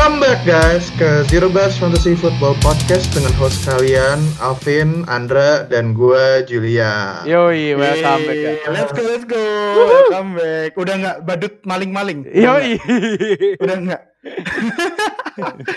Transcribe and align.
Welcome 0.00 0.24
back 0.24 0.40
guys 0.48 0.88
ke 0.96 1.28
Zero 1.28 1.52
Base 1.52 1.76
Fantasy 1.76 2.16
Football 2.16 2.56
Podcast 2.64 3.12
dengan 3.12 3.36
host 3.36 3.68
kalian 3.68 4.16
Alvin, 4.40 5.04
Andra, 5.04 5.68
dan 5.68 5.92
gue 5.92 6.40
Julia. 6.48 7.20
Yoi, 7.28 7.76
welcome 7.76 8.24
back. 8.24 8.64
Yeay, 8.64 8.72
Let's 8.72 8.96
go, 8.96 9.04
let's 9.04 9.28
go. 9.28 9.44
Welcome 9.76 10.40
back. 10.40 10.72
Udah 10.80 10.94
nggak 11.04 11.16
badut 11.28 11.54
maling-maling? 11.68 12.24
Yoi. 12.32 12.80
Udah 13.60 13.76
nggak? 13.76 14.02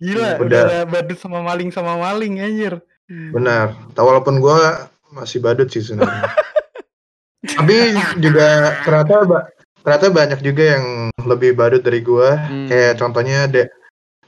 Gila, 0.00 0.40
Udah. 0.40 0.40
udah, 0.40 0.62
badut 0.88 1.20
sama 1.20 1.44
maling 1.44 1.68
sama 1.68 2.00
maling 2.00 2.40
anjir. 2.40 2.80
Benar. 3.12 3.76
Tahu 3.92 4.16
walaupun 4.16 4.40
gue 4.40 4.60
masih 5.12 5.44
badut 5.44 5.68
sih 5.68 5.84
sebenarnya. 5.84 6.32
Tapi 7.52 8.00
juga 8.16 8.80
ternyata 8.80 9.52
ternyata 9.86 10.10
banyak 10.10 10.42
juga 10.42 10.74
yang 10.74 10.84
lebih 11.22 11.54
badut 11.54 11.78
dari 11.78 12.02
gue. 12.02 12.30
Hmm. 12.34 12.66
Kayak 12.66 12.98
contohnya 12.98 13.46
De- 13.46 13.70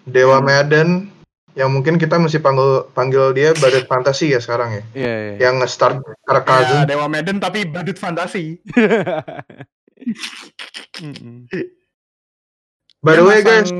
Dewa 0.07 0.39
Madden 0.39 1.11
yang 1.53 1.75
mungkin 1.75 1.99
kita 1.99 2.15
mesti 2.15 2.39
panggil 2.39 2.87
panggil 2.95 3.35
dia 3.35 3.51
badut 3.59 3.83
fantasi 3.85 4.31
ya 4.31 4.39
sekarang 4.39 4.71
ya. 4.71 4.83
Iya, 4.95 5.15
iya. 5.19 5.35
Yang 5.43 5.55
nge-start 5.59 5.97
Ya, 5.99 6.15
Karakazun. 6.23 6.87
Dewa 6.87 7.11
Medan 7.11 7.43
tapi 7.43 7.67
badut 7.67 7.99
fantasi. 7.99 8.63
By 12.99 13.15
the 13.15 13.25
way 13.25 13.43
guys, 13.43 13.71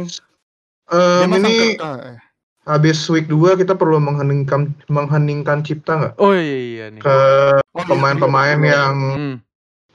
masang 0.91 1.47
ini 1.47 1.79
ah, 1.79 2.19
habis 2.67 2.99
week 3.07 3.27
2 3.27 3.55
kita 3.57 3.75
perlu 3.75 3.99
mengheningkan 3.99 4.75
mengheningkan 4.87 5.63
cipta 5.63 5.93
nggak 5.95 6.15
Oh 6.19 6.35
iya 6.35 6.59
iya 6.59 6.85
nih. 6.91 7.01
ke 7.01 7.11
oh, 7.11 7.59
iya, 7.59 7.87
pemain-pemain 7.87 8.59
iya, 8.59 8.71
yang 8.75 8.95
Hmm. 9.15 9.37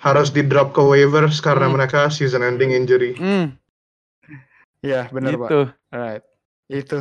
Harus 0.04 0.36
di 0.36 0.44
drop 0.44 0.76
ke 0.76 0.84
waivers 0.84 1.40
karena 1.40 1.72
Hmm. 1.72 1.80
mereka 1.80 2.12
season 2.12 2.44
ending 2.44 2.76
injury. 2.76 3.16
Hmm. 3.16 3.56
Iya, 4.84 5.08
benar, 5.16 5.40
Pak. 5.40 5.48
Gitu. 5.48 5.62
Alright. 5.96 6.24
Itu. 6.68 7.00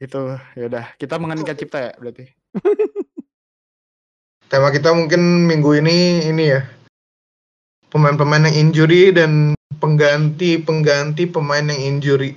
Itu 0.00 0.20
ya 0.56 0.64
udah, 0.72 0.84
kita 0.96 1.20
mengeningkan 1.20 1.54
cipta 1.54 1.78
ya 1.78 1.92
berarti. 2.00 2.32
Tema 4.50 4.72
kita 4.72 4.96
mungkin 4.96 5.44
minggu 5.48 5.78
ini 5.84 6.26
ini 6.32 6.44
ya. 6.56 6.64
Pemain-pemain 7.92 8.48
yang 8.48 8.68
injury 8.68 9.12
dan 9.12 9.52
pengganti-pengganti 9.80 11.28
pemain 11.28 11.68
yang 11.68 12.00
injury. 12.00 12.34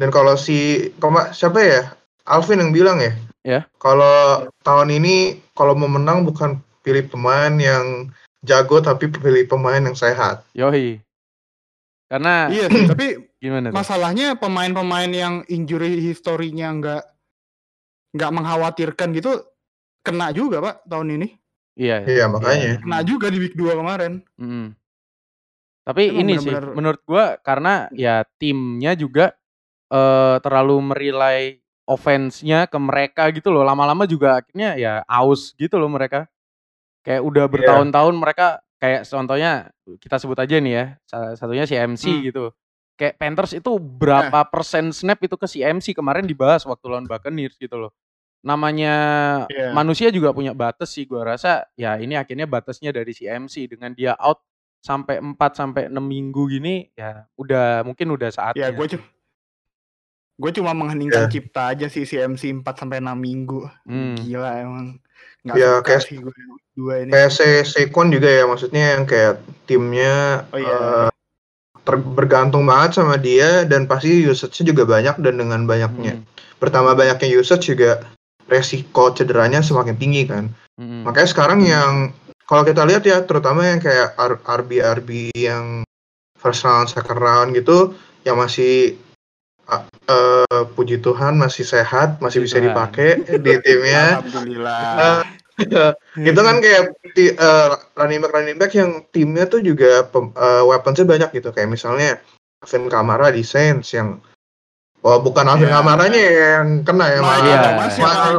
Dan 0.00 0.08
kalau 0.08 0.40
si 0.40 0.88
koma 0.96 1.36
siapa 1.36 1.60
ya? 1.60 1.82
Alvin 2.24 2.64
yang 2.64 2.72
bilang 2.72 2.98
ya. 3.00 3.12
Ya. 3.46 3.60
Kalau 3.78 4.48
tahun 4.66 4.88
ini 4.98 5.38
kalau 5.54 5.76
mau 5.78 5.86
menang 5.86 6.24
bukan 6.26 6.58
pilih 6.82 7.06
pemain 7.06 7.52
yang 7.60 8.10
jago 8.46 8.78
tapi 8.78 9.10
pilih 9.10 9.44
pemain 9.44 9.82
yang 9.82 9.92
sehat. 9.94 10.46
Yoi. 10.52 11.02
Karena 12.06 12.46
Iya 12.46 12.70
sih, 12.70 12.86
tapi 12.86 13.06
gimana 13.42 13.68
tuh? 13.68 13.74
masalahnya 13.74 14.34
pemain-pemain 14.34 15.10
yang 15.10 15.34
injury 15.46 15.98
historinya 15.98 16.70
nggak 16.72 17.02
nggak 18.14 18.30
mengkhawatirkan 18.32 19.10
gitu 19.12 19.42
kena 20.00 20.30
juga 20.30 20.62
pak 20.62 20.86
tahun 20.86 21.18
ini 21.18 21.28
Iya. 21.76 22.06
Iya, 22.06 22.24
makanya. 22.26 22.80
kena 22.80 22.98
juga 23.02 23.26
di 23.28 23.38
week 23.38 23.52
2 23.52 23.74
kemarin 23.74 24.22
Mm. 24.34 24.72
Tapi 25.82 26.02
Emang 26.08 26.18
ini 26.20 26.32
sih 26.36 26.48
bener-bener- 26.48 26.74
menurut 26.74 27.00
gua 27.04 27.24
karena 27.38 27.86
ya 27.92 28.26
timnya 28.38 28.94
juga 28.94 29.34
eh 29.86 30.36
terlalu 30.40 30.82
merilai 30.84 31.62
offense-nya 31.86 32.66
ke 32.66 32.74
mereka 32.76 33.30
gitu 33.30 33.50
loh. 33.50 33.62
Lama-lama 33.62 34.02
juga 34.04 34.42
akhirnya 34.42 34.74
ya 34.74 35.06
aus 35.06 35.54
gitu 35.54 35.78
loh 35.78 35.86
mereka. 35.86 36.26
Kayak 37.06 37.22
udah 37.22 37.44
Iya. 37.46 37.52
bertahun-tahun 37.54 38.14
mereka 38.18 38.46
kayak 38.76 39.06
contohnya 39.06 39.52
kita 40.02 40.16
sebut 40.18 40.36
aja 40.36 40.58
nih 40.58 40.72
ya. 40.74 40.84
Satunya 41.38 41.64
si 41.64 41.78
MC 41.78 42.04
Hmm. 42.10 42.22
gitu. 42.26 42.44
Kayak 42.96 43.14
Panthers 43.16 43.52
itu 43.54 43.70
berapa 43.78 44.42
persen 44.48 44.90
snap 44.90 45.22
itu 45.22 45.38
ke 45.38 45.46
si 45.46 45.62
MC 45.62 45.94
kemarin 45.94 46.26
dibahas 46.26 46.66
waktu 46.66 46.84
lawan 46.88 47.06
Buccaneers 47.06 47.54
gitu 47.56 47.78
loh. 47.78 47.92
Namanya 48.42 48.94
Iya. 49.46 49.70
manusia 49.70 50.08
juga 50.10 50.30
punya 50.30 50.50
batas 50.50 50.90
sih 50.90 51.06
gua 51.06 51.22
rasa 51.24 51.66
ya 51.74 51.94
ini 51.96 52.14
akhirnya 52.14 52.46
batasnya 52.46 52.90
dari 52.90 53.10
si 53.10 53.24
MC 53.24 53.66
dengan 53.66 53.90
dia 53.92 54.14
out 54.16 54.42
sampai 54.80 55.18
4 55.18 55.50
sampai 55.52 55.90
6 55.90 56.02
minggu 56.02 56.46
gini 56.48 56.86
ya 56.94 57.26
udah 57.34 57.82
mungkin 57.82 58.06
udah 58.06 58.30
saatnya. 58.30 58.66
ya 58.66 58.70
gue 58.70 58.86
cuma 58.86 59.02
gue 60.36 60.50
cuma 60.52 60.70
mengheningkan 60.76 61.26
Ya. 61.26 61.32
cipta 61.32 61.62
aja 61.74 61.86
sih 61.88 62.04
si 62.04 62.14
MC 62.14 62.52
4 62.54 62.76
sampai 62.76 63.00
6 63.02 63.18
minggu 63.18 63.66
Hmm. 63.82 64.14
gila 64.20 64.50
emang 64.62 64.86
nggak 65.42 65.56
Ya, 65.56 65.80
kayak- 65.82 66.06
sih 66.06 66.20
gue 66.20 66.30
dua 66.76 67.02
ini 67.02 67.10
Kayak 67.10 67.32
se 67.32 67.48
Sekon 67.64 68.12
juga 68.12 68.28
ya 68.28 68.44
maksudnya 68.44 68.94
yang 68.94 69.08
kayak 69.08 69.40
timnya 69.64 70.44
oh 70.52 70.60
iya 70.60 70.78
ter- 71.86 72.02
bergantung 72.14 72.66
banget 72.68 73.00
sama 73.00 73.16
dia 73.16 73.64
dan 73.64 73.88
pasti 73.88 74.26
usage-nya 74.26 74.74
juga 74.74 74.82
banyak 74.84 75.16
dan 75.22 75.34
dengan 75.40 75.64
banyaknya 75.64 76.20
Hmm. 76.20 76.24
bertambah 76.60 76.94
banyaknya 76.98 77.28
usage 77.38 77.72
juga 77.72 78.04
resiko 78.50 79.10
cederanya 79.14 79.62
semakin 79.62 79.96
tinggi 79.98 80.26
kan. 80.26 80.50
Hmm. 80.78 81.02
Makanya 81.06 81.28
sekarang 81.30 81.60
yang 81.66 82.12
kalau 82.46 82.62
kita 82.62 82.86
lihat 82.86 83.02
ya 83.02 83.22
terutama 83.26 83.66
yang 83.66 83.82
kayak 83.82 84.14
RB 84.46 84.78
RB 84.78 85.10
yang 85.34 85.82
first 86.38 86.62
round, 86.62 86.86
second 86.86 87.18
round 87.18 87.48
gitu 87.58 87.94
yang 88.22 88.38
masih 88.38 88.94
uh, 89.66 89.82
eh, 90.06 90.64
puji 90.78 91.02
Tuhan 91.02 91.34
masih 91.38 91.66
sehat, 91.66 92.22
masih 92.22 92.42
Puji 92.42 92.46
bisa 92.46 92.56
Tuhan. 92.58 92.66
dipakai 92.70 93.08
di 93.42 93.52
timnya. 93.62 94.04
alhamdulillah 94.26 94.78
Eh, 94.94 95.22
itu 96.20 96.36
kan 96.38 96.56
kayak 96.60 96.82
ti- 97.12 97.32
eh, 97.32 97.68
running 97.94 98.20
back 98.20 98.32
running 98.32 98.56
back 98.56 98.72
yang 98.72 99.04
timnya 99.08 99.44
tuh 99.44 99.60
juga 99.60 100.04
pem- 100.04 100.32
eh, 100.32 100.62
weaponsnya 100.62 101.04
banyak 101.04 101.30
gitu 101.32 101.48
kayak 101.50 101.68
misalnya 101.68 102.20
Alvin 102.60 102.88
Kamara 102.88 103.32
di 103.32 103.40
Saints 103.40 103.90
yang 103.90 104.20
oh 105.00 105.18
bukan 105.18 105.46
Alvin 105.46 105.68
Iya. 105.68 105.76
Kamaranya 105.78 106.20
yang 106.20 106.66
kena 106.82 107.06
ya 107.08 107.20
malah 107.20 107.40
iya. 107.40 107.56
ya. 107.56 107.60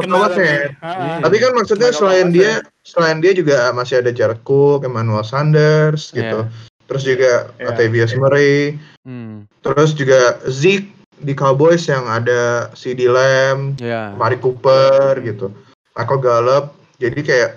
lagi. 0.06 0.50
Ah, 0.78 1.18
tapi 1.18 1.36
kan 1.38 1.52
maksudnya 1.54 1.90
selain 1.90 2.28
dia 2.30 2.62
ya. 2.62 2.66
selain 2.84 3.18
dia 3.18 3.32
juga 3.32 3.72
masih 3.72 3.98
ada 3.98 4.12
Jared 4.12 4.42
Cook, 4.42 4.84
Emmanuel 4.84 5.24
Sanders 5.24 6.12
gitu 6.12 6.46
terus 6.86 7.02
juga 7.02 7.50
Iya. 7.56 7.64
Latavius 7.68 8.12
Murray 8.14 8.78
Hmm. 9.02 9.48
terus 9.60 9.90
juga 9.92 10.38
Zeke 10.44 10.92
di 11.18 11.34
Cowboys 11.34 11.82
yang 11.84 12.06
ada 12.06 12.70
CD 12.72 13.10
Lamb 13.10 13.74
Ya. 13.76 14.14
Mari 14.14 14.38
Cooper 14.38 15.18
gitu, 15.18 15.50
Michael 15.92 16.22
Gallup. 16.22 16.77
Jadi 16.98 17.20
kayak 17.22 17.50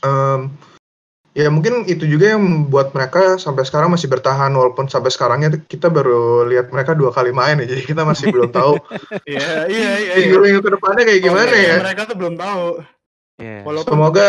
em, 0.00 0.52
ya 1.32 1.48
mungkin 1.48 1.88
itu 1.88 2.04
juga 2.04 2.36
yang 2.36 2.44
membuat 2.44 2.92
mereka 2.92 3.40
sampai 3.40 3.64
sekarang 3.64 3.88
masih 3.88 4.04
bertahan 4.06 4.52
walaupun 4.52 4.84
sampai 4.86 5.08
sekarangnya 5.08 5.56
kita 5.64 5.88
baru 5.88 6.44
lihat 6.44 6.68
mereka 6.68 6.92
dua 6.92 7.08
kali 7.10 7.32
main 7.32 7.56
ya. 7.58 7.66
Jadi 7.72 7.82
kita 7.88 8.04
masih 8.04 8.28
belum 8.28 8.52
tahu 8.52 8.76
iya 9.24 9.64
iya 9.64 9.90
iya 9.96 10.12
iya. 10.12 10.14
minggu-minggu 10.20 10.60
ke 10.60 10.70
depannya 10.76 11.02
kayak 11.08 11.20
gimana 11.24 11.48
Oke, 11.48 11.60
ya. 11.64 11.76
mereka 11.80 12.02
tuh 12.04 12.16
belum 12.20 12.34
tahu 12.36 12.66
Iya. 13.40 13.64
walaupun 13.64 13.96
Semoga 13.96 14.28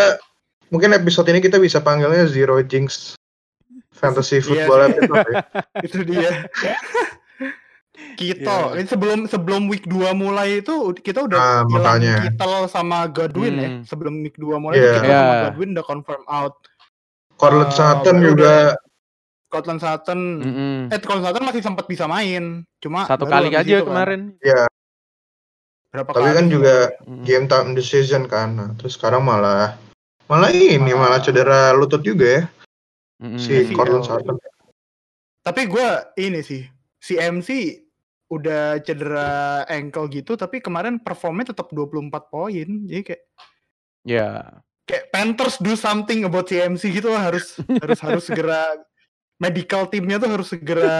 mungkin 0.71 0.95
episode 0.95 1.27
ini 1.29 1.43
kita 1.43 1.59
bisa 1.59 1.83
panggilnya 1.83 2.23
Zero 2.25 2.55
Jinx 2.63 3.19
Fantasy 3.93 4.39
Iya 4.39 4.43
Football 4.47 4.79
sih. 4.79 4.89
episode 4.95 5.27
ya. 5.27 5.41
itu 5.85 5.97
dia 6.07 6.29
Kito, 7.93 8.73
ini 8.73 8.89
sebelum 8.89 9.29
sebelum 9.29 9.69
week 9.69 9.85
2 9.85 10.13
mulai 10.13 10.59
itu 10.59 10.73
kita 10.97 11.23
udah 11.23 11.37
Ah, 11.37 11.61
makanya. 11.63 12.25
Kittle 12.25 12.65
sama 12.65 13.05
Godwin 13.05 13.53
ya. 13.55 13.69
Hmm. 13.69 13.81
Sebelum 13.85 14.13
week 14.21 14.33
2 14.35 14.57
mulai 14.57 14.75
Iya. 14.75 14.93
Kittle 14.97 15.13
sama 15.13 15.29
Iya. 15.29 15.41
Godwin 15.45 15.69
udah 15.73 15.85
confirm 15.85 16.23
out. 16.25 16.53
Cortland 17.37 17.69
Ah, 17.69 17.75
Sutton 17.75 18.17
juga 18.19 18.53
Scotland 19.45 19.77
Sutton 19.77 20.19
Mm-mm. 20.41 20.77
eh 20.89 20.97
Scotland 20.97 21.25
Sutton 21.27 21.45
masih 21.45 21.61
sempat 21.61 21.85
bisa 21.85 22.05
main. 22.05 22.65
Cuma 22.81 23.05
Satu 23.05 23.25
kali 23.25 23.49
aja 23.49 23.61
itu 23.61 23.81
kan. 23.81 23.87
kemarin. 23.87 24.21
Berapa 25.93 26.09
tapi 26.09 26.25
kali 26.25 26.33
kan 26.33 26.45
juga. 26.49 26.75
Mm. 27.05 27.21
game 27.21 27.45
time 27.45 27.69
decision 27.73 28.25
kan. 28.25 28.57
Nah, 28.57 28.69
terus 28.73 28.97
sekarang 28.97 29.21
malah 29.21 29.77
malah 30.25 30.49
ini 30.49 30.81
malah 30.89 31.21
cedera 31.21 31.69
lutut 31.69 32.01
juga 32.01 32.25
ya 32.25 32.41
Mm-mm. 33.21 33.37
si 33.37 33.69
Iya. 33.69 33.77
Cortland 33.77 34.01
Sutton. 34.01 34.41
Tapi 35.43 35.61
gua 35.69 36.09
ini 36.15 36.41
sih 36.41 36.65
si 36.97 37.13
MC 37.13 37.82
udah 38.33 38.81
cedera 38.81 39.29
ankle 39.65 40.09
gitu 40.09 40.33
tapi 40.33 40.57
kemarin 40.57 40.97
performnya 40.97 41.53
tetap 41.53 41.69
24 41.69 42.09
poin. 42.27 42.67
Jadi 42.85 43.01
kayak 43.03 43.23
Ya. 44.03 44.59
kayak 44.83 45.05
Panthers 45.09 45.55
do 45.57 45.79
something 45.79 46.27
about 46.27 46.51
CMC 46.51 46.91
gitu 46.91 47.07
lah, 47.07 47.31
harus 47.31 47.55
harus 47.79 47.99
harus 48.03 48.23
segera 48.27 48.67
medical 49.39 49.87
timnya 49.87 50.19
tuh 50.19 50.27
harus 50.29 50.51
segera 50.51 50.95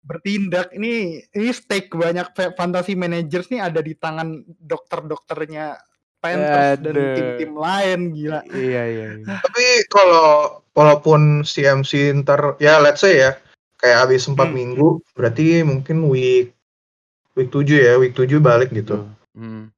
bertindak 0.00 0.70
ini 0.72 1.22
ini 1.28 1.48
stake 1.50 1.90
banyak 1.90 2.30
fa- 2.32 2.54
fantasy 2.54 2.94
managers 2.94 3.50
nih 3.50 3.62
ada 3.62 3.80
di 3.80 3.94
tangan 3.94 4.42
dokter-dokternya 4.46 5.74
Panthers 6.18 6.80
dan 6.80 6.94
Aduh. 6.94 7.14
tim-tim 7.14 7.52
lain 7.52 8.00
gila 8.10 8.40
Iya 8.48 8.82
iya. 8.86 9.08
iya. 9.18 9.36
Tapi 9.42 9.64
kalau 9.90 10.26
walaupun 10.72 11.42
CMC 11.42 12.14
ntar 12.22 12.56
ya 12.58 12.78
let's 12.78 13.02
say 13.02 13.18
ya 13.20 13.36
kayak 13.84 14.08
habis 14.08 14.24
4 14.24 14.48
Hmm. 14.48 14.56
minggu 14.56 14.88
berarti 15.12 15.60
mungkin 15.60 16.08
week 16.08 16.56
week 17.36 17.52
7 17.52 17.68
ya, 17.76 18.00
week 18.00 18.16
7 18.16 18.40
balik 18.40 18.72
gitu. 18.72 19.04
Hmm. 19.36 19.68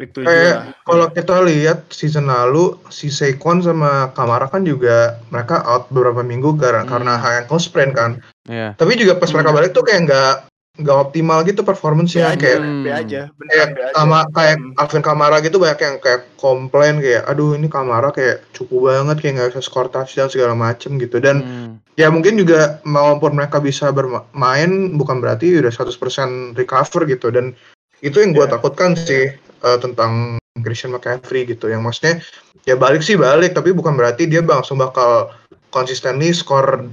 Week 0.00 0.16
tujuh 0.16 0.24
Kayak 0.24 0.56
lah. 0.56 0.64
kalau 0.88 1.06
kita 1.12 1.36
lihat 1.44 1.78
season 1.92 2.32
lalu 2.32 2.72
si 2.88 3.12
Saquon 3.12 3.60
sama 3.60 4.08
Kamara 4.16 4.48
kan 4.48 4.64
juga 4.64 5.20
mereka 5.28 5.60
out 5.60 5.92
beberapa 5.92 6.24
minggu 6.24 6.56
karena 6.56 6.88
Hmm. 6.88 6.88
karena 6.88 7.12
high 7.20 7.44
ankle 7.44 7.60
sprain 7.60 7.92
kan. 7.92 8.16
Iya. 8.48 8.72
Tapi 8.80 8.96
juga 8.96 9.20
pas 9.20 9.28
mereka 9.28 9.52
Hmm. 9.52 9.58
balik 9.60 9.76
tuh 9.76 9.84
kayak 9.84 10.08
nggak 10.08 10.34
nggak 10.80 10.98
optimal 10.98 11.40
gitu 11.42 11.60
performance-nya 11.60 12.32
aja, 12.32 12.36
kayak 12.36 12.58
Hmm. 12.58 12.80
B 12.80 12.86
aja, 12.88 13.22
kayak 13.28 13.66
aja. 13.70 13.84
sama 13.92 14.24
kayak 14.30 14.56
Hmm. 14.56 14.72
Alvin 14.74 15.02
Kamara 15.02 15.36
gitu 15.38 15.56
banyak 15.56 15.76
yang 15.78 15.96
kayak 15.98 16.20
komplain 16.34 16.98
kayak 16.98 17.22
aduh 17.24 17.52
ini 17.52 17.66
Kamara 17.66 18.08
kayak 18.08 18.48
cukup 18.50 18.78
banget 18.88 19.16
kayak 19.18 19.32
nggak 19.36 19.48
bisa 19.52 19.60
skor 19.60 19.86
touchdown 19.86 20.26
segala 20.26 20.54
macem 20.54 20.96
gitu 20.96 21.16
dan 21.16 21.36
Hmm. 21.38 21.70
ya 21.94 22.08
mungkin 22.08 22.34
juga 22.34 22.80
maupun 22.82 23.32
mereka 23.32 23.58
bisa 23.58 23.88
bermain 23.90 24.70
bukan 24.92 25.18
berarti 25.18 25.52
udah 25.54 25.68
100% 25.68 26.30
recover 26.54 27.04
gitu 27.04 27.28
dan 27.28 27.52
itu 28.00 28.16
yang 28.16 28.32
gue 28.32 28.42
Ya. 28.42 28.50
takutkan 28.50 28.96
sih 28.96 29.28
eh, 29.36 29.78
tentang 29.78 30.40
Christian 30.56 30.90
McCaffrey 30.90 31.44
gitu 31.46 31.68
yang 31.68 31.80
maksudnya 31.80 32.24
ya 32.62 32.74
balik 32.74 33.00
sih 33.00 33.14
balik 33.14 33.52
tapi 33.52 33.70
bukan 33.70 33.92
berarti 33.92 34.24
dia 34.24 34.40
langsung 34.40 34.76
bakal 34.76 35.28
consistently 35.68 36.32
skor 36.32 36.88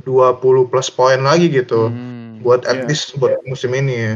20 0.00 0.40
plus 0.66 0.88
poin 0.88 1.20
lagi 1.20 1.46
gitu 1.48 1.86
Hmm. 1.86 2.19
Buat 2.40 2.64
at 2.64 2.82
Iya. 2.82 2.86
least 2.88 3.14
buat 3.14 3.36
musim 3.44 3.70
ini 3.72 3.94
ya 3.94 4.14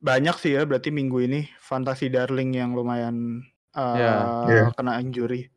Banyak 0.00 0.36
sih 0.40 0.56
ya 0.56 0.64
berarti 0.64 0.88
minggu 0.88 1.20
ini 1.20 1.44
fantasi 1.60 2.08
darling 2.08 2.56
yang 2.56 2.72
lumayan 2.72 3.44
eh, 3.70 3.96
Ya. 4.00 4.12
Ya. 4.48 4.64
kena 4.72 4.96
injury. 4.98 5.52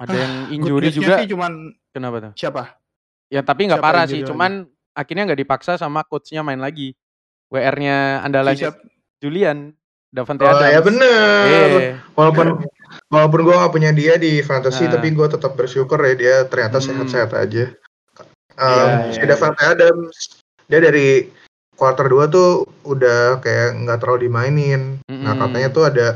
Ada 0.00 0.16
yang 0.16 0.32
Good 0.48 0.54
injury 0.56 0.88
juga. 0.90 1.14
sih 1.20 1.28
cuman 1.28 1.52
Kenapa 1.92 2.16
tuh? 2.20 2.32
siapa? 2.34 2.80
Ya 3.28 3.44
tapi 3.44 3.68
nggak 3.68 3.78
parah 3.78 4.04
sih, 4.04 4.24
lagi? 4.24 4.26
cuman 4.26 4.64
akhirnya 4.90 5.28
nggak 5.28 5.40
dipaksa 5.40 5.76
sama 5.76 6.02
coachnya 6.02 6.40
main 6.40 6.58
lagi. 6.58 6.96
WR-nya 7.52 7.96
Si 8.16 8.24
andalannya? 8.24 8.70
Julian, 9.20 9.58
Davante 10.08 10.42
oh 10.42 10.48
Adams. 10.48 10.72
ya 10.72 10.80
bener 10.80 11.44
Iya. 11.46 11.92
walaupun 12.16 12.46
walaupun 13.06 13.40
gue 13.44 13.54
gak 13.54 13.70
punya 13.70 13.90
dia 13.92 14.16
di 14.16 14.40
fantasy 14.40 14.82
Nah. 14.82 14.96
tapi 14.96 15.12
gue 15.12 15.26
tetap 15.28 15.54
bersyukur 15.54 16.00
ya 16.00 16.14
dia 16.16 16.34
ternyata 16.44 16.80
Hmm. 16.80 16.86
sehat-sehat 17.04 17.30
aja 17.32 17.70
Um, 18.60 18.68
Iya, 18.68 19.16
si 19.16 19.18
iya, 19.18 19.26
Davante 19.32 19.64
Adams 19.64 20.16
dia 20.68 20.78
dari 20.78 21.32
quarter 21.74 22.06
2 22.06 22.28
tuh 22.28 22.68
udah 22.84 23.40
kayak 23.40 23.80
nggak 23.82 23.98
terlalu 24.04 24.28
dimainin 24.28 25.00
nah 25.08 25.32
Mm-mm. 25.32 25.40
katanya 25.48 25.68
tuh 25.72 25.84
ada 25.88 26.06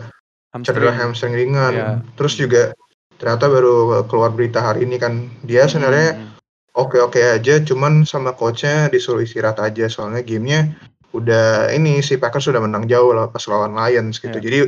cedera 0.61 0.93
Hamstring. 0.93 1.33
ringan 1.33 1.73
Iya. 1.73 1.89
terus 2.15 2.37
juga 2.37 2.77
ternyata 3.17 3.49
baru 3.49 4.05
keluar 4.05 4.29
berita 4.31 4.61
hari 4.61 4.85
ini 4.85 5.01
kan 5.01 5.33
dia 5.41 5.65
sebenarnya 5.65 6.21
Mm-mm. 6.21 6.37
oke-oke 6.77 7.17
aja 7.19 7.65
cuman 7.65 8.05
sama 8.05 8.37
coachnya 8.37 8.93
disuruh 8.93 9.25
istirahat 9.25 9.57
aja 9.59 9.89
soalnya 9.89 10.21
gamenya 10.21 10.77
udah 11.17 11.73
ini 11.73 12.05
si 12.05 12.21
Packers 12.21 12.45
sudah 12.45 12.61
menang 12.61 12.85
jauh 12.85 13.17
lah 13.17 13.33
pas 13.33 13.43
lawan 13.49 13.73
Lions 13.73 14.21
gitu 14.21 14.37
Iya. 14.37 14.45
jadi 14.45 14.59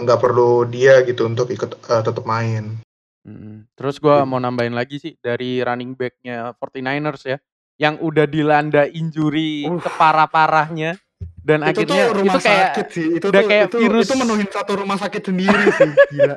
nggak 0.00 0.16
perlu 0.16 0.64
dia 0.64 1.04
gitu 1.04 1.28
untuk 1.28 1.52
ikut 1.52 1.76
eh, 1.76 2.02
tetap 2.02 2.24
main 2.24 2.80
Mm-mm. 3.22 3.68
Terus 3.72 3.96
gua 3.96 4.22
Gitu. 4.22 4.28
mau 4.28 4.38
nambahin 4.38 4.72
lagi 4.72 4.96
sih 4.96 5.12
dari 5.16 5.60
running 5.60 5.92
back-nya 5.92 6.54
49ers 6.54 7.22
ya, 7.24 7.36
yang 7.76 7.96
udah 7.98 8.24
dilanda 8.24 8.84
injury 8.86 9.64
Uh. 9.64 9.76
keparah-parahnya 9.78 10.96
dan 11.38 11.60
itu 11.62 11.84
akhirnya 11.84 12.00
tuh 12.02 12.14
rumah 12.14 12.32
itu 12.32 12.40
kayak 12.42 12.64
sakit 12.66 12.86
sih. 12.90 13.06
Itu 13.14 13.26
udah 13.28 13.40
tuh 13.40 13.48
kayak 13.50 13.64
itu, 13.66 13.76
virus. 13.78 14.04
itu 14.04 14.14
menuhin 14.16 14.48
satu 14.48 14.72
rumah 14.74 14.96
sakit 14.96 15.22
sendiri 15.22 15.64
sih, 15.70 15.90
gila. 16.10 16.36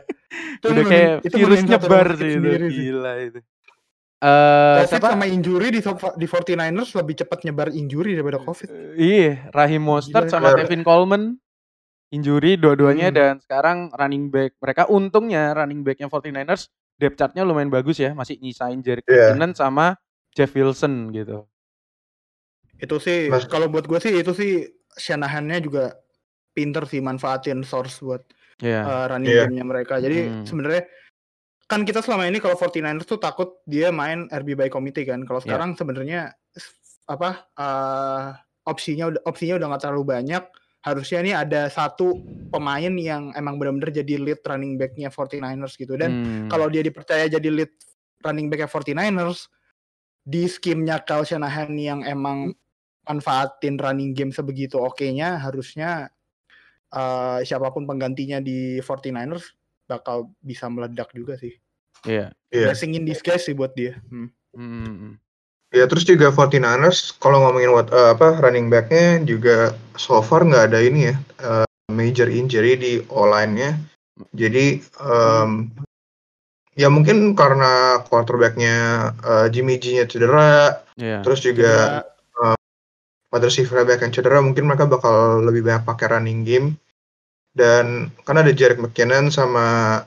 Itu 0.53 0.65
udah 0.65 0.71
menuhin- 0.74 0.89
kayak 0.89 1.13
itu 1.21 1.35
virus 1.38 1.44
menuhin 1.53 1.63
satu 1.65 1.71
nyebar 1.74 1.89
rumah 2.01 2.09
sakit 2.09 2.19
sih 2.19 2.27
itu 2.27 2.35
sendiri 2.38 2.65
sih. 2.65 2.77
gila 2.81 3.13
itu. 3.21 3.39
Eh 4.19 4.75
Covid 4.77 4.88
siapa? 4.89 5.07
sama 5.09 5.25
injury 5.27 5.68
di 5.69 5.81
di 6.15 6.25
49ers 6.25 6.89
lebih 6.94 7.15
cepat 7.18 7.39
nyebar 7.44 7.68
injury 7.69 8.12
daripada 8.13 8.39
Covid. 8.39 8.68
Eh, 8.68 8.95
Iya, 8.95 9.31
Rahim 9.51 9.83
Mostert 9.83 10.25
Gila, 10.25 10.31
sama 10.33 10.47
gila. 10.50 10.57
Tevin 10.59 10.81
Coleman 10.81 11.24
injury 12.13 12.56
dua-duanya 12.56 13.10
Hmm. 13.10 13.18
dan 13.18 13.33
sekarang 13.42 13.77
running 13.92 14.30
back 14.30 14.54
mereka 14.62 14.86
untungnya 14.86 15.51
running 15.51 15.81
backnya 15.81 16.06
49ers 16.06 16.69
depth 16.94 17.18
chartnya 17.18 17.42
lumayan 17.42 17.68
bagus 17.68 17.98
ya 17.98 18.13
masih 18.13 18.38
nyisain 18.38 18.77
Jerick 18.80 19.04
Iya. 19.06 19.33
McKinnon 19.33 19.54
sama 19.54 19.98
Jeff 20.31 20.54
Wilson 20.54 21.10
gitu. 21.10 21.50
Itu 22.77 22.98
sih 22.98 23.30
Mas- 23.30 23.48
kalau 23.48 23.65
buat 23.65 23.86
gue 23.86 23.98
sih 23.98 24.13
itu 24.13 24.31
sih 24.31 24.51
Shanahan-nya 24.94 25.57
juga 25.57 25.98
pinter 26.54 26.86
sih 26.86 27.01
manfaatin 27.01 27.65
source 27.65 27.98
buat 28.00 28.21
Iya. 28.62 28.81
uh, 28.81 29.06
running 29.09 29.33
Iya. 29.33 29.44
game-nya 29.50 29.66
mereka. 29.66 29.98
Jadi 29.98 30.19
Hmm. 30.30 30.45
sebenarnya 30.45 30.86
kan 31.66 31.81
kita 31.81 32.06
selama 32.06 32.30
ini 32.30 32.38
kalau 32.38 32.54
49ers 32.54 33.07
tuh 33.07 33.18
takut 33.18 33.57
dia 33.66 33.89
main 33.89 34.30
RB 34.30 34.54
by 34.54 34.69
committee 34.69 35.01
kan. 35.04 35.25
Kalau 35.25 35.42
Iya. 35.42 35.45
sekarang 35.50 35.69
sebenarnya 35.74 36.21
s- 36.54 36.77
apa 37.04 37.50
uh, 37.57 38.38
opsinya 38.63 39.09
udah 39.09 39.21
opsinya 39.25 39.57
udah 39.57 39.68
nggak 39.74 39.81
terlalu 39.81 40.04
banyak. 40.07 40.44
Harusnya 40.83 41.24
ini 41.24 41.31
ada 41.31 41.71
satu 41.71 42.19
pemain 42.51 42.91
yang 42.91 43.31
emang 43.33 43.56
benar-benar 43.56 43.89
jadi 43.89 44.19
lead 44.19 44.44
running 44.44 44.75
back-nya 44.75 45.07
49ers 45.07 45.80
gitu. 45.80 45.95
Dan 45.95 46.12
Hmm. 46.12 46.47
kalau 46.51 46.68
dia 46.68 46.83
dipercaya 46.83 47.25
jadi 47.25 47.50
lead 47.50 47.71
running 48.21 48.51
back 48.51 48.68
49ers 48.68 49.47
di 50.24 50.47
skimnya 50.47 51.00
Kyle 51.03 51.24
Shanahan 51.24 51.71
yang 51.75 52.03
emang 52.03 52.51
manfaatin 53.03 53.75
running 53.75 54.15
game 54.15 54.31
sebegitu 54.31 54.80
oke-nya 54.80 55.39
harusnya 55.39 56.07
eh, 56.94 57.39
siapa 57.41 57.74
pun 57.74 57.89
penggantinya 57.89 58.38
di 58.38 58.77
49ers 58.77 59.57
bakal 59.89 60.30
bisa 60.39 60.69
meledak 60.69 61.09
juga 61.09 61.33
sih. 61.41 61.57
Iya. 62.06 62.30
Iya. 62.53 62.69
Blessing 62.69 62.94
in 62.94 63.03
disguise 63.07 63.50
sih 63.50 63.56
buat 63.57 63.74
dia. 63.74 63.97
Hmm. 64.12 64.30
Hmm, 64.53 64.85
hmm. 64.85 65.13
Ya 65.73 65.89
terus 65.89 66.05
juga 66.05 66.29
49ers 66.29 67.17
kalau 67.17 67.41
ngomongin 67.41 67.73
what, 67.73 67.89
eh, 67.89 68.13
apa 68.13 68.37
running 68.45 68.69
back-nya 68.69 69.25
juga 69.25 69.73
so 69.97 70.21
far 70.21 70.45
nggak 70.45 70.69
ada 70.69 70.79
ini 70.85 71.09
ya 71.09 71.15
eh, 71.41 71.65
major 71.89 72.29
injury 72.29 72.77
di 72.77 72.93
O-line-nya. 73.09 73.81
Jadi 74.37 74.77
em, 75.01 75.73
ya 76.77 76.93
mungkin 76.93 77.33
karena 77.33 78.05
quarterback-nya 78.05 78.77
eh, 79.17 79.47
Jimmy 79.49 79.81
G-nya 79.81 80.05
cedera, 80.05 80.85
Iya. 80.93 81.25
terus 81.25 81.41
juga 81.41 82.05
Cedera. 82.05 82.53
wide 83.33 83.49
receiver 83.49 83.81
back 83.81 84.05
yang 84.05 84.13
cedera, 84.13 84.45
mungkin 84.45 84.69
mereka 84.69 84.85
bakal 84.85 85.41
lebih 85.41 85.65
banyak 85.65 85.89
pakai 85.89 86.05
running 86.13 86.45
game. 86.45 86.77
Dan 87.49 88.13
kan 88.29 88.37
ada 88.37 88.53
Jerick 88.53 88.77
McKinnon 88.77 89.33
sama 89.33 90.01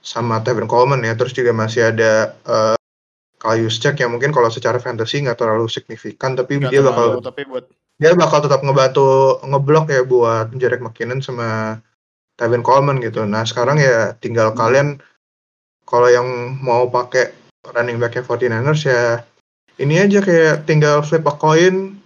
sama 0.00 0.40
Tevin 0.40 0.64
Coleman 0.64 1.04
ya, 1.04 1.12
terus 1.12 1.36
juga 1.36 1.52
masih 1.52 1.92
ada 1.92 2.32
eh, 2.48 2.76
Kyle 3.42 3.58
Juszczyk 3.58 3.98
yang 3.98 4.14
mungkin 4.14 4.30
kalau 4.30 4.46
secara 4.46 4.78
fantasy 4.78 5.18
nggak 5.18 5.34
terlalu 5.34 5.66
signifikan, 5.66 6.38
tapi 6.38 6.62
Nggak 6.62 6.70
dia 6.70 6.78
terlalu, 6.78 7.18
bakal 7.18 7.26
tapi 7.26 7.42
buat 7.50 7.64
dia 7.98 8.14
bakal 8.14 8.38
tetap 8.38 8.62
ngebantu 8.62 9.42
ngeblok 9.42 9.86
ya 9.90 10.02
buat 10.06 10.54
Jerick 10.54 10.78
McKinnon 10.78 11.18
sama 11.18 11.78
Tevin 12.38 12.62
Coleman 12.62 13.02
gitu. 13.02 13.26
Nah 13.26 13.42
sekarang 13.42 13.82
ya 13.82 14.14
tinggal 14.22 14.54
Hmm. 14.54 14.58
kalian 14.58 14.88
kalau 15.82 16.06
yang 16.06 16.26
mau 16.62 16.86
pakai 16.86 17.34
running 17.74 17.98
backnya 17.98 18.22
49ers 18.22 18.86
ya 18.86 19.26
ini 19.78 19.98
aja 19.98 20.22
kayak 20.22 20.66
tinggal 20.66 21.02
flip 21.02 21.26
a 21.26 21.34
coin 21.34 21.98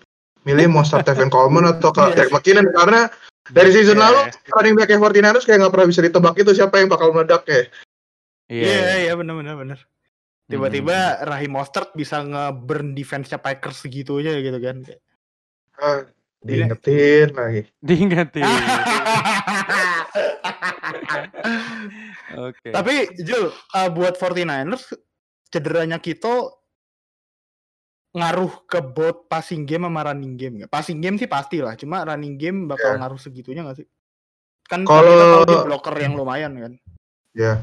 milih 0.49 0.73
mau 0.73 0.85
start 0.85 1.05
Tevin 1.05 1.29
Coleman 1.29 1.69
atau 1.69 1.93
ke 1.93 2.01
Iya. 2.05 2.13
Jerick 2.17 2.33
McKinnon 2.33 2.69
karena 2.73 3.01
dari 3.53 3.71
season 3.77 4.01
Iya. 4.01 4.05
lalu 4.09 4.21
running 4.53 4.75
backnya 4.75 4.99
49ers 5.01 5.45
kayak 5.45 5.59
nggak 5.65 5.73
pernah 5.73 5.89
bisa 5.89 6.01
ditebak 6.01 6.35
itu 6.37 6.51
siapa 6.53 6.81
yang 6.81 6.89
bakal 6.89 7.13
meledak 7.13 7.45
ya. 7.45 7.63
Iya. 8.49 8.65
Iya, 8.69 8.95
iya 9.05 9.13
benar 9.17 9.37
benar 9.37 9.55
benar. 9.57 9.79
Tiba-tiba 10.47 11.27
Rahim 11.27 11.59
Mostert 11.59 11.91
bisa 11.93 12.23
nge-burn 12.23 12.95
defense-nya 12.95 13.43
Packers 13.43 13.83
segitu 13.83 14.23
aja 14.23 14.39
gitu 14.39 14.59
kan. 14.63 14.77
Ah, 15.75 16.07
diingetin 16.39 17.35
lagi. 17.35 17.63
Diingetin. 17.83 18.47
Oke. 22.37 22.69
Tapi 22.71 22.95
Jul, 23.23 23.51
uh, 23.51 23.89
buat 23.91 24.15
49ers 24.15 24.95
cederanya 25.51 25.99
kita 25.99 26.51
ngaruh 28.17 28.65
ke 28.65 28.81
both 28.81 29.29
passing 29.29 29.69
game 29.69 29.85
sama 29.85 30.09
running 30.09 30.39
game 30.39 30.55
nggak? 30.63 30.73
Passing 30.73 31.03
game 31.03 31.21
sih 31.21 31.29
pasti 31.29 31.61
lah, 31.61 31.77
cuma 31.77 32.07
running 32.07 32.39
game 32.41 32.65
bakal 32.65 32.97
Ya. 32.97 32.99
ngaruh 33.03 33.21
segitunya 33.21 33.61
nggak 33.67 33.83
sih? 33.85 33.87
Kan 34.67 34.83
Kalau- 34.89 35.45
blocker 35.45 35.95
yang 36.01 36.17
lumayan 36.17 36.53
kan. 36.57 36.73
Ya. 37.37 37.61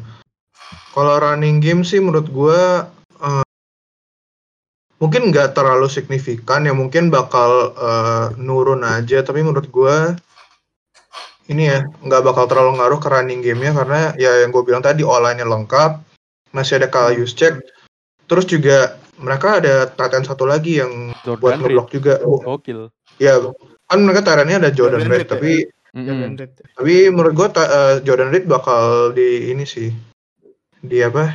Kalau 0.94 1.16
running 1.18 1.58
game 1.58 1.82
sih 1.82 1.98
menurut 1.98 2.30
gua 2.30 2.86
eh, 3.20 3.46
mungkin 5.02 5.34
nggak 5.34 5.58
terlalu 5.58 5.90
signifikan 5.90 6.64
ya 6.64 6.74
mungkin 6.76 7.10
bakal 7.10 7.74
eh, 7.74 8.26
nurun 8.38 8.86
aja 8.86 9.26
tapi 9.26 9.42
menurut 9.42 9.68
gua 9.70 10.14
ini 11.52 11.68
ya 11.68 11.84
nggak 11.84 12.24
bakal 12.24 12.48
terlalu 12.48 12.80
ngaruh 12.80 13.00
ke 13.04 13.10
running 13.12 13.44
gamenya 13.44 13.76
karena 13.76 14.02
ya 14.16 14.32
yang 14.46 14.56
gue 14.56 14.64
bilang 14.64 14.80
tadi 14.80 15.04
online-nya 15.04 15.44
lengkap 15.44 16.00
masih 16.56 16.80
ada 16.80 16.88
Kyle 16.88 17.20
Juszczyk 17.20 17.60
terus 18.32 18.48
juga 18.48 18.96
mereka 19.20 19.60
ada 19.60 19.92
Titan 19.92 20.24
satu 20.24 20.48
lagi 20.48 20.80
yang 20.80 21.12
buat 21.12 21.36
Jordan 21.36 21.44
Reed. 21.52 21.60
ngeblok 21.68 21.88
juga 21.92 22.14
Gokil. 22.24 22.80
ya 23.20 23.44
kan 23.92 24.00
mereka 24.00 24.24
Titannya 24.24 24.56
ada 24.64 24.72
Jordan 24.72 25.04
Jordan 25.04 25.12
Reed 25.12 25.20
Reed 25.20 25.28
ya? 25.28 25.32
tapi 25.36 25.52
Mm-mm. 25.92 26.08
Jordan 26.08 26.34
Reed. 26.40 26.52
tapi 26.80 26.96
menurut 27.12 27.34
gua 27.36 27.48
ta- 27.52 27.72
eh, 27.72 27.96
Jordan 28.08 28.30
Reed 28.32 28.46
bakal 28.48 29.12
di 29.12 29.52
ini 29.52 29.68
sih 29.68 29.92
di 30.84 31.00
apa 31.00 31.32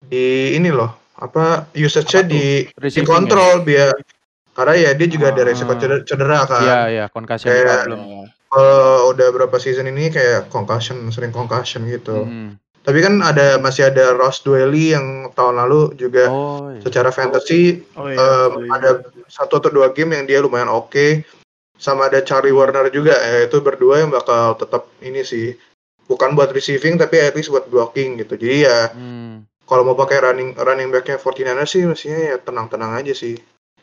di 0.00 0.54
ini 0.54 0.68
loh 0.68 1.14
apa 1.18 1.70
usage-nya 1.74 2.22
Apa 2.22 2.30
di 2.30 2.44
Receiving 2.74 3.06
dikontrol 3.06 3.54
biar 3.62 3.94
karena 4.54 4.74
ya 4.74 4.90
dia 4.94 5.06
juga 5.06 5.30
ada 5.30 5.42
Ah. 5.42 5.46
resiko 5.46 5.72
cedera, 5.74 6.02
cedera 6.02 6.38
kan 6.44 6.62
Iya, 6.62 6.78
iya, 6.90 7.04
concussion 7.06 7.46
Kayak- 7.46 7.86
problem. 7.86 8.00
kalau 8.48 8.82
udah 9.14 9.28
berapa 9.30 9.56
season 9.56 9.86
ini 9.86 10.10
kayak 10.10 10.50
concussion 10.50 10.98
sering 11.10 11.30
concussion 11.30 11.86
gitu 11.86 12.26
Mm. 12.26 12.58
Tapi 12.78 13.04
kan 13.04 13.20
ada 13.20 13.60
masih 13.60 13.92
ada 13.92 14.16
Ross 14.16 14.40
Dwelly 14.40 14.96
yang 14.96 15.28
tahun 15.36 15.60
lalu 15.60 15.92
juga 15.94 16.24
Oh, 16.32 16.72
iya. 16.72 16.80
secara 16.80 17.12
fantasy 17.12 17.84
Oh 17.92 18.08
iya. 18.08 18.16
em, 18.16 18.64
ada 18.72 19.04
satu 19.28 19.60
atau 19.60 19.68
dua 19.68 19.92
game 19.92 20.16
yang 20.16 20.24
dia 20.24 20.40
lumayan 20.40 20.72
oke. 20.72 21.20
Sama 21.76 22.08
ada 22.08 22.24
Charlie 22.24 22.48
Warner 22.50 22.88
juga, 22.88 23.12
ya 23.14 23.44
itu 23.44 23.60
berdua 23.60 24.00
yang 24.00 24.08
bakal 24.08 24.56
tetap 24.56 24.88
ini 24.98 25.20
sih. 25.20 25.52
Bukan 26.08 26.32
buat 26.32 26.48
receiving 26.50 26.96
tapi 26.96 27.20
at 27.20 27.36
least 27.36 27.48
buat 27.48 27.68
blocking 27.68 28.16
gitu. 28.16 28.34
Jadi 28.34 28.64
ya 28.64 28.88
Hmm. 28.90 29.44
kalau 29.62 29.84
mau 29.84 29.94
pakai 29.94 30.24
running 30.24 30.56
running 30.56 30.88
backnya 30.88 31.16
49ers 31.16 31.68
sih 31.68 31.84
mestinya 31.84 32.16
ya 32.16 32.36
tenang-tenang 32.38 32.96
aja 32.96 33.12
sih. 33.12 33.36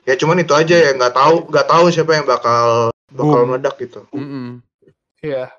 Ya 0.04 0.14
cuman 0.14 0.38
itu 0.38 0.52
aja 0.52 0.76
ya 0.76 0.92
nggak 0.92 1.14
tahu 1.14 1.36
nggak 1.48 1.68
tahu 1.68 1.86
siapa 1.90 2.12
yang 2.14 2.26
bakal 2.26 2.90
bakal 3.08 3.40
Boom. 3.40 3.48
meledak 3.48 3.78
gitu. 3.78 4.02
Iya. 5.22 5.54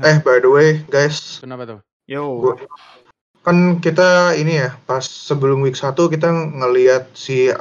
Eh 0.00 0.16
by 0.20 0.40
the 0.40 0.48
way 0.48 0.80
guys, 0.86 1.40
Kenapa 1.40 1.64
tuh? 1.66 1.80
Yo. 2.04 2.24
Gua- 2.40 2.60
kan 3.40 3.76
kita 3.76 4.32
ini 4.34 4.56
ya 4.56 4.72
pas 4.84 5.04
sebelum 5.04 5.60
week 5.60 5.76
1 5.76 6.08
kita 6.08 6.32
ngelihat 6.32 7.12
si 7.12 7.52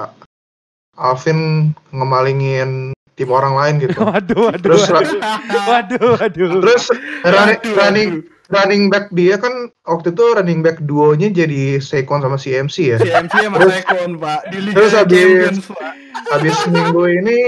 Alvin 0.96 1.72
ngemalingin 1.92 2.96
tim 3.14 3.30
orang 3.30 3.54
lain 3.54 3.74
gitu. 3.82 3.98
Waduh, 4.04 4.50
waduh, 4.50 4.62
Terus 4.62 4.84
waduh, 4.90 5.20
waduh, 5.68 6.10
waduh. 6.18 6.50
Terus 6.62 6.84
running, 7.24 7.62
running 7.76 8.10
running 8.52 8.84
back 8.88 9.10
dia 9.10 9.36
kan 9.36 9.52
waktu 9.84 10.14
itu 10.14 10.26
running 10.36 10.62
back 10.62 10.78
duonya 10.84 11.30
jadi 11.30 11.80
Saquon 11.80 12.22
sama 12.22 12.38
CMC 12.38 12.76
ya. 12.94 12.98
CMC 13.00 13.34
sama 13.44 13.58
Terus- 13.60 13.76
Saquon, 13.82 14.12
Pak. 14.18 14.40
Di 14.52 14.58
Liga 14.62 14.76
terus 14.78 14.92
habis- 14.94 15.18
Champions, 15.18 15.66
Pak. 15.70 15.94
Habis 16.24 16.58
minggu 16.70 17.04
ini 17.10 17.40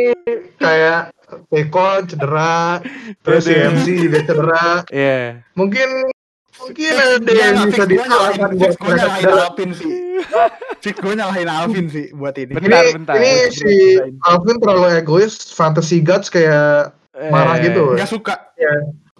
kayak 0.57 1.13
Saquon 1.49 1.99
cedera, 2.05 2.81
terus. 3.21 3.43
CMC 3.45 3.85
juga 3.99 4.19
cedera. 4.23 4.67
Iya. 4.89 5.45
Mungkin 5.53 5.89
mungkin 6.65 6.91
ada 6.91 7.31
yang 7.31 7.55
bisa 7.65 7.83
disalahkan 7.85 8.49
buat 8.51 8.75
mereka 8.75 8.95
nyalahin. 8.97 9.29
Alvin 9.37 9.71
sih. 9.71 9.91
Fix 10.79 10.95
gue 10.95 11.13
nyalahin 11.13 11.49
Alvin 11.49 11.85
sih 11.87 12.05
buat 12.11 12.35
ini. 12.35 12.51
Bentar, 12.51 12.81
ini, 12.81 12.91
bentar. 12.93 13.13
ini 13.15 13.25
Bentar, 13.25 13.51
si 13.51 13.73
bentar. 13.95 14.25
Alvin 14.25 14.57
terlalu 14.57 14.85
egois, 14.95 15.33
fantasy 15.49 15.97
gods 15.99 16.27
kayak 16.27 16.93
marah 17.29 17.57
Eh, 17.57 17.63
gitu. 17.65 17.83
Gak 17.93 18.09
suka. 18.09 18.35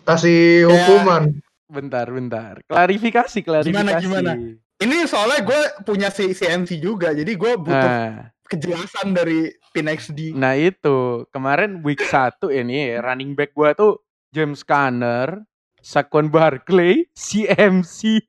kasih 0.04 0.40
Kayak- 0.64 0.70
hukuman. 0.70 1.24
Bentar, 1.66 2.06
bentar. 2.08 2.54
Klarifikasi, 2.64 3.40
klarifikasi. 3.42 3.98
gimana? 4.00 4.38
Ini 4.76 4.98
soalnya 5.06 5.42
gue 5.42 5.62
punya 5.82 6.10
si 6.10 6.30
CMC 6.30 6.78
juga, 6.78 7.10
jadi 7.10 7.32
gue 7.32 7.52
butuh 7.56 7.74
Nah, 7.90 8.30
kejelasan 8.46 9.12
dari 9.12 9.50
Pin 9.72 9.88
XD. 9.88 10.32
nah 10.32 10.54
itu 10.54 11.26
kemarin 11.30 11.82
week 11.82 12.00
1 12.00 12.48
ini 12.50 12.94
running 12.96 13.34
back 13.34 13.52
gua 13.52 13.74
tuh 13.74 14.00
James 14.30 14.62
Conner, 14.62 15.42
Saquon 15.86 16.34
Barkley, 16.34 17.06
CMC. 17.14 18.26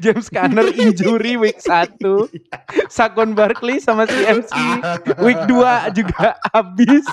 James 0.00 0.32
Conner 0.32 0.72
injury 0.72 1.36
week 1.36 1.60
1, 1.60 2.00
Saquon 2.88 3.36
Barkley 3.36 3.76
sama 3.76 4.08
CMC. 4.08 4.48
Week 5.20 5.36
2 5.44 5.92
juga 5.92 6.32
habis. 6.48 7.04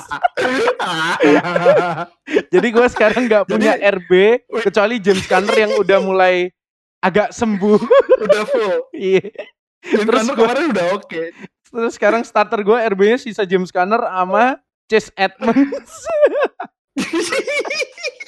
Jadi 2.47 2.67
gue 2.69 2.87
sekarang 2.87 3.27
nggak 3.27 3.51
punya 3.51 3.75
Jadi- 3.75 3.83
RB 3.99 4.11
kecuali 4.63 4.95
James 5.03 5.27
Conner 5.27 5.55
yang 5.57 5.75
udah 5.75 5.99
mulai 5.99 6.55
agak 7.01 7.35
sembuh. 7.35 7.79
udah 8.23 8.43
full. 8.47 8.77
Iya. 8.95 9.27
James 9.83 10.07
Terus 10.07 10.19
Conner 10.21 10.31
gua- 10.31 10.47
kemarin 10.47 10.65
udah 10.71 10.85
oke. 10.95 11.21
Terus 11.67 11.93
sekarang 11.97 12.23
starter 12.23 12.63
gue 12.63 12.77
RB-nya 12.79 13.17
sisa 13.19 13.43
James 13.43 13.75
Conner 13.75 13.99
sama 13.99 14.55
Chase 14.87 15.11
Edmonds. 15.19 15.91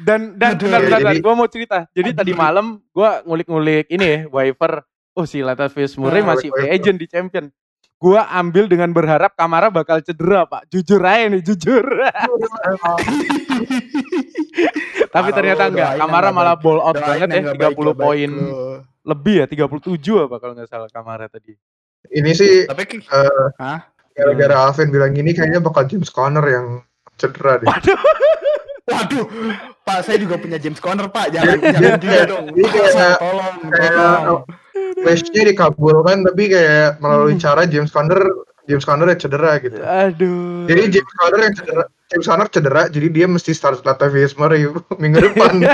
dan 0.00 0.36
dan 0.36 0.50
Aduh, 0.56 0.66
bentar, 0.68 0.80
bentar, 0.82 1.00
jadi- 1.12 1.22
gue 1.22 1.34
mau 1.34 1.48
cerita. 1.48 1.78
Jadi 1.92 2.10
Aduh. 2.12 2.18
tadi 2.20 2.32
malam 2.34 2.66
gue 2.80 3.10
ngulik-ngulik 3.24 3.86
ini 3.88 4.04
ya, 4.04 4.18
waiver. 4.28 4.82
Oh 5.14 5.22
si 5.24 5.40
Latavius 5.40 5.94
Murray 5.94 6.26
Nah, 6.26 6.34
masih 6.34 6.50
free 6.50 6.70
agent 6.74 6.98
di 6.98 7.06
champion. 7.06 7.46
Gue 7.94 8.18
ambil 8.18 8.66
dengan 8.66 8.90
berharap 8.90 9.32
Kamara 9.32 9.70
bakal 9.70 10.02
cedera 10.02 10.44
pak. 10.44 10.66
Jujur 10.68 10.98
aja 11.00 11.30
nih, 11.30 11.40
jujur. 11.40 11.86
Tapi 15.08 15.28
ternyata 15.30 15.70
enggak. 15.70 15.90
Kamara 15.96 16.34
malah 16.34 16.58
ball 16.58 16.82
out 16.82 16.98
banget 16.98 17.30
ya. 17.30 17.34
yang 17.38 17.44
nggak 17.54 17.58
30 17.62 17.62
baik, 17.62 17.76
nggak 17.78 17.94
baik 17.94 18.02
poin 18.02 18.30
lebih 19.06 19.34
ya. 19.40 19.46
37 19.46 20.26
apa 20.26 20.36
kalau 20.42 20.52
nggak 20.58 20.68
salah 20.68 20.90
Kamara 20.90 21.30
tadi. 21.30 21.54
Ini 22.10 22.30
sih 22.36 22.68
Tapi 22.68 22.82
eh, 23.00 23.48
Hah? 23.56 23.78
gara-gara 24.12 24.54
Alvin 24.68 24.92
bilang 24.92 25.10
gini 25.16 25.32
kayaknya 25.32 25.58
bakal 25.58 25.88
James 25.88 26.12
Conner 26.12 26.44
yang 26.44 26.84
cedera 27.16 27.58
deh. 27.58 27.68
Waduh, 28.84 29.24
Pak 29.80 30.04
saya 30.04 30.20
juga 30.20 30.36
punya 30.36 30.60
James 30.60 30.76
Conner 30.76 31.08
Pak, 31.08 31.32
jangan 31.32 31.56
jangan 31.56 31.96
juga 31.96 32.12
kayak- 32.12 32.28
dong. 32.28 32.44
dia 32.52 32.68
kayak- 32.68 33.16
tolong, 33.16 33.54
kayak 33.72 33.92
tolong. 33.96 34.42
wish-nya 35.00 35.42
dikabulkan 35.48 36.18
tapi 36.22 36.42
kayak 36.48 37.00
melalui 37.00 37.34
cara 37.36 37.64
James 37.64 37.88
Conner 37.88 38.20
James 38.64 38.84
Conner 38.84 39.08
yang 39.08 39.20
cedera 39.20 39.56
gitu. 39.56 39.76
Aduh. 39.80 40.64
Jadi 40.68 40.82
James 40.90 41.12
Conner 41.14 41.40
yang 41.42 41.54
cedera 41.54 41.82
James 42.06 42.26
Conner 42.26 42.48
cedera 42.48 42.82
jadi 42.88 43.08
dia 43.08 43.26
mesti 43.26 43.52
start 43.52 43.80
Latavius 43.82 44.36
Murray 44.36 44.68
minggu 45.00 45.20
depan. 45.22 45.64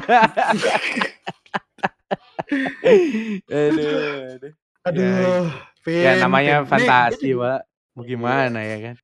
aduh, 3.51 3.91
aduh. 4.39 4.53
Aduh, 4.81 5.45
Vin, 5.85 6.03
Ya 6.03 6.13
namanya 6.17 6.65
fantasi, 6.65 7.37
Pak. 7.37 7.61
Mau 7.93 8.03
gimana 8.03 8.59
ya 8.61 8.77
kan? 8.81 8.97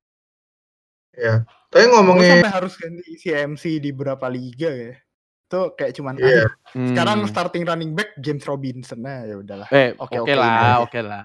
ya. 1.13 1.35
Tapi 1.67 1.83
Gue 1.83 1.91
ngomongin 1.93 2.39
sampai 2.39 2.51
harus 2.53 2.73
ganti 2.75 3.11
CMC 3.17 3.63
di 3.77 3.89
beberapa 3.91 4.27
liga 4.27 4.71
ya. 4.71 4.93
Itu 5.47 5.73
kayak 5.73 5.91
cuman 5.95 6.15
Iya. 6.15 6.47
aduh, 6.47 6.51
sekarang 6.91 7.17
Hmm. 7.23 7.29
starting 7.29 7.63
running 7.63 7.91
back 7.91 8.15
James 8.19 8.43
Robinson 8.43 8.99
nah 8.99 9.23
ya 9.23 9.35
udahlah. 9.35 9.67
Eh, 9.69 9.91
Oke, 9.95 10.15
oke 10.17 10.27
oke, 10.27 10.33
lah, 10.33 10.51
iya. 10.53 10.73
oke 10.79 10.99
lah. 11.01 11.23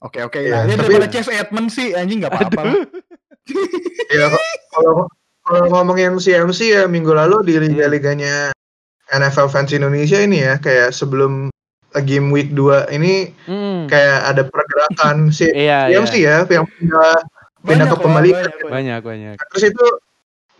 Oke 0.00 0.18
oke 0.22 0.38
Iya, 0.38 0.52
lah. 0.52 0.60
Ya 0.64 0.74
tapi- 0.74 0.80
daripada 0.88 1.08
Chase 1.08 1.32
Edmonds 1.32 1.72
sih 1.74 1.92
anjing 1.92 2.20
nggak 2.20 2.32
apa-apa. 2.32 2.60
lah. 2.62 2.76
ya 4.16 4.26
kalau 4.70 5.08
kalau 5.40 5.64
ngomongin 5.68 6.16
CMC 6.16 6.60
ya 6.70 6.82
minggu 6.86 7.10
lalu 7.10 7.40
di 7.42 7.52
Hmm. 7.56 7.64
liga-liganya 7.66 8.52
NFL 9.10 9.48
fans 9.48 9.72
Indonesia 9.72 10.20
ini 10.20 10.40
ya 10.40 10.56
kayak 10.56 10.92
sebelum 10.92 11.48
game 12.00 12.30
week 12.30 12.54
2 12.54 12.86
ini 12.88 13.34
Hmm. 13.44 13.90
kayak 13.90 14.18
ada 14.24 14.42
pergerakan 14.46 15.16
si 15.36 15.48
Iya, 15.50 15.90
CMC 15.90 16.14
iya. 16.16 16.44
ya 16.46 16.54
yang 16.54 16.66
pindah 16.70 17.16
Banyak 17.60 17.86
ke 17.92 17.96
pembalikan. 18.00 18.50
banyak, 18.68 19.00
banyak. 19.04 19.34
Terus 19.52 19.64
itu 19.72 19.86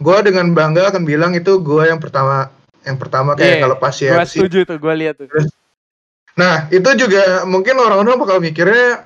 gue 0.00 0.16
dengan 0.24 0.52
bangga 0.52 0.92
akan 0.92 1.04
bilang 1.04 1.32
itu 1.36 1.60
gue 1.60 1.82
yang 1.88 2.00
pertama 2.00 2.48
yang 2.84 2.96
pertama 2.96 3.36
kayak 3.36 3.60
Iya, 3.60 3.62
kalau 3.64 3.76
pas 3.76 3.92
Gua 3.92 4.24
CMC. 4.24 4.32
setuju 4.32 4.58
tuh, 4.64 4.76
gua 4.80 4.94
lihat 4.96 5.20
tuh. 5.20 5.28
Nah 6.40 6.68
itu 6.72 6.88
juga 6.96 7.44
mungkin 7.44 7.76
orang-orang 7.76 8.16
bakal 8.16 8.40
mikirnya 8.40 9.04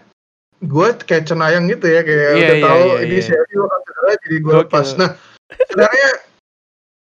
gue 0.62 0.88
kayak 1.02 1.26
cenayang 1.26 1.66
gitu 1.66 1.86
ya 1.90 2.00
kayak 2.06 2.30
Iya, 2.30 2.38
udah 2.38 2.56
iya, 2.56 2.64
tahu 2.64 2.84
iya, 2.86 2.98
ini 3.02 3.58
bakal 3.58 3.78
cedera 3.82 4.10
jadi 4.22 4.36
gue 4.38 4.54
lepas. 4.62 4.86
Nah 4.94 5.10
sebenarnya 5.70 6.10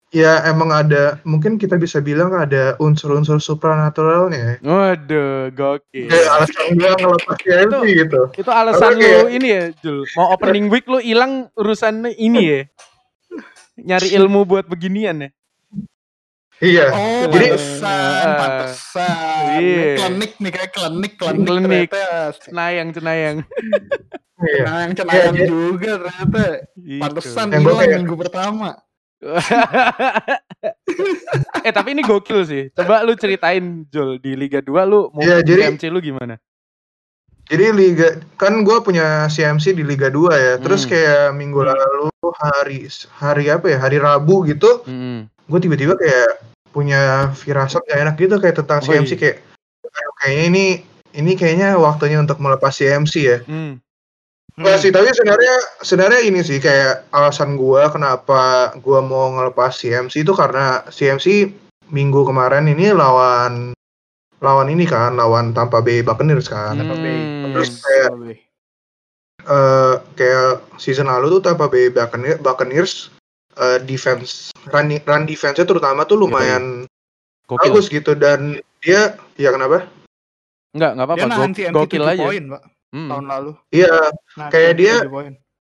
ya 0.09 0.41
emang 0.43 0.69
ada 0.69 1.17
mungkin 1.21 1.55
kita 1.55 1.75
bisa 1.75 1.99
bilang 1.99 2.33
ada 2.33 2.73
unsur-unsur 2.77 3.37
supranaturalnya. 3.37 4.39
ya. 4.39 4.53
Waduh, 4.61 5.53
gokil. 5.53 6.09
Kayak 6.09 6.29
alasan 6.35 6.65
gue 6.73 6.91
ngelepas 6.91 7.37
CMC 7.39 7.83
gitu. 7.95 8.21
Itu 8.35 8.49
alasan 8.49 8.97
Karena 8.97 9.21
lu 9.21 9.29
ini 9.29 9.47
ya, 9.47 9.63
Jul. 9.79 10.05
Mau 10.15 10.27
opening 10.31 10.65
week 10.67 10.85
lu 10.85 10.97
hilang 10.97 11.33
urusan 11.53 12.09
ini 12.11 12.41
ya. 12.41 12.61
Nyari 13.79 14.11
ilmu 14.13 14.43
buat 14.43 14.65
beginian 14.65 15.23
ya. 15.23 15.29
Iya. 16.59 16.85
Oh, 16.91 17.23
Jadi- 17.31 17.55
pantesan, 17.55 18.19
Eh, 18.19 18.35
pantesan. 18.35 19.43
iya. 19.55 19.79
Ini 19.79 19.95
Klinik 19.95 20.31
nih 20.35 20.51
kayak 20.51 20.71
klinik, 20.73 21.13
klinik, 21.15 21.45
Klinik. 21.47 21.87
ternyata. 21.87 22.35
Cenayang, 22.35 22.87
cenayang. 22.91 23.37
Iya. 24.39 24.63
Nah, 24.63 24.77
yang 24.81 24.93
cenayang 24.93 25.35
Iya, 25.35 25.39
iya. 25.39 25.47
juga 25.47 25.91
ternyata. 25.97 26.43
Gitu. 26.75 26.99
Pantesan 26.99 27.47
hilang 27.53 27.91
minggu 27.95 28.15
pertama. 28.17 28.69
eh 31.61 31.71
tapi 31.71 31.91
ini 31.91 32.01
gokil 32.01 32.39
sih. 32.43 32.63
Coba 32.71 33.03
lu 33.03 33.13
ceritain 33.15 33.83
Jul 33.87 34.17
di 34.17 34.33
Liga 34.33 34.59
2 34.59 34.83
lu 34.85 35.11
mau 35.11 35.19
Iya, 35.19 35.41
jadi- 35.41 35.67
CMC 35.67 35.83
lu 35.87 35.99
gimana? 35.99 36.35
Jadi 37.49 37.65
liga 37.73 38.07
kan 38.37 38.61
gue 38.61 38.77
punya 38.79 39.25
CMC 39.25 39.73
di 39.73 39.81
Liga 39.81 40.07
2 40.07 40.29
ya. 40.31 40.53
Terus 40.61 40.85
Hmm. 40.85 40.89
kayak 40.93 41.23
minggu 41.33 41.59
lalu 41.65 42.07
hari 42.37 42.85
hari 43.17 43.49
apa 43.49 43.65
ya? 43.67 43.77
Hari 43.81 43.97
Rabu 43.97 44.45
gitu, 44.45 44.85
Hmm. 44.85 45.25
gue 45.49 45.59
tiba-tiba 45.59 45.97
kayak 45.97 46.39
punya 46.69 47.33
firasat 47.33 47.81
gak 47.83 47.99
enak 47.99 48.15
gitu 48.15 48.37
kayak 48.37 48.55
tentang 48.55 48.79
Oh, 48.79 48.85
CMC 48.85 49.17
kayak 49.17 49.41
"Ayo, 49.81 50.09
kayaknya 50.21 50.43
ini 50.45 50.65
ini 51.09 51.33
kayaknya 51.33 51.73
waktunya 51.75 52.21
untuk 52.21 52.37
melepas 52.37 52.69
CMC 52.69 53.13
ya. 53.17 53.37
Hmm. 53.41 53.81
Enggak 54.59 54.83
sih, 54.83 54.91
tapi 54.91 55.07
sebenarnya 55.15 55.55
sebenarnya 55.79 56.19
ini 56.19 56.43
sih 56.43 56.59
kayak 56.59 57.07
alasan 57.15 57.55
gua 57.55 57.87
kenapa 57.87 58.75
gua 58.83 58.99
mau 58.99 59.31
ngelepas 59.31 59.71
CMC 59.71 60.27
itu 60.27 60.35
karena 60.35 60.83
CMC 60.91 61.47
minggu 61.89 62.27
kemarin 62.27 62.67
ini 62.67 62.91
lawan 62.91 63.71
lawan 64.43 64.67
ini 64.67 64.83
kan, 64.83 65.15
lawan 65.15 65.55
Tampa 65.55 65.79
Bay 65.79 66.03
Buccaneers 66.03 66.51
kan. 66.51 66.75
Tampa 66.75 66.91
Bay. 66.93 67.17
Hmm. 67.23 67.55
Terus 67.55 67.69
kayak 67.79 68.09
eh 69.39 69.95
kayak 70.13 70.51
season 70.75 71.07
lalu 71.07 71.39
tuh 71.39 71.41
Tampa 71.41 71.71
Bay 71.71 71.87
Buccaneers, 71.87 72.43
Buccaneers 72.43 72.91
eh, 73.55 73.79
defense 73.81 74.51
run 74.67 74.91
run 74.99 75.23
defense-nya 75.23 75.63
terutama 75.63 76.03
tuh 76.03 76.19
lumayan 76.19 76.83
Gokil. 77.47 77.63
bagus 77.63 77.87
gitu 77.87 78.11
dan 78.11 78.59
dia 78.83 79.15
ya 79.39 79.49
kenapa? 79.49 79.87
Enggak, 80.75 80.91
enggak 80.93 81.07
Dia 81.07 81.15
apa-apa. 81.15 81.31
nahan 81.31 81.51
Go- 81.51 81.57
CMC 81.57 81.75
Gokil 81.79 82.03
7 82.03 82.11
aja. 82.11 82.21
poin, 82.21 82.43
Pak, 82.51 82.61
Hmm. 82.89 83.09
tahun 83.09 83.25
lalu. 83.29 83.51
Iya, 83.69 83.93
Nah, 84.37 84.49
Kayak 84.49 84.73
dia- 84.75 85.01
7 85.05 85.13
poin. 85.13 85.33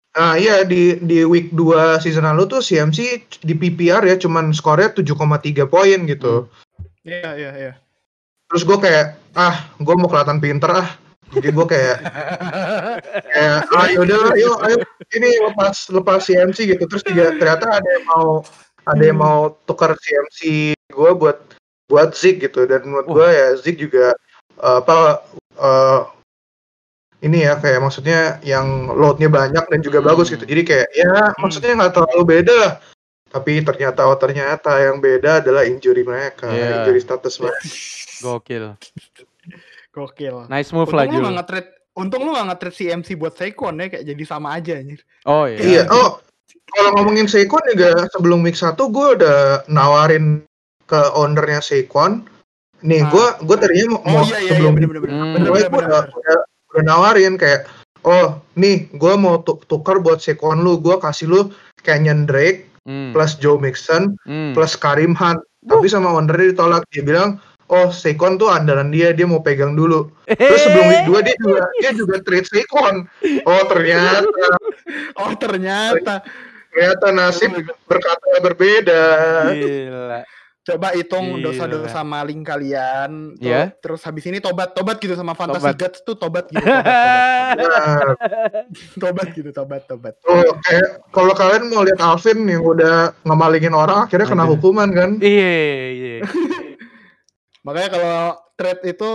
nah 0.09 0.33
iya 0.35 0.65
di 0.65 0.97
di 0.99 1.21
week 1.23 1.53
2 1.53 1.97
season 1.97 2.25
lalu 2.25 2.49
tuh 2.49 2.61
CMC 2.61 2.99
di 3.39 3.53
PPR 3.53 4.01
ya 4.03 4.17
cuman 4.17 4.49
skornya 4.51 4.89
7,3 4.91 5.65
poin 5.65 6.05
gitu. 6.05 6.49
Iya, 7.01 7.29
iya, 7.33 7.51
iya. 7.55 7.73
Terus 8.49 8.65
gue 8.65 8.77
kayak 8.77 9.17
ah 9.33 9.69
gue 9.77 9.95
mau 9.95 10.09
kelihatan 10.09 10.37
pinter 10.37 10.69
ah. 10.71 10.89
Jadi 11.29 11.53
gue 11.53 11.65
kayak 11.65 11.97
kayak 13.29 13.57
ah 13.69 13.85
yaudah 13.87 14.33
ayo 14.33 14.57
ayo 14.65 14.77
ini 15.13 15.29
lepas 15.45 15.85
lepas 15.89 16.25
CMC 16.25 16.73
gitu 16.73 16.83
terus 16.89 17.05
juga 17.05 17.29
ternyata 17.37 17.69
ada 17.69 17.89
yang 17.89 18.05
mau 18.09 18.41
ada 18.85 19.03
yang 19.05 19.19
mau 19.21 19.39
tukar 19.65 19.93
CMC 19.93 20.39
gue 20.73 21.11
buat 21.13 21.37
buat 21.85 22.13
Zik 22.13 22.41
gitu 22.41 22.65
dan 22.65 22.81
menurut 22.81 23.05
gue 23.05 23.27
ya 23.29 23.47
Zik 23.57 23.77
juga 23.77 24.17
eh, 24.57 24.75
apa 24.81 25.21
eh, 25.53 25.99
ini 27.19 27.43
ya 27.43 27.59
kayak 27.59 27.79
maksudnya 27.79 28.39
yang 28.41 28.87
loadnya 28.91 29.27
banyak 29.27 29.65
dan 29.67 29.79
juga 29.79 29.99
Hmm. 29.99 30.07
bagus 30.11 30.31
gitu 30.31 30.43
jadi 30.43 30.61
kayak 30.63 30.87
ya 30.93 31.13
maksudnya 31.35 31.75
nggak 31.75 31.93
terlalu 31.93 32.23
beda 32.25 32.53
lah 32.55 32.73
tapi 33.29 33.61
ternyata 33.61 34.07
oh 34.07 34.17
ternyata 34.17 34.71
yang 34.79 34.97
beda 34.97 35.43
adalah 35.43 35.61
injury 35.63 36.01
mereka 36.01 36.49
Iya. 36.49 36.81
injury 36.83 36.99
status 36.99 37.37
mereka 37.37 37.59
Gokil. 38.25 38.75
Gokil. 39.89 40.51
Nice 40.51 40.75
move 40.75 40.91
Untung 40.91 40.99
lah 40.99 41.05
lu 41.07 41.23
Jul. 41.23 41.63
Untung 41.95 42.21
lu 42.23 42.31
gak 42.31 42.47
nge-trade 42.51 42.75
CMC 42.75 43.07
buat 43.15 43.31
Saquon 43.35 43.79
ya 43.79 43.87
kayak 43.87 44.05
jadi 44.07 44.23
sama 44.27 44.59
aja 44.59 44.75
anjir. 44.75 44.99
Oh 45.23 45.47
iya. 45.47 45.59
Iya. 45.59 45.83
Oh, 45.87 46.19
kalau 46.69 46.89
ngomongin 46.99 47.27
Saquon 47.27 47.63
juga 47.71 48.07
sebelum 48.11 48.43
week 48.43 48.55
1 48.55 48.75
gue 48.75 49.07
udah 49.19 49.39
nawarin 49.67 50.43
ke 50.83 50.99
ownernya 51.15 51.59
Saquon. 51.59 52.27
Nih, 52.79 53.03
Ah. 53.03 53.11
gue 53.11 53.25
gue 53.43 53.55
tadinya 53.55 53.99
mau, 53.99 53.99
Oh 54.03 54.23
iya 54.23 54.35
iya 54.35 54.39
iya 54.39 54.51
sebelum 54.55 54.71
bener 54.75 54.87
bener 54.91 55.01
bener. 55.03 55.15
Hmm. 55.15 55.33
Bener 55.35 55.47
gue 55.47 55.59
bener 55.63 55.87
udah, 55.87 56.01
bener. 56.11 56.39
Udah, 56.79 56.87
nawarin 56.87 57.35
kayak, 57.35 57.67
oh 58.01 58.39
nih 58.55 58.87
gue 58.91 59.13
mau 59.13 59.43
tu- 59.43 59.59
tukar 59.67 59.99
buat 59.99 60.23
Saquon 60.23 60.63
lu, 60.63 60.79
gue 60.79 60.95
kasih 60.97 61.27
lu 61.27 61.41
Kenyon 61.83 62.23
Drake 62.23 62.71
Hmm. 62.87 63.11
plus 63.11 63.35
Joe 63.37 63.59
Mixon 63.59 64.15
Hmm. 64.23 64.55
plus 64.55 64.73
Karim 64.73 65.11
Hunt. 65.13 65.43
Tapi 65.61 65.85
sama 65.85 66.09
ownernya 66.09 66.55
ditolak. 66.55 66.87
Dia 66.89 67.03
bilang, 67.03 67.37
oh 67.67 67.91
Saquon 67.91 68.39
tuh 68.39 68.47
andalan 68.47 68.89
dia, 68.89 69.11
dia 69.11 69.27
mau 69.27 69.43
pegang 69.43 69.75
dulu. 69.75 70.07
Terus 70.25 70.63
sebelum 70.63 70.87
week 70.87 71.03
2 71.05 71.19
dia 71.21 71.35
juga 71.37 71.61
dia 71.77 71.91
juga 71.91 72.15
trade 72.23 72.47
Saquon. 72.47 73.03
Oh 73.43 73.61
ternyata 73.67 74.23
Oh 75.21 75.35
ternyata. 75.35 76.23
ternyata 76.71 77.05
nasib 77.11 77.51
berkata 77.85 78.39
berbeda. 78.41 79.03
Gila. 79.51 80.21
Coba 80.69 80.93
hitung 80.93 81.41
dosa-dosa 81.41 82.05
maling 82.05 82.45
kalian. 82.45 83.33
tuh. 83.35 83.49
Iya. 83.49 83.73
Terus 83.81 84.05
habis 84.05 84.21
ini 84.29 84.37
tobat 84.37 84.77
tobat 84.77 85.01
gitu 85.01 85.17
sama 85.17 85.33
Fantasy 85.33 85.65
Tobat. 85.65 85.77
Gods 85.81 85.99
tuh 86.05 86.15
tobat 86.15 86.45
gitu. 86.53 86.61
Tobat, 87.49 87.89
tobat, 87.97 88.65
tobat 89.01 89.27
gitu 89.33 89.49
tobat 89.49 89.81
tobat. 89.89 90.13
kayak 90.69 91.01
kalau 91.09 91.33
kalian 91.33 91.73
mau 91.73 91.81
lihat 91.81 91.97
Alvin 91.97 92.45
yang 92.45 92.61
udah 92.61 93.17
ngemalingin 93.25 93.73
orang 93.73 94.05
akhirnya 94.05 94.29
kena 94.29 94.45
Aduh. 94.45 94.53
hukuman 94.53 94.89
kan? 94.93 95.09
Iya, 95.29 95.55
iya. 95.97 96.15
Makanya 97.65 97.89
kalau 97.89 98.17
trade 98.53 98.83
itu 98.85 99.09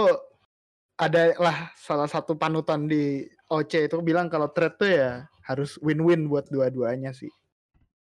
ada 0.99 1.35
lah 1.39 1.71
salah 1.79 2.11
satu 2.11 2.35
panutan 2.35 2.87
di 2.91 3.23
OC 3.47 3.87
itu 3.91 3.97
bilang 4.03 4.27
kalau 4.27 4.51
trade 4.51 4.77
tuh 4.79 4.91
ya 4.91 5.11
harus 5.47 5.79
win-win 5.79 6.27
buat 6.27 6.51
dua-duanya 6.51 7.15
sih. 7.15 7.31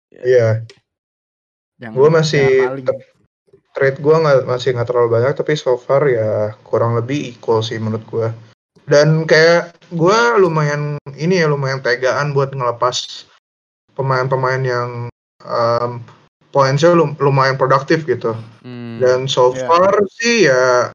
Iya, 0.09 0.65
Jangan, 1.79 1.95
Gua 1.95 2.09
masih. 2.11 2.67
Trade 3.79 4.03
gua 4.03 4.19
nggak 4.19 4.43
masih 4.43 4.75
nggak 4.75 4.91
terlalu 4.91 5.15
banyak 5.15 5.39
tapi 5.39 5.55
so 5.55 5.79
far 5.79 6.03
ya 6.03 6.51
kurang 6.67 6.99
lebih 6.99 7.31
equal 7.31 7.63
sih 7.63 7.79
menurut 7.79 8.03
gua. 8.11 8.27
Dan 8.83 9.23
kayak 9.23 9.79
gua 9.95 10.35
lumayan 10.35 10.99
ini 11.15 11.39
ya 11.39 11.47
lumayan 11.47 11.79
tegaan 11.79 12.35
buat 12.35 12.51
ngelepas 12.51 13.23
pemain-pemain 13.95 14.59
yang 14.67 15.07
um, 15.47 16.03
poinnya 16.51 16.91
lum- 16.91 17.15
lumayan 17.23 17.55
produktif 17.55 18.03
gitu. 18.03 18.35
Hmm. 18.59 18.99
Dan 18.99 19.31
so 19.31 19.55
Iya. 19.55 19.63
far 19.63 19.95
sih 20.19 20.51
ya 20.51 20.91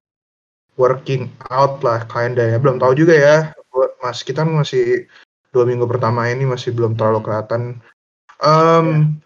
working 0.77 1.33
out 1.49 1.81
lah 1.81 2.05
kinda 2.05 2.44
ya. 2.44 2.61
Belum 2.61 2.77
tahu 2.77 2.92
juga 2.92 3.16
ya. 3.16 3.37
Gua- 3.73 3.97
Mas 4.05 4.20
kita 4.20 4.44
masih 4.44 5.09
dua 5.55 5.64
minggu 5.64 5.88
pertama 5.88 6.29
ini 6.29 6.44
masih 6.44 6.77
belum 6.77 6.99
terlalu 6.99 7.25
kelihatan. 7.25 7.81
Em, 8.44 9.16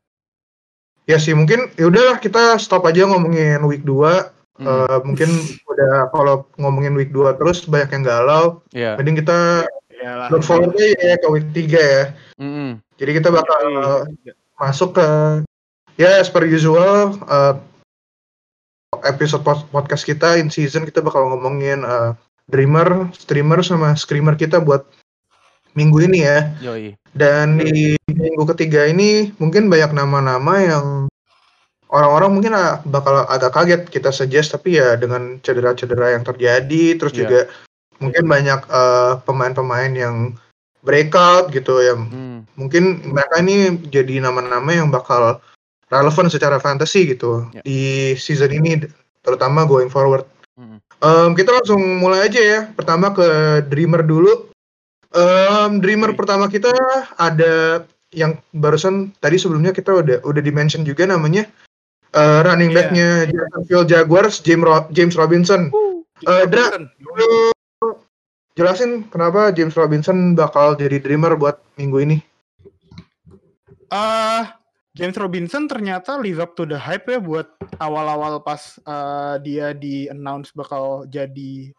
Ya 1.08 1.16
sih 1.16 1.32
mungkin 1.32 1.72
ya 1.80 1.88
udahlah 1.88 2.20
kita 2.20 2.60
stop 2.60 2.84
aja 2.84 3.08
ngomongin 3.08 3.64
week 3.64 3.80
2. 3.82 4.28
Hmm. 4.60 4.66
Eh, 4.68 4.98
mungkin 5.08 5.30
udah 5.64 6.12
kalau 6.12 6.44
ngomongin 6.60 6.92
week 6.92 7.08
2 7.10 7.38
terus 7.40 7.64
banyak 7.64 7.96
yang 7.96 8.04
galau. 8.04 8.60
Iya. 8.76 9.00
Mending 9.00 9.24
kita 9.24 9.64
Iyalah. 9.88 10.28
look 10.28 10.44
forward 10.44 10.76
aja 10.76 10.84
ya 11.00 11.16
ke 11.16 11.26
week 11.32 11.48
3 11.56 11.80
ya. 11.80 12.04
Mm-mm. 12.36 12.76
Jadi 13.00 13.10
kita 13.16 13.32
bakal 13.32 13.60
Iya. 14.20 14.34
masuk 14.60 15.00
ke 15.00 15.06
ya 15.96 16.20
as 16.20 16.28
per 16.28 16.44
usual 16.44 17.16
uh, 17.24 17.56
episode 19.06 19.46
pod- 19.46 19.66
podcast 19.70 20.02
kita 20.04 20.36
in 20.36 20.50
season 20.50 20.84
kita 20.84 21.00
bakal 21.00 21.24
ngomongin 21.30 21.86
uh, 21.86 22.12
dreamer, 22.50 23.08
streamer 23.14 23.62
sama 23.62 23.94
screamer 23.94 24.34
kita 24.34 24.58
buat 24.58 24.84
minggu 25.78 25.98
ini 26.10 26.18
ya. 26.26 26.50
Yoi. 26.58 26.98
Dan 27.14 27.62
di 27.62 27.94
minggu 28.10 28.42
ketiga 28.54 28.90
ini 28.90 29.30
mungkin 29.38 29.70
banyak 29.70 29.94
nama-nama 29.94 30.54
yang 30.58 30.86
orang-orang 31.88 32.30
mungkin 32.36 32.52
bakal 32.90 33.24
agak 33.30 33.54
kaget 33.54 33.82
kita 33.88 34.10
suggest 34.10 34.52
tapi 34.52 34.76
ya 34.76 34.98
dengan 34.98 35.38
cedera-cedera 35.40 36.18
yang 36.18 36.26
terjadi 36.26 36.98
terus 36.98 37.14
Iya. 37.14 37.20
juga 37.24 37.40
mungkin 37.98 38.24
banyak 38.28 38.60
uh, 38.68 39.22
pemain-pemain 39.24 39.90
yang 39.96 40.36
breakout 40.84 41.50
gitu 41.50 41.80
yang 41.82 42.00
Hmm. 42.06 42.38
mungkin 42.54 43.02
mereka 43.08 43.40
ini 43.42 43.74
jadi 43.88 44.22
nama-nama 44.22 44.70
yang 44.70 44.92
bakal 44.92 45.40
relevan 45.88 46.28
secara 46.28 46.60
fantasy 46.60 47.08
gitu 47.08 47.48
Ya. 47.56 47.64
di 47.64 48.12
season 48.14 48.52
ini 48.52 48.84
terutama 49.24 49.64
going 49.64 49.88
forward. 49.90 50.28
Hmm. 50.54 50.78
Em, 50.98 51.30
kita 51.34 51.54
langsung 51.54 51.80
mulai 51.98 52.26
aja 52.26 52.40
ya. 52.42 52.60
Pertama 52.74 53.14
ke 53.14 53.26
Dreamer 53.66 54.02
dulu. 54.02 54.47
Em, 55.08 55.80
Dreamer 55.80 56.12
pertama 56.12 56.46
kita 56.46 56.68
ada 57.16 57.82
yang 58.12 58.36
barusan 58.52 59.12
tadi 59.18 59.36
sebelumnya 59.36 59.72
kita 59.72 59.92
udah 59.94 60.20
udah 60.20 60.42
dimention 60.42 60.80
juga 60.80 61.04
namanya 61.04 61.48
eh, 62.10 62.40
running 62.40 62.72
Iya. 62.72 62.76
backnya 62.76 63.08
Jacksonville 63.26 63.86
Jaguars 63.86 64.36
James 64.40 64.64
Ro- 64.64 64.88
James 64.90 65.14
Robinson. 65.14 65.72
Eh, 66.18 66.44
Dra, 66.44 66.76
lu 66.98 67.30
jelasin 68.52 69.06
kenapa 69.06 69.48
James 69.52 69.72
Robinson 69.72 70.34
bakal 70.34 70.74
jadi 70.74 70.98
Dreamer 70.98 71.36
buat 71.36 71.60
minggu 71.76 71.98
ini? 72.02 72.16
Ah, 73.88 74.58
James 74.92 75.16
Robinson 75.16 75.64
ternyata 75.64 76.18
live 76.18 76.42
up 76.42 76.52
to 76.52 76.66
the 76.66 76.76
hype 76.76 77.06
ya 77.06 77.16
buat 77.16 77.48
awal-awal 77.78 78.42
pas 78.42 78.76
eh, 78.78 79.34
dia 79.40 79.72
di 79.72 80.10
announce 80.10 80.52
bakal 80.52 81.06
jadi 81.06 81.70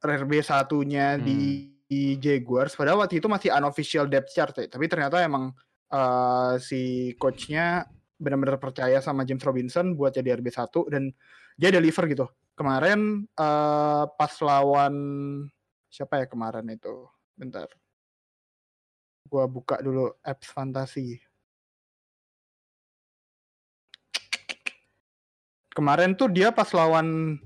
RB 0.00 0.42
satunya 0.42 1.14
Hmm. 1.14 1.22
di, 1.22 1.70
di 1.92 2.16
Jaguars. 2.16 2.72
Padahal 2.72 3.04
waktu 3.04 3.20
itu 3.20 3.28
masih 3.28 3.52
unofficial 3.52 4.08
depth 4.08 4.32
chart 4.32 4.56
ya. 4.56 4.64
Tapi 4.64 4.88
ternyata 4.88 5.20
emang 5.20 5.52
eh, 5.92 6.54
si 6.56 7.12
coachnya 7.20 7.84
benar-benar 8.16 8.56
percaya 8.56 9.02
sama 9.04 9.28
James 9.28 9.44
Robinson 9.44 9.92
buat 9.92 10.16
jadi 10.16 10.40
RB 10.40 10.48
1 10.48 10.88
dan 10.88 11.12
dia 11.60 11.68
deliver 11.68 12.04
gitu. 12.08 12.26
Kemarin 12.56 13.28
eh, 13.28 14.04
pas 14.08 14.32
lawan 14.40 14.94
siapa 15.92 16.24
ya 16.24 16.26
kemarin 16.28 16.64
itu? 16.72 17.04
Bentar. 17.36 17.68
Gua 19.28 19.44
buka 19.44 19.80
dulu 19.84 20.16
apps 20.24 20.48
fantasi. 20.48 21.20
Kemarin 25.72 26.12
tuh 26.12 26.28
dia 26.28 26.52
pas 26.52 26.68
lawan 26.76 27.40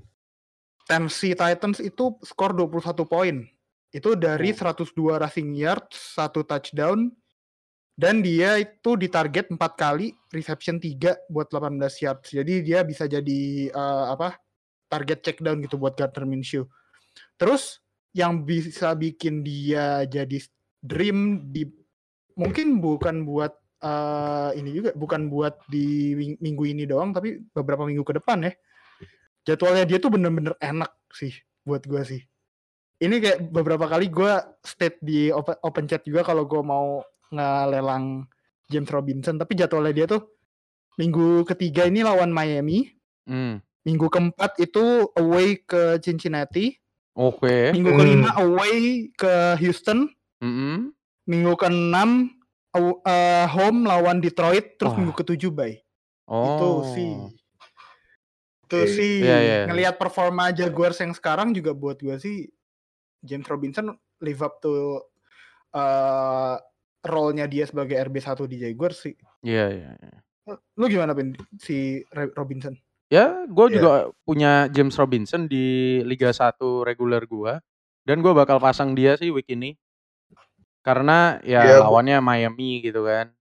Tennessee 0.83 1.31
Titans 1.31 1.79
itu 1.79 2.15
skor 2.23 2.51
21 2.51 3.07
poin. 3.07 3.47
Itu 3.91 4.19
dari 4.19 4.51
102 4.51 4.93
rushing 5.17 5.55
yards, 5.55 6.17
satu 6.17 6.43
touchdown, 6.43 7.07
dan 7.97 8.21
dia 8.21 8.59
itu 8.61 8.93
ditarget 8.99 9.49
4 9.49 9.57
kali, 9.73 10.13
reception 10.29 10.77
3 10.77 11.17
buat 11.31 11.49
18 11.49 12.03
yards. 12.03 12.29
Jadi 12.29 12.53
dia 12.61 12.83
bisa 12.83 13.07
jadi 13.07 13.71
eh, 13.71 14.05
apa? 14.11 14.37
target 14.87 15.19
check 15.19 15.37
down 15.43 15.59
gitu 15.59 15.75
buat 15.75 15.99
Gardner 15.99 16.23
Minshew. 16.23 16.63
Terus 17.35 17.83
yang 18.15 18.47
bisa 18.47 18.95
bikin 18.97 19.43
dia 19.43 20.07
jadi 20.07 20.39
dream 20.81 21.51
di 21.51 21.67
mungkin 22.33 22.81
bukan 22.81 23.27
buat 23.27 23.53
eh, 23.83 24.49
ini 24.57 24.69
juga 24.73 24.89
bukan 24.95 25.29
buat 25.29 25.59
di 25.69 26.15
ming- 26.17 26.39
minggu 26.41 26.63
ini 26.65 26.83
doang 26.89 27.13
tapi 27.13 27.45
beberapa 27.53 27.85
minggu 27.85 28.01
ke 28.07 28.17
depan 28.17 28.47
ya 28.47 28.53
jadwalnya 29.45 29.85
dia 29.85 29.97
tuh 30.01 30.13
bener-bener 30.13 30.57
enak 30.57 30.97
sih 31.13 31.33
buat 31.61 31.85
gua 31.85 32.01
sih 32.01 32.23
ini 32.97 33.15
kayak 33.17 33.49
beberapa 33.49 33.85
kali 33.85 34.09
gua 34.09 34.41
state 34.61 34.97
di 34.99 35.29
open, 35.29 35.55
open 35.61 35.85
chat 35.85 36.01
juga 36.01 36.21
kalau 36.21 36.43
gua 36.43 36.61
mau 36.61 36.87
ngelelang 37.29 38.25
James 38.67 38.89
Robinson 38.89 39.37
tapi 39.37 39.53
jadwalnya 39.53 39.93
dia 39.93 40.07
tuh 40.07 40.27
minggu 40.95 41.45
ketiga 41.45 41.85
ini 41.85 42.01
lawan 42.01 42.29
Miami 42.29 42.91
Hmm. 43.27 43.59
Minggu 43.83 44.07
keempat 44.07 44.55
itu 44.57 45.03
away 45.15 45.59
ke 45.59 45.99
Cincinnati. 45.99 46.71
Oke. 47.11 47.75
Minggu 47.75 47.91
Hmm. 47.91 47.99
kelima 47.99 48.31
away 48.39 49.11
ke 49.11 49.59
Houston. 49.59 50.07
Mm-mm. 50.39 50.95
Minggu 51.23 51.59
keenam 51.59 52.31
eh, 53.03 53.45
home 53.51 53.83
lawan 53.83 54.23
Detroit. 54.23 54.79
Terus 54.79 54.95
Wah. 54.95 54.99
minggu 54.99 55.11
ketujuh 55.11 55.51
bye. 55.51 55.75
Oh. 56.23 56.47
Itu 56.47 56.69
sih. 56.95 57.11
Itu 58.63 58.79
Oke. 58.79 58.91
sih 58.91 59.13
Iya, 59.23 59.37
iya. 59.39 59.59
ngelihat 59.67 59.99
performa 59.99 60.51
Jaguars 60.51 60.99
yang 61.03 61.11
sekarang 61.11 61.51
juga 61.51 61.75
buat 61.75 61.99
gua 61.99 62.15
sih 62.15 62.47
James 63.21 63.45
Robinson 63.45 63.91
live 64.19 64.41
up 64.41 64.59
to 64.59 65.01
eh 65.71 66.55
role-nya 67.03 67.45
dia 67.45 67.63
sebagai 67.63 67.95
RB1 67.95 68.35
di 68.45 68.57
Jaguars 68.59 68.99
sih. 68.99 69.15
Iya, 69.39 69.65
iya. 69.71 69.91
iya. 69.95 70.17
Lu 70.75 70.87
gimana 70.87 71.11
Ben 71.11 71.31
si 71.55 72.03
Robinson? 72.11 72.75
Ya, 73.07 73.47
gue 73.47 73.65
Iya. 73.67 73.73
juga 73.73 73.91
punya 74.21 74.67
James 74.67 74.91
Robinson 74.93 75.47
di 75.47 75.65
Liga 76.03 76.27
1 76.29 76.83
reguler 76.83 77.23
gua 77.23 77.63
dan 78.03 78.19
gue 78.19 78.33
bakal 78.35 78.59
pasang 78.59 78.91
dia 78.91 79.15
sih 79.15 79.31
week 79.31 79.47
ini. 79.47 79.79
Karena 80.81 81.39
ya 81.43 81.63
gua- 81.79 81.87
lawannya 81.87 82.19
Miami 82.19 82.83
gitu 82.83 83.03
kan. 83.03 83.31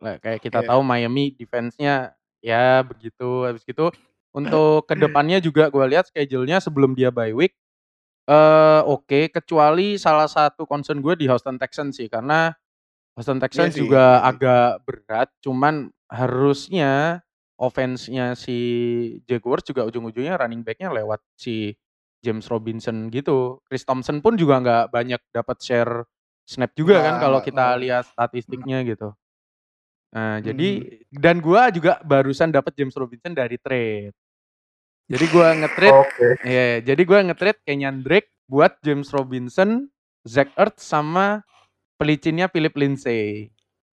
Lah, 0.00 0.16
kayak 0.18 0.40
kita 0.40 0.64
Iya. 0.64 0.68
tahu 0.74 0.80
Miami 0.82 1.34
defense-nya 1.34 2.14
ya 2.40 2.82
begitu. 2.82 3.46
Habis 3.46 3.62
gitu 3.62 3.90
untuk 4.32 4.86
ke 4.90 4.94
depannya 4.96 5.38
juga 5.38 5.70
gue 5.70 5.84
lihat 5.86 6.10
schedule-nya 6.10 6.58
sebelum 6.58 6.94
dia 6.94 7.10
bye 7.10 7.30
week 7.30 7.54
eh 8.28 8.80
oke 8.84 9.32
kecuali 9.32 9.96
salah 9.96 10.28
satu 10.28 10.64
concern 10.64 11.00
gue 11.00 11.14
di 11.16 11.26
Houston 11.26 11.56
Texans 11.56 11.96
sih 11.96 12.06
karena 12.06 12.52
Houston 13.16 13.40
Texans 13.40 13.74
sih, 13.74 13.84
juga 13.86 14.20
iya 14.20 14.28
agak 14.28 14.70
berat 14.86 15.28
cuman 15.40 15.88
harusnya 16.10 17.22
offense-nya 17.56 18.32
si 18.34 18.56
Jaguars 19.28 19.60
juga 19.62 19.84
ujung-ujungnya 19.84 20.40
running 20.40 20.64
back-nya 20.64 20.88
lewat 20.90 21.20
si 21.36 21.76
James 22.24 22.48
Robinson 22.48 23.08
gitu. 23.08 23.60
Chris 23.68 23.84
Thompson 23.84 24.20
pun 24.20 24.36
juga 24.36 24.60
nggak 24.60 24.84
banyak 24.92 25.20
dapat 25.28 25.56
share 25.60 26.04
snap 26.44 26.72
juga 26.72 27.00
kan 27.00 27.16
Nggak- 27.16 27.20
kalau 27.20 27.38
nggak- 27.40 27.48
kita 27.52 27.64
nggak- 27.64 27.80
lihat 27.84 28.04
statistiknya 28.08 28.78
gitu. 28.84 29.08
Nah, 30.10 30.40
Hmm. 30.40 30.42
jadi 30.42 30.68
dan 31.12 31.36
gua 31.38 31.68
juga 31.70 32.00
barusan 32.02 32.50
dapat 32.50 32.72
James 32.74 32.96
Robinson 32.96 33.30
dari 33.32 33.56
trade. 33.60 34.16
Jadi 35.10 35.24
gua 35.34 35.48
nge-trade 35.58 35.98
Oke. 36.06 36.28
Iya, 36.46 36.86
jadi 36.86 37.02
gue 37.02 37.18
nge-trade 37.26 37.60
Kenyan 37.66 37.98
Drake 38.06 38.30
buat 38.46 38.78
James 38.86 39.10
Robinson, 39.10 39.90
Zach 40.22 40.54
Ertz 40.54 40.86
sama 40.86 41.42
pelicinnya 41.98 42.46
Philip 42.46 42.70
Lindsay 42.78 43.50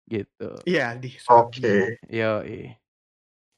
gitu. 0.06 0.60
Iya 0.68 0.92
di 0.94 1.16
Oke. 1.26 1.96
Yo, 2.06 2.44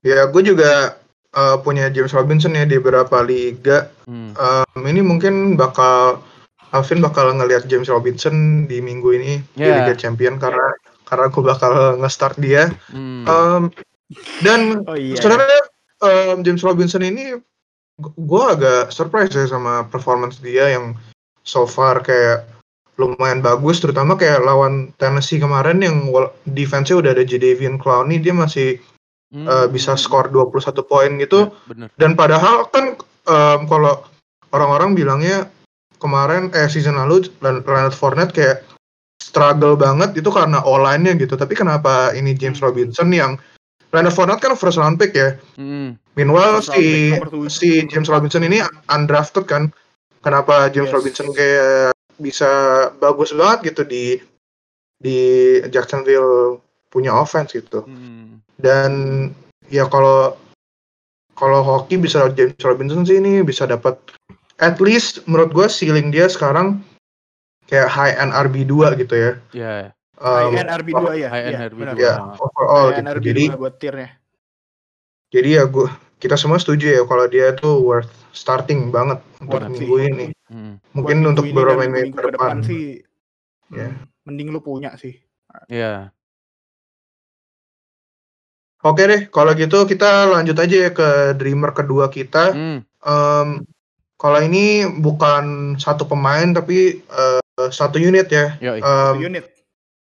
Ya, 0.00 0.30
gue 0.30 0.42
juga 0.46 1.02
eh, 1.34 1.56
punya 1.60 1.90
James 1.90 2.14
Robinson 2.14 2.54
ya 2.54 2.62
di 2.64 2.78
beberapa 2.78 3.20
liga. 3.20 3.90
hmm. 4.06 4.38
Em, 4.38 4.82
ini 4.86 5.02
mungkin 5.02 5.58
bakal 5.58 6.22
Alvin 6.70 7.00
bakal 7.00 7.32
ngelihat 7.32 7.64
James 7.66 7.88
Robinson 7.88 8.68
di 8.68 8.78
minggu 8.78 9.08
ini 9.18 9.40
di 9.56 9.66
Ya. 9.66 9.82
Liga 9.82 9.98
Champion 9.98 10.38
karena 10.38 10.68
karena 11.04 11.26
gue 11.26 11.42
bakal 11.42 11.72
nge-start 11.98 12.38
dia. 12.38 12.70
hmm. 12.94 13.24
Em, 13.26 13.62
dan 14.40 14.60
Oh 14.88 14.96
iya. 14.96 15.18
sebenarnya 15.18 15.60
em, 16.00 16.36
James 16.46 16.62
Robinson 16.64 17.02
ini 17.04 17.36
gue 17.98 18.44
agak 18.46 18.90
surprise 18.90 19.34
ya 19.34 19.44
sama 19.44 19.82
performance 19.84 20.38
dia 20.38 20.70
yang 20.70 20.94
so 21.42 21.66
far 21.66 21.98
kayak 21.98 22.46
lumayan 22.94 23.38
bagus 23.38 23.78
terutama 23.78 24.14
kayak 24.14 24.42
lawan 24.42 24.90
Tennessee 24.96 25.38
kemarin 25.38 25.82
yang 25.82 26.10
defense-nya 26.44 26.98
udah 26.98 27.10
ada 27.14 27.22
Jadavian 27.22 27.76
Clowney 27.76 28.18
dia 28.18 28.34
masih 28.34 28.78
Hmm. 29.28 29.44
eh, 29.44 29.68
bisa 29.68 29.92
skor 29.92 30.32
21 30.32 30.80
poin 30.88 31.12
gitu 31.20 31.52
Ya, 31.52 31.68
bener. 31.68 31.88
dan 32.00 32.16
padahal 32.16 32.64
kan 32.72 32.96
em, 33.28 33.60
kalau 33.68 34.00
orang-orang 34.56 34.96
bilangnya 34.96 35.52
kemarin 36.00 36.48
eh 36.56 36.64
season 36.64 36.96
lalu 36.96 37.28
Leonard 37.44 37.92
Fournette 37.92 38.32
kayak 38.32 38.64
struggle 39.20 39.76
banget 39.76 40.16
itu 40.16 40.32
karena 40.32 40.64
O-line-nya 40.64 41.12
gitu 41.20 41.36
tapi 41.36 41.52
kenapa 41.52 42.16
ini 42.16 42.32
James 42.32 42.56
Hmm. 42.56 42.72
Robinson 42.72 43.12
yang 43.12 43.36
Leonard 43.92 44.14
Fournette 44.14 44.42
kan 44.44 44.52
first 44.56 44.76
round 44.76 45.00
pick 45.00 45.16
ya 45.16 45.36
Hmm. 45.56 45.96
Meanwhile 46.18 46.58
First 46.58 46.74
si 46.74 47.14
si 47.46 47.68
James 47.86 48.10
Robinson 48.10 48.42
ini 48.42 48.58
undrafted 48.90 49.46
kan. 49.46 49.70
Kenapa 50.18 50.66
James 50.74 50.90
Yes. 50.90 50.96
Robinson 50.98 51.30
kayak 51.30 51.94
bisa 52.18 52.50
bagus 52.98 53.30
banget 53.30 53.70
gitu 53.70 53.82
di 53.86 54.18
di 54.98 55.18
Jacksonville 55.70 56.58
punya 56.90 57.14
offense 57.14 57.54
gitu. 57.54 57.86
Hmm. 57.86 58.42
Dan 58.58 58.90
ya 59.70 59.86
kalau 59.86 60.34
kalau 61.38 61.62
hoki 61.62 62.02
bisa 62.02 62.26
James 62.34 62.58
Robinson 62.66 63.06
sih 63.06 63.22
ini 63.22 63.46
bisa 63.46 63.62
dapat 63.70 63.94
at 64.58 64.82
least 64.82 65.22
menurut 65.30 65.54
gue 65.54 65.66
ceiling 65.70 66.10
dia 66.10 66.26
sekarang 66.26 66.82
kayak 67.70 67.86
high 67.86 68.18
end 68.18 68.34
RB2 68.34 68.98
gitu 68.98 69.14
ya. 69.14 69.32
Ya, 69.54 69.72
Um, 70.18 70.50
High 70.50 70.58
end 70.58 70.70
RB2 70.76 71.02
ya. 71.14 71.28
high 71.28 71.44
end 71.44 71.54
iya, 71.54 71.60
RB2. 71.64 71.78
benar. 71.78 71.94
ya 71.94 72.12
overall 72.36 72.86
end 72.90 73.06
gitu. 73.06 73.14
RB2 73.14 73.24
Jadi 73.24 73.42
buat 73.54 73.74
tiernya. 73.76 74.10
jadi 75.28 75.48
ya 75.52 75.64
gue 75.64 75.86
kita 76.18 76.34
semua 76.34 76.56
setuju 76.56 76.90
ya 76.90 77.02
kalau 77.04 77.26
dia 77.26 77.52
tuh 77.52 77.78
worth 77.78 78.10
starting 78.32 78.88
banget 78.88 79.22
untuk 79.38 79.54
Worth 79.56 79.70
minggu 79.70 79.94
sih. 79.94 80.08
ini. 80.08 80.26
Hmm. 80.48 80.74
Mungkin 80.90 81.16
Buat 81.16 81.28
untuk 81.28 81.44
minggu 81.44 81.54
beberapa 81.54 81.78
dan 81.78 81.88
minggu 81.88 82.02
minggu 82.04 82.18
ke 82.18 82.30
depan. 82.32 82.56
sih 82.62 82.86
Ya. 83.68 83.86
hmm, 83.86 84.02
mending 84.24 84.48
lu 84.48 84.58
punya 84.58 84.96
sih. 84.96 85.14
Ya. 85.68 86.10
Oke 88.80 89.02
deh, 89.04 89.26
kalau 89.26 89.52
gitu 89.52 89.84
kita 89.84 90.06
lanjut 90.26 90.54
aja 90.54 90.76
ya 90.80 90.90
ke 90.90 91.08
dreamer 91.34 91.70
kedua 91.72 92.08
kita. 92.08 92.50
Hmm. 92.50 92.78
Em, 92.98 93.48
kalau 94.14 94.38
ini 94.38 94.64
bukan 94.96 95.44
satu 95.76 96.06
pemain 96.06 96.48
tapi 96.48 97.02
eh, 97.02 97.40
satu 97.68 97.98
unit 97.98 98.26
ya. 98.26 98.54
Yo, 98.58 98.78
Em, 98.78 99.14
unit. 99.20 99.44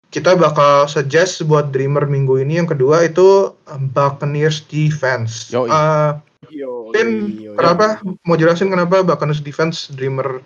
Kita 0.10 0.34
bakal 0.34 0.90
suggest 0.90 1.46
buat 1.46 1.70
dreamer 1.70 2.10
minggu 2.10 2.42
ini 2.42 2.58
yang 2.58 2.70
kedua 2.70 3.06
itu 3.06 3.54
Buccaneers 3.94 4.66
defense. 4.66 5.54
Yoi. 5.54 5.70
Eh, 5.70 6.12
Yo, 6.50 6.90
Pin, 6.90 7.38
yo, 7.38 7.54
yo. 7.54 7.60
kenapa? 7.60 8.02
Mau 8.26 8.34
jelasin 8.34 8.74
kenapa 8.74 9.06
Buccaneers 9.06 9.44
defense 9.44 9.94
dreamer 9.94 10.42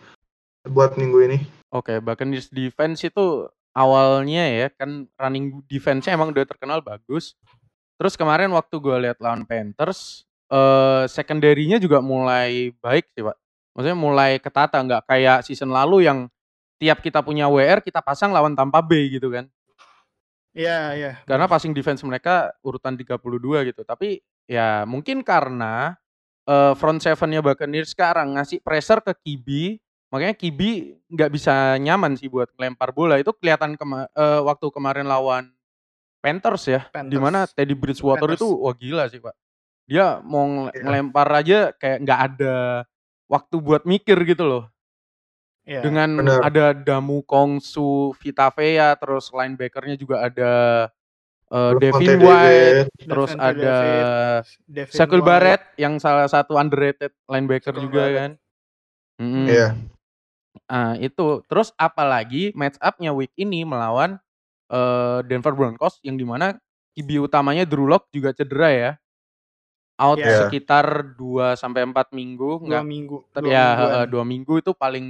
buat 0.68 1.00
minggu 1.00 1.20
ini? 1.32 1.38
Oke, 1.72 2.04
Buccaneers 2.04 2.52
defense 2.52 3.08
itu 3.08 3.48
awalnya 3.72 4.44
ya 4.52 4.68
kan 4.76 5.08
running 5.16 5.64
defense-nya 5.66 6.20
emang 6.20 6.36
udah 6.36 6.44
terkenal 6.44 6.84
bagus. 6.84 7.40
Terus 7.96 8.20
kemarin 8.20 8.52
waktu 8.52 8.76
gue 8.84 8.98
lihat 9.00 9.18
lawan 9.24 9.48
Panthers, 9.48 10.28
eh 10.52 11.08
secondary-nya 11.08 11.80
juga 11.80 12.04
mulai 12.04 12.76
baik 12.84 13.08
sih, 13.16 13.24
Pak. 13.24 13.38
Maksudnya 13.74 13.98
mulai 13.98 14.32
ketata, 14.44 14.78
nggak 14.84 15.04
kayak 15.08 15.40
season 15.48 15.72
lalu 15.72 16.06
yang 16.06 16.28
tiap 16.84 17.00
kita 17.00 17.24
punya 17.24 17.48
WR 17.48 17.80
kita 17.80 18.04
pasang 18.04 18.36
lawan 18.36 18.60
Tampa 18.60 18.84
Bay 18.84 19.08
gitu 19.08 19.32
kan. 19.32 19.48
Iya, 20.52 20.80
iya. 20.94 21.12
Karena 21.24 21.48
passing 21.48 21.72
defense 21.72 22.04
mereka 22.04 22.52
urutan 22.60 22.94
32 22.94 23.16
gitu. 23.66 23.82
Tapi 23.82 24.20
ya 24.46 24.84
mungkin 24.84 25.24
karena 25.24 25.96
eh, 26.44 26.74
front 26.76 27.00
seven-nya 27.00 27.40
Buccaneers 27.40 27.96
sekarang 27.96 28.36
ngasih 28.36 28.60
pressure 28.60 29.00
ke 29.00 29.16
Kibi, 29.16 29.80
makanya 30.12 30.36
Kibi 30.36 31.00
nggak 31.08 31.32
bisa 31.32 31.80
nyaman 31.80 32.20
sih 32.20 32.28
buat 32.28 32.52
melempar 32.54 32.92
bola. 32.92 33.16
Itu 33.16 33.32
kelihatan 33.32 33.80
kema- 33.80 34.12
eh, 34.12 34.42
waktu 34.44 34.68
kemarin 34.70 35.08
lawan 35.08 35.56
Panthers 36.20 36.68
ya, 36.68 36.82
Panthers. 36.88 37.12
di 37.12 37.18
mana 37.18 37.48
Teddy 37.48 37.74
Bridgewater 37.74 38.28
Panthers. 38.28 38.44
itu 38.44 38.48
wah 38.48 38.76
gila 38.76 39.04
sih, 39.08 39.20
Pak. 39.20 39.36
Dia 39.84 40.20
mau 40.20 40.68
Iya. 40.68 40.84
ngelempar 40.84 41.28
aja 41.34 41.60
kayak 41.74 41.98
nggak 42.04 42.20
ada 42.32 42.56
waktu 43.26 43.56
buat 43.58 43.84
mikir 43.84 44.16
gitu 44.24 44.44
loh. 44.44 44.64
Iya. 45.64 45.80
Dengan 45.80 46.10
bener. 46.20 46.40
ada 46.44 46.66
Damu 46.74 47.24
Kongsu, 47.24 48.12
Vita 48.16 48.52
Vea, 48.52 48.94
terus 48.94 49.32
linebackernya 49.32 49.96
juga 49.96 50.28
ada 50.28 50.52
eh, 51.48 51.72
Terus 51.72 51.80
Devin 51.80 52.04
Monte 52.10 52.16
White, 52.20 52.76
David. 52.92 53.08
terus 53.08 53.32
ada 53.34 53.76
Devin 54.66 54.92
Shaquille 54.92 55.20
White. 55.20 55.30
Barrett 55.30 55.64
yang 55.78 55.94
salah 55.98 56.28
satu 56.28 56.56
underrated 56.56 57.16
linebacker 57.26 57.72
Shaquille 57.72 57.86
juga 57.86 58.02
Barrett. 58.02 58.18
kan. 58.18 58.32
Iya. 59.48 59.68
Ah, 60.66 60.94
itu 60.96 61.42
terus 61.46 61.72
apalagi 61.76 62.52
match 62.54 62.78
up-nya 62.78 63.10
week 63.10 63.32
ini 63.36 63.64
melawan 63.64 64.20
eh, 64.68 65.20
Denver 65.24 65.54
Broncos 65.54 66.02
yang 66.02 66.16
di 66.16 66.24
mana 66.24 66.60
QB 66.92 67.24
utamanya 67.24 67.64
Drew 67.64 67.86
Lock 67.86 68.10
juga 68.10 68.34
cedera 68.34 68.70
ya. 68.70 68.92
Out 69.96 70.20
Iya. 70.20 70.46
sekitar 70.46 71.14
2 71.16 71.54
sampai 71.54 71.86
4 71.86 72.12
minggu, 72.12 72.60
enggak 72.60 72.84
minggu. 72.84 73.18
ter- 73.30 73.46
dua 73.46 73.54
ya 73.54 73.66
mingguan. 73.70 73.94
eh, 73.94 74.06
dua 74.10 74.24
minggu 74.26 74.54
itu 74.60 74.72
paling 74.74 75.06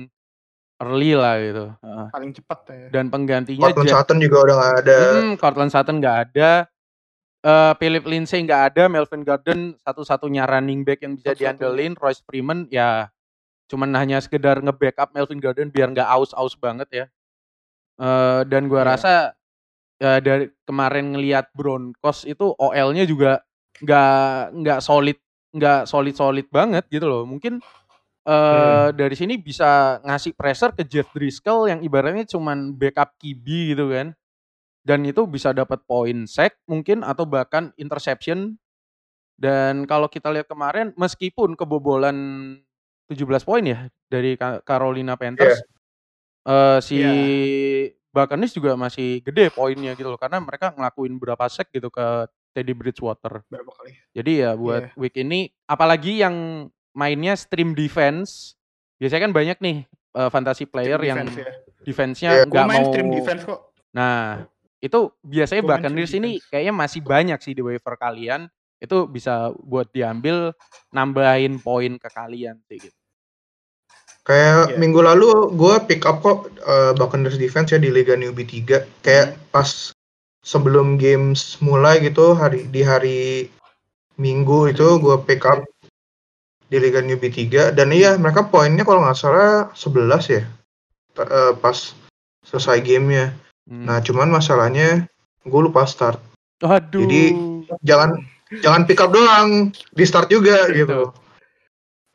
early 0.79 1.13
lah 1.13 1.35
gitu. 1.37 1.65
Heeh. 1.77 2.07
paling 2.09 2.31
cepat 2.33 2.59
ya. 2.69 2.87
Dan 2.89 3.05
penggantinya 3.09 3.69
Cortland 3.69 3.87
Jeff- 3.89 3.97
Sutton 4.01 4.19
juga 4.19 4.37
udah 4.41 4.55
nggak 4.55 4.73
ada. 4.81 4.97
Hmm, 5.13 5.31
Cortland 5.37 5.71
Sutton 5.71 5.97
nggak 5.99 6.17
ada. 6.29 6.51
Eh 7.43 7.73
Philip 7.75 8.05
Lindsay 8.07 8.39
nggak 8.39 8.61
ada, 8.71 8.83
Melvin 8.87 9.21
Gordon 9.21 9.59
satu-satunya 9.79 10.47
running 10.47 10.81
back 10.81 11.03
yang 11.03 11.19
bisa 11.19 11.35
diandelin, 11.35 11.93
Royce 11.99 12.23
Freeman 12.23 12.65
ya 12.67 13.11
cuman 13.67 13.89
hanya 13.95 14.19
sekedar 14.19 14.59
nge-backup 14.59 15.11
Melvin 15.11 15.39
Gordon 15.39 15.67
biar 15.67 15.91
nggak 15.91 16.05
aus-aus 16.07 16.55
banget 16.55 16.87
ya. 16.89 17.05
Eh 17.99 18.41
dan 18.47 18.65
gua 18.65 18.81
Iya. 18.81 18.89
rasa 18.89 19.11
ya 19.97 20.19
dari 20.19 20.51
kemarin 20.63 21.13
ngelihat 21.13 21.51
Broncos 21.51 22.23
itu 22.23 22.55
OL-nya 22.55 23.03
juga 23.03 23.43
nggak 23.79 24.15
nggak 24.53 24.79
solid 24.79 25.17
nggak 25.51 25.85
solid-solid 25.85 26.47
banget 26.47 26.87
gitu 26.87 27.05
loh. 27.05 27.23
Mungkin 27.23 27.59
eh 28.23 28.87
dari 28.95 29.15
sini 29.15 29.35
bisa 29.35 29.99
ngasih 30.03 30.31
pressure 30.33 30.71
ke 30.71 30.83
Jeff 30.87 31.11
Driscoll 31.11 31.67
yang 31.67 31.79
ibaratnya 31.83 32.23
cuman 32.25 32.71
backup 32.75 33.15
QB 33.19 33.45
gitu 33.75 33.91
kan. 33.91 34.15
Dan 34.83 35.07
itu 35.07 35.23
bisa 35.27 35.55
dapat 35.55 35.83
poin 35.87 36.27
sack 36.27 36.59
mungkin 36.67 37.03
atau 37.03 37.23
bahkan 37.23 37.71
interception. 37.75 38.59
Dan 39.39 39.89
kalau 39.89 40.07
kita 40.07 40.29
lihat 40.31 40.47
kemarin 40.47 40.91
meskipun 40.95 41.55
kebobolan 41.57 42.15
17 43.09 43.43
poin 43.43 43.63
ya 43.65 43.87
dari 44.07 44.39
Carolina 44.63 45.19
Panthers 45.19 45.59
eh 46.43 46.79
si 46.83 46.99
Iya. 46.99 47.13
Buccaneers 48.13 48.53
juga 48.53 48.77
masih 48.77 49.25
gede 49.25 49.49
poinnya 49.49 49.97
gitu 49.97 50.05
loh 50.05 50.21
karena 50.21 50.37
mereka 50.37 50.69
ngelakuin 50.77 51.17
berapa 51.17 51.49
sack 51.49 51.73
gitu 51.73 51.89
ke 51.89 52.29
Teddy 52.53 52.77
Bridgewater. 52.77 53.41
Berapa 53.49 53.73
kali? 53.73 53.97
Jadi 54.13 54.31
ya 54.45 54.53
buat 54.53 54.93
Iya. 54.93 54.99
week 55.01 55.17
ini 55.17 55.49
apalagi 55.65 56.21
yang 56.21 56.69
mainnya 56.93 57.33
stream 57.33 57.73
defense, 57.73 58.55
biasanya 58.97 59.29
kan 59.29 59.33
banyak 59.33 59.57
nih 59.59 59.77
eh, 59.89 60.29
fantasy 60.29 60.65
player 60.65 60.97
Stream 60.97 61.09
yang 61.09 61.19
defense 61.27 61.41
ya. 61.41 61.53
defense-nya. 61.83 62.31
Gua 62.47 62.53
nggak 62.53 62.67
main 62.69 62.81
mau 62.81 62.89
stream 62.89 63.07
defense 63.11 63.41
kok. 63.43 63.59
Nah, 63.93 64.45
itu 64.79 64.99
biasanya 65.21 65.61
Gua 65.61 65.69
main 65.69 65.77
Buccaneers 65.81 66.09
stream 66.09 66.23
ini 66.23 66.31
defense. 66.37 66.49
kayaknya 66.49 66.73
masih 66.73 67.01
banyak 67.01 67.39
sih 67.41 67.53
di 67.53 67.61
waiver 67.61 67.95
kalian. 67.97 68.41
Itu 68.77 69.07
bisa 69.07 69.51
buat 69.63 69.87
diambil 69.89 70.51
nambahin 70.91 71.57
poin 71.57 71.95
ke 71.95 72.09
kalian 72.11 72.59
sih 72.67 72.77
gitu. 72.79 72.97
Kayak 74.23 74.71
Iya. 74.71 74.79
minggu 74.79 75.03
lalu 75.03 75.51
gue 75.55 75.75
pick 75.83 76.07
up 76.07 76.23
kok 76.23 76.47
uh, 76.63 76.95
Buccaneers 76.95 77.35
defense 77.35 77.75
ya 77.75 77.79
di 77.79 77.91
Liga 77.91 78.15
Newbie 78.15 78.47
3. 78.47 78.87
Kayak 79.03 79.35
pas 79.51 79.91
sebelum 80.43 80.95
games 80.95 81.59
mulai 81.59 81.99
gitu 81.99 82.35
hari 82.35 82.67
di 82.67 82.83
hari 82.83 83.47
Minggu 84.13 84.69
itu 84.69 85.01
gue 85.01 85.17
pick 85.25 85.41
up 85.43 85.65
di 86.73 86.81
Liga 86.81 87.05
Newbie 87.05 87.29
3 87.29 87.77
dan 87.77 87.93
iya 87.93 88.17
mereka 88.17 88.49
poinnya 88.49 88.81
kalau 88.81 89.05
nggak 89.05 89.13
salah 89.13 89.69
11 89.77 90.33
ya. 90.33 90.41
Uh, 91.13 91.53
pas 91.61 91.93
selesai 92.41 92.81
gamenya. 92.81 93.29
Hmm. 93.69 93.85
Nah 93.85 94.01
cuman 94.01 94.33
masalahnya 94.33 95.05
gue 95.45 95.61
lupa 95.61 95.85
start. 95.85 96.17
Aduh. 96.65 97.05
jadi, 97.05 97.37
Jangan 97.85 98.17
jangan 98.65 98.81
pick 98.89 98.97
up 99.05 99.13
doang, 99.13 99.69
di 99.93 100.03
start 100.03 100.33
juga 100.33 100.65
gitu. 100.73 101.13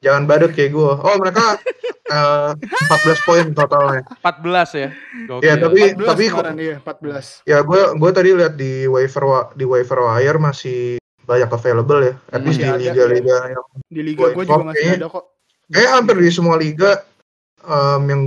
Jangan 0.03 0.27
badut 0.27 0.51
kayak 0.51 0.75
gue. 0.75 0.92
Oh 1.07 1.14
mereka 1.23 1.55
uh, 2.14 2.51
14 2.59 3.27
poin 3.27 3.47
totalnya. 3.55 4.03
14 4.27 4.75
ya. 4.75 4.90
Gokil. 5.31 5.47
Ya 5.47 5.55
tapi 5.55 5.81
14 5.94 6.03
tapi 6.03 6.25
kemarin 6.35 6.59
iya, 6.59 6.77
14. 6.83 7.47
ya 7.47 7.59
gue 7.62 7.83
gue 7.94 8.11
tadi 8.11 8.31
lihat 8.35 8.55
di 8.59 8.90
waiver 8.90 9.23
wa- 9.23 9.51
di 9.55 9.62
waiver 9.62 9.99
wire 10.03 10.38
masih 10.42 10.99
banyak 11.29 11.51
available 11.53 12.01
ya. 12.01 12.14
At 12.33 12.41
least 12.41 12.57
Masih 12.57 12.64
di 12.64 12.69
ada, 12.73 12.81
liga-liga 12.81 13.37
yang 13.53 13.64
Di 13.87 14.01
liga 14.01 14.19
Gua 14.19 14.29
gue 14.33 14.45
juga 14.45 14.64
masih 14.64 14.81
kayaknya- 14.81 14.99
ada 14.99 15.09
kok. 15.12 15.25
kayak 15.69 15.91
hampir 15.93 16.17
di 16.17 16.31
semua 16.33 16.57
liga 16.57 16.91
em, 17.61 18.03
yang 18.09 18.21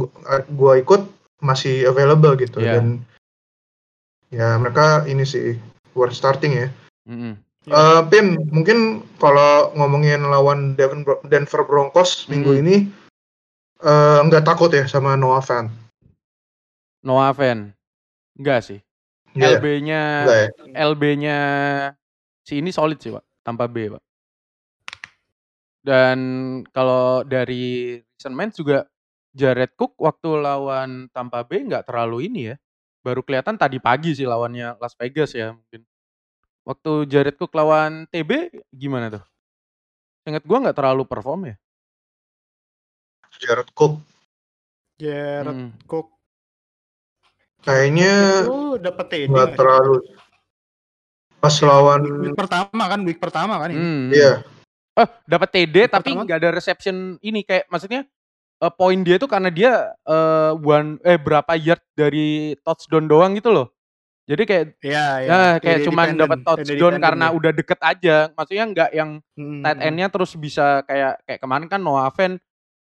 gue 0.47 0.73
ikut 0.77 1.01
masih 1.41 1.89
available 1.89 2.37
gitu 2.37 2.61
Iya. 2.61 2.77
dan 2.77 3.01
ya 4.29 4.53
mereka 4.55 5.03
ini 5.03 5.25
sih 5.25 5.57
worth 5.91 6.13
starting 6.13 6.53
ya. 6.55 6.67
Mm-mm. 7.09 7.33
Eh, 7.61 8.01
Pin, 8.09 8.41
mungkin 8.49 9.01
kalau 9.17 9.69
ngomongin 9.73 10.21
lawan 10.23 10.73
Denver 11.23 11.61
Broncos 11.61 12.25
minggu 12.25 12.53
Hmm. 12.53 12.61
ini 12.61 12.75
eh, 13.81 14.19
nggak 14.21 14.45
takut 14.45 14.69
ya 14.69 14.85
sama 14.85 15.13
Noah 15.13 15.41
Fan. 15.41 15.65
Noah 17.01 17.33
Fan. 17.33 17.73
Enggak 18.37 18.61
sih. 18.61 18.79
Iya, 19.33 19.57
LB-nya 19.57 20.01
ya? 20.25 20.47
LB-nya 20.85 21.37
si 22.51 22.59
ini 22.59 22.75
solid 22.75 22.99
sih, 22.99 23.15
Pak. 23.15 23.23
Tanpa 23.47 23.71
B, 23.71 23.95
Pak. 23.95 24.03
Dan 25.81 26.19
kalau 26.69 27.23
dari 27.23 27.97
recent 27.97 28.35
match 28.37 28.59
juga 28.59 28.85
Jared 29.33 29.73
Cook 29.73 29.97
waktu 29.97 30.29
lawan 30.37 31.07
Tampa 31.09 31.41
Bay 31.41 31.65
nggak 31.65 31.89
terlalu 31.89 32.29
ini 32.29 32.53
ya. 32.53 32.55
Baru 33.01 33.25
kelihatan 33.25 33.57
tadi 33.57 33.81
pagi 33.81 34.13
sih 34.13 34.29
lawannya 34.29 34.77
Las 34.77 34.93
Vegas 34.93 35.33
ya 35.33 35.57
mungkin. 35.57 35.81
Waktu 36.61 37.09
Jared 37.09 37.39
Cook 37.39 37.57
lawan 37.57 38.05
TB 38.13 38.61
gimana 38.69 39.09
tuh? 39.09 39.23
Ingat 40.29 40.45
gua 40.45 40.69
nggak 40.69 40.77
terlalu 40.77 41.03
perform 41.09 41.49
ya. 41.49 41.55
Jared 43.41 43.73
Cook 43.73 43.97
Jared 45.01 45.49
Mm. 45.49 45.69
Cook 45.89 46.13
kayaknya 47.65 48.45
TD 48.85 49.33
nggak 49.33 49.57
terlalu 49.57 50.05
pas 51.41 51.51
Ya, 51.51 51.65
lawan 51.65 52.01
week 52.21 52.37
pertama 52.37 52.83
kan 52.85 52.99
week 53.01 53.17
pertama 53.17 53.57
kan 53.57 53.69
ini. 53.69 53.81
Hmm. 53.81 54.07
iya 54.09 54.33
Eh, 54.91 55.07
dapat 55.23 55.49
TD 55.49 55.87
Yang 55.87 55.93
tapi 55.95 56.09
nggak 56.13 56.39
ada 56.39 56.51
reception 56.51 57.15
ini 57.19 57.41
kayak 57.41 57.65
maksudnya 57.67 58.03
eh, 58.59 58.73
poin 58.75 58.99
dia 59.01 59.15
tuh 59.15 59.25
karena 59.25 59.47
dia 59.47 59.95
eh 60.03 60.51
one 60.53 60.99
eh 61.01 61.15
berapa 61.15 61.55
yard 61.55 61.81
dari 61.95 62.53
touchdown 62.61 63.07
doang 63.07 63.33
gitu 63.33 63.49
loh. 63.49 63.67
Jadi 64.27 64.43
kayak 64.45 64.63
Iya, 64.79 65.05
iya. 65.17 65.27
ya 65.27 65.39
kayak 65.57 65.79
TD 65.81 65.85
cuman 65.89 66.05
dependent, 66.05 66.21
dapat 66.21 66.39
touchdown 66.45 66.95
karena 66.99 67.25
ya. 67.25 67.33
udah 67.33 67.51
deket 67.51 67.79
aja. 67.81 68.17
Maksudnya 68.35 68.65
nggak 68.69 68.89
yang 68.93 69.09
Hmm, 69.33 69.63
tight 69.63 69.79
end-nya 69.81 70.07
terus 70.11 70.31
bisa 70.35 70.83
kayak 70.85 71.23
kayak 71.25 71.39
kemarin 71.41 71.67
kan 71.67 71.81
Noah 71.81 72.11
Fan 72.13 72.37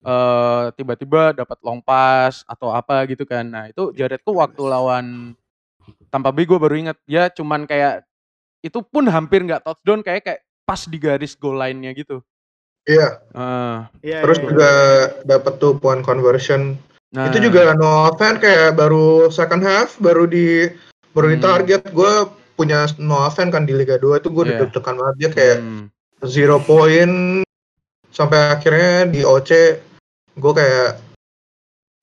eh 0.00 0.64
tiba-tiba 0.74 1.36
dapat 1.36 1.60
long 1.60 1.84
pass 1.84 2.42
atau 2.48 2.72
apa 2.72 3.04
gitu 3.06 3.28
kan. 3.28 3.44
Nah, 3.44 3.68
itu 3.68 3.92
Jared 3.92 4.24
tuh 4.24 4.40
waktu 4.40 4.62
lawan 4.64 5.36
Tampa 6.08 6.32
Bay 6.32 6.48
gue 6.48 6.56
baru 6.56 6.74
ingat 6.80 6.96
dia 7.04 7.28
cuman 7.28 7.68
kayak 7.68 8.08
itu 8.60 8.78
pun 8.82 9.04
hampir 9.04 9.40
nggak 9.40 9.62
touchdown 9.62 10.00
kayak 10.00 10.22
kayak 10.22 10.40
pas 10.62 10.80
di 10.82 10.96
garis 10.96 11.34
goal 11.34 11.56
line-nya 11.56 11.92
gitu. 11.92 12.20
iya 12.82 13.20
Eh, 13.30 13.78
Iya, 14.02 14.18
terus 14.22 14.38
iya, 14.38 14.44
juga 14.46 14.70
dapat 15.22 15.52
tuh 15.56 15.76
point 15.76 16.00
conversion 16.00 16.76
nah, 17.10 17.28
itu 17.28 17.42
juga 17.42 17.72
Noah 17.72 18.14
Fan 18.14 18.36
kayak 18.36 18.72
baru 18.72 19.28
second 19.28 19.60
half 19.60 19.96
baru 19.96 20.24
di 20.24 20.64
baru 21.10 21.28
di 21.28 21.36
Hmm. 21.36 21.44
target 21.44 21.82
gue 21.86 22.12
punya 22.54 22.88
Noah 22.96 23.28
Fan 23.28 23.48
kan 23.48 23.64
di 23.64 23.72
Liga 23.72 23.96
2 23.96 24.16
itu 24.16 24.28
gue 24.28 24.42
Iya. 24.42 24.48
udah 24.48 24.56
deg-degan 24.64 24.96
banget 24.96 25.14
dia 25.18 25.30
kayak 25.30 25.56
hmm, 25.58 25.84
zero 26.24 26.56
point 26.58 27.44
sampai 28.10 28.38
akhirnya 28.50 29.06
di 29.06 29.20
OC 29.22 29.50
gue 30.36 30.52
kayak 30.52 30.90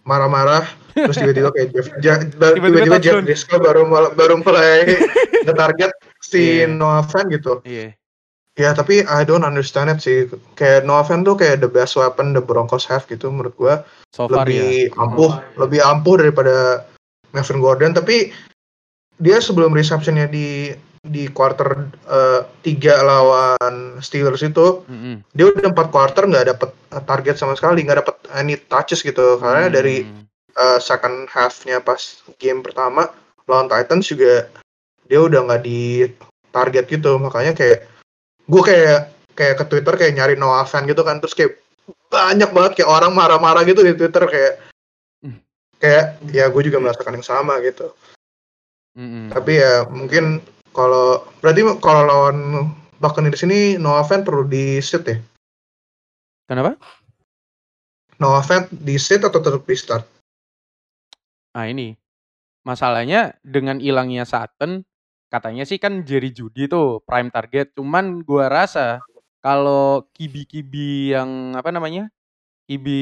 marah-marah 0.04 0.64
terus 0.94 1.16
tiba-tiba 1.16 1.50
kayak 1.52 1.70
Jeff 2.00 2.26
Tiba-tiba 2.56 2.98
Jeff. 2.98 3.22
Driscoll 3.22 3.62
baru 3.62 3.82
baru 4.14 4.40
mulai 4.40 4.98
nge-target 5.46 5.92
si 6.28 6.44
Iya. 6.60 6.68
Noah 6.70 7.04
Fan 7.04 7.30
gitu 7.30 7.64
iya. 7.64 7.96
ya 8.54 8.72
tapi 8.72 9.02
I 9.02 9.22
don't 9.22 9.42
understand 9.42 9.88
it 9.88 10.00
sih 10.00 10.28
kayak 10.54 10.84
Noah 10.84 11.04
Fan 11.04 11.24
tuh 11.24 11.34
kayak 11.34 11.60
the 11.60 11.70
best 11.70 11.96
weapon 11.96 12.32
the 12.32 12.42
Broncos 12.42 12.84
have 12.84 13.08
gitu 13.08 13.30
menurut 13.30 13.56
gue 13.56 13.76
So 14.12 14.26
far 14.26 14.44
ya. 14.44 14.60
lebih 14.60 14.68
ampuh 14.94 15.32
lebih 15.56 15.80
ampuh 15.80 16.16
daripada 16.18 16.84
Melvin 17.32 17.60
Gordon 17.60 17.94
tapi 17.94 18.36
dia 19.18 19.38
sebelum 19.38 19.72
receptionnya 19.72 20.28
di 20.28 20.76
di 21.00 21.30
quarter 21.30 21.88
eh, 22.06 22.42
tiga 22.62 23.00
lawan 23.00 23.98
Steelers 23.98 24.42
itu 24.42 24.84
Mm-mm. 24.86 25.24
dia 25.32 25.48
udah 25.48 25.72
empat 25.72 25.88
quarter 25.88 26.26
nggak 26.26 26.48
dapet 26.50 26.70
eh, 26.92 27.04
target 27.04 27.36
sama 27.36 27.54
sekali 27.54 27.82
nggak 27.82 28.04
dapet 28.04 28.16
any 28.34 28.60
touches 28.60 29.00
gitu 29.02 29.38
karena 29.38 29.70
dari 29.70 30.04
Hmm. 30.04 30.26
eh, 30.54 30.80
second 30.80 31.30
halfnya 31.30 31.80
pas 31.80 32.02
game 32.36 32.60
pertama 32.60 33.08
lawan 33.46 33.68
Titans 33.68 34.04
juga 34.06 34.50
dia 35.08 35.20
udah 35.20 35.40
nggak 35.48 35.64
di 35.64 36.06
target 36.52 36.86
gitu 36.88 37.18
makanya 37.18 37.56
kayak 37.56 37.88
gue 38.48 38.62
kayak 38.64 39.00
kayak 39.34 39.56
ke 39.58 39.66
Twitter 39.68 39.94
kayak 39.96 40.14
nyari 40.16 40.36
Noah 40.36 40.64
fan 40.64 40.88
gitu 40.88 41.02
kan 41.02 41.20
terus 41.20 41.34
kayak 41.34 41.60
banyak 42.08 42.50
banget 42.52 42.72
kayak 42.82 42.90
orang 42.92 43.12
marah-marah 43.16 43.64
gitu 43.64 43.84
di 43.84 43.96
Twitter 43.96 44.24
kayak 44.28 44.54
Hmm. 45.18 45.42
kayak 45.82 46.22
ya 46.30 46.46
gue 46.46 46.62
juga 46.62 46.78
merasakan 46.78 47.18
yang 47.18 47.26
sama 47.26 47.58
gitu 47.66 47.90
Mm-mm. 48.94 49.34
tapi 49.34 49.58
ya 49.58 49.86
mungkin 49.90 50.42
kalau 50.74 51.26
berarti 51.42 51.62
kalau 51.82 52.02
lawan 52.06 52.38
Buccaneers 52.98 53.42
ini 53.46 53.78
Noah 53.78 54.06
fan 54.06 54.22
perlu 54.22 54.46
di 54.46 54.78
sit 54.78 55.06
ya 55.06 55.18
Kenapa? 56.48 56.78
Noah 58.18 58.42
fan 58.42 58.66
di 58.72 58.98
sit 58.98 59.22
atau 59.22 59.38
tetap 59.38 59.66
di 59.66 59.76
start 59.78 60.06
Nah 61.54 61.66
ini 61.66 61.98
masalahnya 62.62 63.34
dengan 63.42 63.78
hilangnya 63.78 64.22
Sutton 64.22 64.86
katanya 65.28 65.64
sih 65.68 65.78
kan 65.78 66.04
Jerry 66.08 66.32
Judy 66.32 66.68
tuh 66.68 67.04
prime 67.04 67.28
target 67.30 67.76
cuman 67.76 68.24
gua 68.24 68.48
rasa 68.48 69.04
kalau 69.44 70.08
kibi-kibi 70.16 71.12
yang 71.14 71.54
apa 71.54 71.70
namanya 71.72 72.08
kibi 72.68 73.00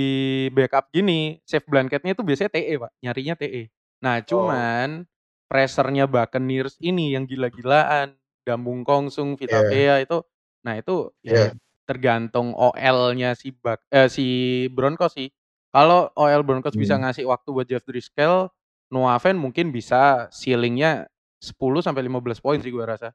backup 0.54 0.90
gini 0.94 1.42
safe 1.46 1.66
blanketnya 1.66 2.14
tuh 2.14 2.26
biasanya 2.26 2.52
TE 2.54 2.74
pak 2.78 2.92
nyarinya 3.02 3.36
TE 3.38 3.64
nah 4.02 4.22
cuman 4.22 5.06
pressernya 5.50 6.06
Buccaneers 6.06 6.78
ini 6.82 7.14
yang 7.18 7.26
gila-gilaan 7.26 8.14
Dambung 8.46 8.86
Kongsung 8.86 9.38
Vita 9.38 9.62
Iya. 9.62 9.70
Vea 9.70 9.96
itu 10.06 10.18
nah 10.66 10.74
itu 10.78 11.10
ya 11.22 11.34
Iya. 11.34 11.50
tergantung 11.86 12.54
OL-nya 12.54 13.34
si 13.38 13.54
Buck 13.54 13.82
eh, 13.90 14.10
si 14.10 14.26
Broncos 14.74 15.14
sih 15.18 15.30
kalau 15.70 16.10
OL 16.14 16.42
Broncos 16.42 16.74
bisa 16.74 16.98
Hmm. 16.98 17.06
ngasih 17.10 17.26
waktu 17.30 17.50
buat 17.50 17.68
Jeff 17.70 17.86
Driscoll 17.86 18.50
Noah 18.90 19.18
Fan 19.18 19.38
mungkin 19.38 19.70
bisa 19.74 20.30
ceilingnya 20.30 21.10
10 21.42 21.86
sampai 21.86 22.02
15 22.06 22.44
poin 22.44 22.60
sih 22.60 22.72
gua 22.72 22.96
rasa. 22.96 23.12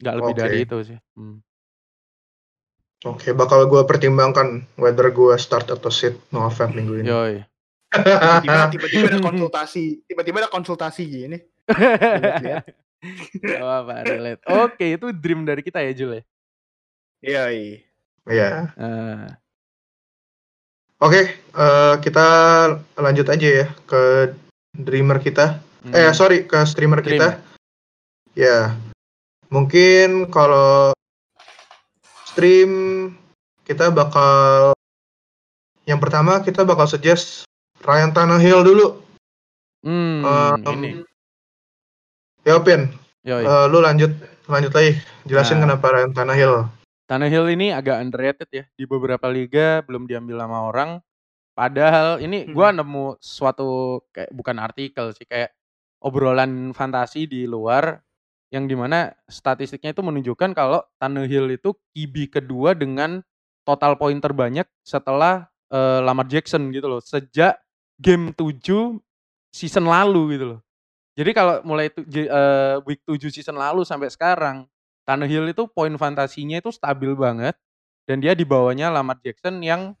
Nggak 0.00 0.14
lebih 0.20 0.34
Oke. 0.36 0.40
dari 0.40 0.56
itu 0.64 0.76
sih. 0.84 0.98
Hmm. 1.16 1.40
Oke, 3.04 3.36
bakal 3.36 3.68
gue 3.68 3.84
pertimbangkan 3.84 4.64
whether 4.80 5.12
gue 5.12 5.36
start 5.36 5.68
atau 5.68 5.92
sit 5.92 6.16
Nova 6.32 6.64
minggu 6.64 7.04
ini. 7.04 7.08
Yoi. 7.12 7.36
Tiba-tiba 7.92 8.72
tiba-tiba 8.72 9.06
ada 9.12 9.20
konsultasi, 9.20 9.84
tiba-tiba 10.08 10.36
ada 10.42 10.50
konsultasi 10.50 11.02
gini. 11.06 11.38
Apa-apa, 13.44 13.94
relate. 14.10 14.42
Oke, 14.48 14.96
itu 14.96 15.12
dream 15.12 15.44
dari 15.44 15.60
kita 15.62 15.84
ya, 15.84 15.92
Jul 15.92 16.18
ya? 16.18 16.22
Iya, 17.20 17.44
iya. 17.52 17.76
Iya. 18.26 18.48
Eh, 18.74 19.28
Oke, 20.96 21.20
eh, 21.36 21.94
kita 22.00 22.26
lanjut 22.96 23.26
aja 23.28 23.48
ya 23.62 23.66
ke 23.84 24.32
dreamer 24.72 25.20
kita. 25.20 25.60
Hmm. 25.82 25.92
Eh, 25.92 26.12
sorry, 26.12 26.44
ke 26.44 26.56
streamer 26.64 27.00
Stream. 27.00 27.18
kita. 27.18 27.28
Ya, 28.32 28.76
mungkin 29.48 30.28
kalau 30.28 30.92
stream 32.26 32.70
kita 33.64 33.88
bakal 33.88 34.76
yang 35.84 35.96
pertama 35.96 36.38
kita 36.40 36.62
bakal 36.62 36.84
suggest 36.84 37.48
Ryan 37.80 38.12
Tannehill 38.12 38.60
dulu. 38.60 39.00
Hmm, 39.80 40.20
Um, 40.20 40.60
ini. 40.76 40.90
Ya, 42.42 42.60
Pin, 42.60 42.92
eh, 43.24 43.64
lu 43.66 43.78
lanjut 43.80 44.12
lanjut 44.46 44.70
lagi. 44.70 44.98
Jelasin 45.24 45.58
Nah. 45.58 45.72
kenapa 45.72 45.86
Ryan 45.90 46.12
Tannehill. 46.12 46.54
Tannehill 47.06 47.46
ini 47.48 47.70
agak 47.70 48.02
underrated 48.02 48.50
ya 48.50 48.64
di 48.68 48.84
beberapa 48.84 49.26
liga 49.26 49.80
belum 49.80 50.04
diambil 50.04 50.42
sama 50.42 50.58
orang. 50.60 50.90
Padahal 51.56 52.20
ini 52.20 52.44
Hmm. 52.44 52.52
gua 52.52 52.68
nemu 52.68 53.16
suatu 53.16 54.04
kayak 54.12 54.28
bukan 54.28 54.60
artikel 54.60 55.08
sih 55.16 55.24
kayak 55.24 55.55
obrolan 56.06 56.70
fantasi 56.70 57.26
di 57.26 57.50
luar 57.50 57.98
yang 58.54 58.70
di 58.70 58.78
mana 58.78 59.10
statistiknya 59.26 59.90
itu 59.90 60.06
menunjukkan 60.06 60.54
kalau 60.54 60.78
Tannehill 61.02 61.50
itu 61.58 61.74
QB 61.90 62.38
kedua 62.38 62.78
dengan 62.78 63.18
total 63.66 63.98
poin 63.98 64.14
terbanyak 64.22 64.70
setelah 64.86 65.50
eh, 65.74 66.00
Lamar 66.06 66.30
Jackson 66.30 66.70
gitu 66.70 66.86
loh 66.86 67.02
sejak 67.02 67.58
game 67.98 68.30
7 68.30 69.02
season 69.50 69.90
lalu 69.90 70.38
gitu 70.38 70.46
loh. 70.54 70.60
Jadi 71.16 71.30
kalau 71.32 71.64
mulai 71.66 71.90
tu, 71.90 72.06
eh, 72.06 72.76
week 72.86 73.02
7 73.02 73.26
season 73.34 73.58
lalu 73.58 73.82
sampai 73.82 74.06
sekarang 74.06 74.70
Tannehill 75.02 75.50
itu 75.50 75.66
poin 75.66 75.90
fantasinya 75.98 76.62
itu 76.62 76.70
stabil 76.70 77.18
banget 77.18 77.58
dan 78.06 78.22
dia 78.22 78.38
di 78.38 78.46
bawahnya 78.46 78.94
Lamar 78.94 79.18
Jackson 79.18 79.58
yang 79.58 79.98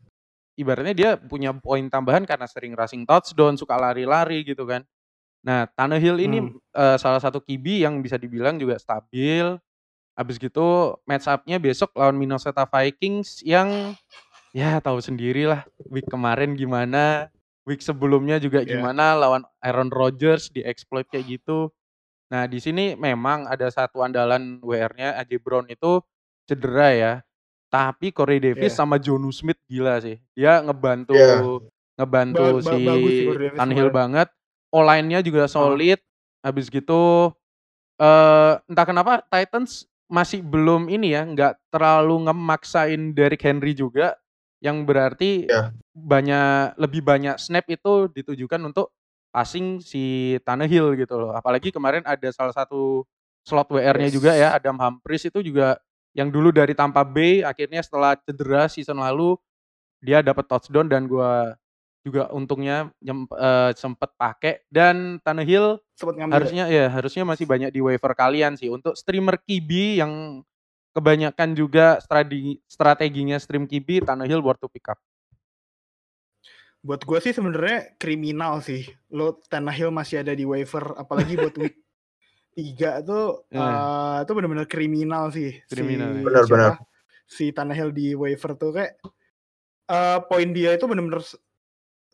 ibaratnya 0.54 0.94
dia 0.94 1.10
punya 1.18 1.50
poin 1.52 1.86
tambahan 1.90 2.22
karena 2.22 2.46
sering 2.46 2.72
rushing 2.78 3.02
touchdown, 3.02 3.58
suka 3.58 3.74
lari-lari 3.76 4.46
gitu 4.46 4.64
kan. 4.64 4.86
Nah, 5.46 5.70
Tannehill 5.70 6.18
ini 6.18 6.38
Hmm. 6.42 6.58
eh, 6.74 6.96
salah 6.98 7.22
satu 7.22 7.38
QB 7.38 7.86
yang 7.86 8.02
bisa 8.02 8.18
dibilang 8.18 8.58
juga 8.58 8.76
stabil. 8.76 9.54
Habis 10.16 10.40
gitu 10.40 10.96
match 11.04 11.28
up-nya 11.28 11.60
besok 11.60 11.92
lawan 11.94 12.16
Minnesota 12.16 12.66
Vikings 12.66 13.44
yang 13.44 13.94
ya 14.50 14.80
tahu 14.80 14.98
sendirilah 14.98 15.62
week 15.86 16.08
kemarin 16.08 16.56
gimana, 16.56 17.28
week 17.62 17.78
sebelumnya 17.78 18.40
juga 18.40 18.64
Iya. 18.64 18.74
gimana 18.74 19.12
lawan 19.12 19.44
Aaron 19.60 19.92
Rodgers 19.92 20.48
di 20.48 20.64
exploit 20.64 21.04
kayak 21.06 21.38
gitu. 21.38 21.68
Nah, 22.26 22.48
di 22.48 22.58
sini 22.58 22.96
memang 22.96 23.46
ada 23.46 23.68
satu 23.68 24.02
andalan 24.02 24.58
WR-nya 24.58 25.14
AJ 25.20 25.38
Brown 25.38 25.68
itu 25.68 26.00
cedera 26.42 26.90
ya. 26.90 27.12
Tapi 27.68 28.10
Corey 28.10 28.40
Davis 28.40 28.72
Iya. 28.72 28.78
sama 28.82 28.96
Jonu 28.96 29.28
Smith 29.30 29.60
gila 29.68 30.00
sih. 30.00 30.16
Dia 30.32 30.58
ngebantu 30.58 31.12
Iya. 31.12 31.44
ngebantu 31.94 32.40
Ba- 32.40 32.52
ba- 32.56 32.72
si 32.72 32.82
Tannehill 33.52 33.92
banget. 33.92 34.28
O-line-nya 34.74 35.22
juga 35.22 35.46
solid. 35.46 35.98
Habis 36.42 36.70
gitu 36.70 37.32
eh 37.96 38.52
entah 38.68 38.84
kenapa 38.86 39.24
Titans 39.24 39.88
masih 40.06 40.44
belum 40.44 40.86
ini 40.92 41.16
ya, 41.16 41.24
nggak 41.26 41.72
terlalu 41.72 42.28
ngemaksain 42.28 43.16
Derrick 43.16 43.42
Henry 43.42 43.72
juga 43.74 44.14
yang 44.62 44.84
berarti 44.86 45.48
Iya. 45.48 45.72
banyak 45.96 46.76
lebih 46.78 47.00
banyak 47.02 47.36
snap 47.40 47.66
itu 47.72 48.08
ditujukan 48.12 48.60
untuk 48.62 48.92
passing 49.32 49.80
si 49.82 50.36
Tannehill 50.44 50.94
gitu 50.96 51.16
loh. 51.18 51.32
Apalagi 51.34 51.72
kemarin 51.74 52.04
ada 52.06 52.28
salah 52.32 52.52
satu 52.54 53.04
slot 53.44 53.68
WR-nya 53.72 54.08
juga 54.12 54.32
Yes. 54.36 54.40
ya, 54.44 54.48
Adam 54.56 54.76
Humphries 54.80 55.28
itu 55.28 55.40
juga 55.42 55.76
yang 56.16 56.28
dulu 56.32 56.48
dari 56.52 56.72
Tampa 56.72 57.04
Bay 57.04 57.44
akhirnya 57.44 57.80
setelah 57.84 58.16
cedera 58.16 58.68
season 58.72 58.96
lalu 59.00 59.36
dia 60.00 60.20
dapat 60.24 60.48
touchdown 60.48 60.88
dan 60.88 61.04
gua 61.08 61.56
juga 62.06 62.30
untungnya 62.30 62.94
nyem, 63.02 63.26
eh, 63.26 63.74
sempet 63.74 64.14
pakai 64.14 64.62
dan 64.70 65.18
Tannehill 65.26 65.82
harusnya 66.30 66.70
ya 66.70 66.86
harusnya 66.86 67.26
masih 67.26 67.50
banyak 67.50 67.74
di 67.74 67.82
waiver 67.82 68.14
kalian 68.14 68.54
sih 68.54 68.70
untuk 68.70 68.94
streamer 68.94 69.42
QB 69.42 69.70
yang 69.98 70.12
kebanyakan 70.94 71.58
juga 71.58 71.98
strategi 71.98 72.62
strateginya 72.70 73.42
stream 73.42 73.66
QB 73.66 74.06
Tannehill 74.06 74.38
worth 74.38 74.62
to 74.62 74.70
pick 74.70 74.86
up. 74.86 75.02
Buat 76.86 77.02
gue 77.02 77.18
sih 77.18 77.34
sebenarnya 77.34 77.98
kriminal 77.98 78.62
sih. 78.62 78.86
Lo 79.10 79.42
Tannehill 79.50 79.90
masih 79.90 80.22
ada 80.22 80.30
di 80.30 80.46
waiver, 80.46 80.94
apalagi 80.94 81.34
buat 81.34 81.58
week 81.58 81.74
3 82.56 83.02
tuh 83.02 83.42
Eh. 83.50 83.58
eh, 83.58 84.16
itu 84.22 84.32
benar-benar 84.32 84.70
kriminal 84.70 85.34
sih. 85.34 85.58
Kriminal, 85.66 86.14
si, 86.14 86.16
ya. 86.16 86.22
Benar, 86.22 86.42
siapa? 86.46 86.54
benar. 86.54 86.72
Si 87.26 87.44
Tannehill 87.50 87.90
di 87.90 88.14
waiver 88.14 88.54
tuh 88.54 88.70
kayak 88.70 88.94
eh 89.86 90.18
poin 90.30 90.50
dia 90.50 90.74
itu 90.74 90.86
benar-benar 90.86 91.22
s- 91.22 91.38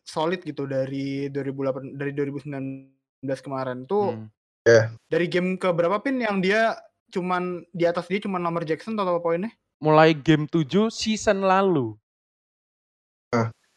solid 0.02 0.42
gitu 0.42 0.64
dari 0.64 1.28
2008 1.28 1.94
dari 1.94 2.12
2019 2.12 2.90
kemarin 3.40 3.84
tuh 3.84 4.14
Hmm. 4.14 4.28
dari 5.06 5.26
game 5.26 5.54
ke 5.56 5.68
berapa 5.68 5.98
pin 5.98 6.18
yang 6.18 6.38
dia 6.38 6.74
cuman 7.08 7.66
di 7.68 7.82
atas 7.82 8.06
dia 8.06 8.18
cuman 8.18 8.40
Lamar 8.40 8.62
Jackson 8.62 8.94
total 8.94 9.18
poinnya. 9.18 9.50
Mulai 9.78 10.14
game 10.14 10.46
7 10.46 10.86
season 10.88 11.42
lalu. 11.42 11.98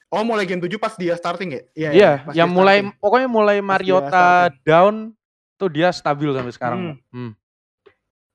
Oh 0.08 0.24
mulai 0.24 0.46
game 0.46 0.62
7 0.62 0.78
pas 0.78 0.94
dia 0.96 1.12
starting 1.14 1.50
ya? 1.50 1.62
Iya, 1.74 1.90
Iya, 1.92 2.12
pas 2.22 2.34
yang 2.34 2.48
mulai 2.48 2.80
starting. 2.80 3.02
pokoknya 3.02 3.28
mulai 3.28 3.58
Mariota 3.60 4.26
down 4.64 5.12
tuh 5.56 5.68
dia 5.68 5.90
stabil 5.90 6.30
sampai 6.32 6.54
sekarang. 6.54 6.80
Hmm. 6.80 6.98
Hmm. 7.12 7.32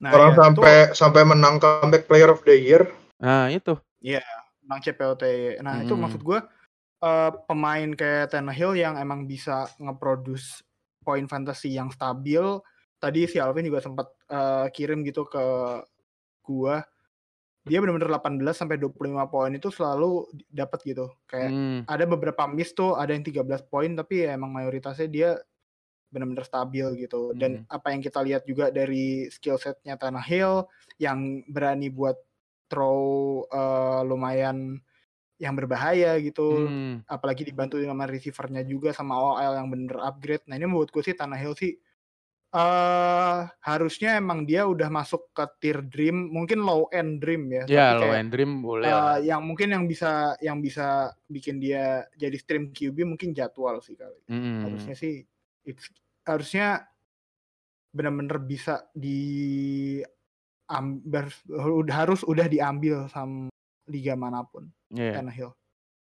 Nah, 0.01 0.11
Orang 0.11 0.29
iya, 0.29 0.35
tuh- 0.35 0.45
sampai 0.45 0.75
sampai 0.93 1.23
menang 1.25 1.57
comeback 1.57 2.05
player 2.05 2.29
of 2.29 2.43
the 2.43 2.53
year. 2.53 2.89
Nah, 3.17 3.49
itu. 3.49 3.77
menang 4.61 4.81
CPOT. 4.83 5.23
Nah, 5.61 5.83
itu 5.83 5.93
Mm. 5.93 6.01
maksud 6.01 6.21
gue 6.21 6.39
eh, 7.01 7.31
pemain 7.49 7.91
kayak 7.97 8.33
Tannehill 8.37 8.77
yang 8.77 8.95
emang 9.01 9.25
bisa 9.25 9.69
ngeproduce 9.81 10.63
poin 11.01 11.25
fantasy 11.27 11.73
yang 11.75 11.89
stabil. 11.89 12.43
Tadi 13.01 13.25
si 13.25 13.41
Alvin 13.41 13.65
juga 13.65 13.81
sempat 13.81 14.13
eh, 14.29 14.67
kirim 14.77 15.03
gitu 15.09 15.25
ke 15.25 15.45
gua. 16.45 16.85
Dia 17.69 17.77
benar-benar 17.85 18.09
18 18.21 18.57
sampai 18.57 18.81
25 18.81 19.29
poin 19.29 19.53
itu 19.53 19.69
selalu 19.69 20.29
dapat 20.49 20.81
gitu. 20.85 21.13
Kayak 21.29 21.51
Hmm. 21.53 21.81
ada 21.85 22.05
beberapa 22.09 22.49
miss 22.49 22.73
tuh, 22.73 22.97
ada 22.97 23.13
yang 23.13 23.25
13 23.25 23.61
poin 23.69 23.93
tapi 23.93 24.25
ya 24.25 24.37
emang 24.37 24.49
mayoritasnya 24.53 25.09
dia 25.13 25.31
benar-benar 26.11 26.45
stabil 26.49 27.07
gitu. 27.07 27.37
Dan 27.37 27.65
apa 27.71 27.93
yang 27.93 28.01
kita 28.03 28.21
lihat 28.25 28.43
juga 28.49 28.73
dari 28.73 29.29
skill 29.31 29.61
setnya 29.61 29.95
Tannehill 30.01 30.67
yang 30.99 31.45
berani 31.47 31.89
buat 31.93 32.17
throw 32.73 33.45
eh, 33.47 34.03
lumayan 34.09 34.81
yang 35.41 35.57
berbahaya 35.57 36.21
gitu. 36.21 36.69
Hmm. 36.69 37.01
Apalagi 37.09 37.49
dibantu 37.49 37.81
sama 37.81 38.05
receivernya 38.05 38.63
juga 38.69 38.93
sama 38.93 39.17
OL 39.17 39.57
yang 39.57 39.69
bener 39.73 39.97
upgrade. 40.05 40.45
Nah 40.45 40.61
ini 40.61 40.69
menurut 40.69 40.93
gue 40.93 41.01
sih 41.01 41.17
Tannehill 41.17 41.57
sih 41.57 41.73
eh 42.51 43.41
harusnya 43.63 44.19
emang 44.19 44.43
dia 44.43 44.67
udah 44.67 44.91
masuk 44.91 45.31
ke 45.31 45.47
tier 45.63 45.87
dream, 45.87 46.35
mungkin 46.35 46.67
low 46.67 46.91
end 46.91 47.23
dream 47.23 47.47
ya. 47.47 47.63
Ya, 47.71 47.87
low 47.95 48.11
kayak, 48.11 48.19
end 48.27 48.31
dream 48.35 48.53
boleh 48.59 48.91
eh, 48.91 48.93
lah. 48.93 49.17
yang 49.23 49.47
mungkin 49.47 49.71
yang 49.71 49.87
bisa 49.87 50.35
yang 50.43 50.59
bisa 50.59 51.15
bikin 51.31 51.63
dia 51.63 52.11
jadi 52.19 52.35
stream 52.35 52.75
QB 52.75 53.07
mungkin 53.07 53.31
jadwal 53.31 53.79
sih 53.79 53.95
kali. 53.95 54.19
Hmm. 54.27 54.67
Harusnya 54.67 54.99
sih 54.99 55.23
it's- 55.63 55.95
harusnya 56.27 56.91
benar-benar 57.95 58.43
bisa 58.43 58.83
di 58.91 60.03
ambil 60.67 61.31
harus 61.91 62.27
udah 62.27 62.47
diambil 62.51 63.07
sama 63.11 63.51
liga 63.91 64.15
mana 64.15 64.47
pun 64.47 64.71
Iya. 64.95 65.19
Tannehill. 65.19 65.51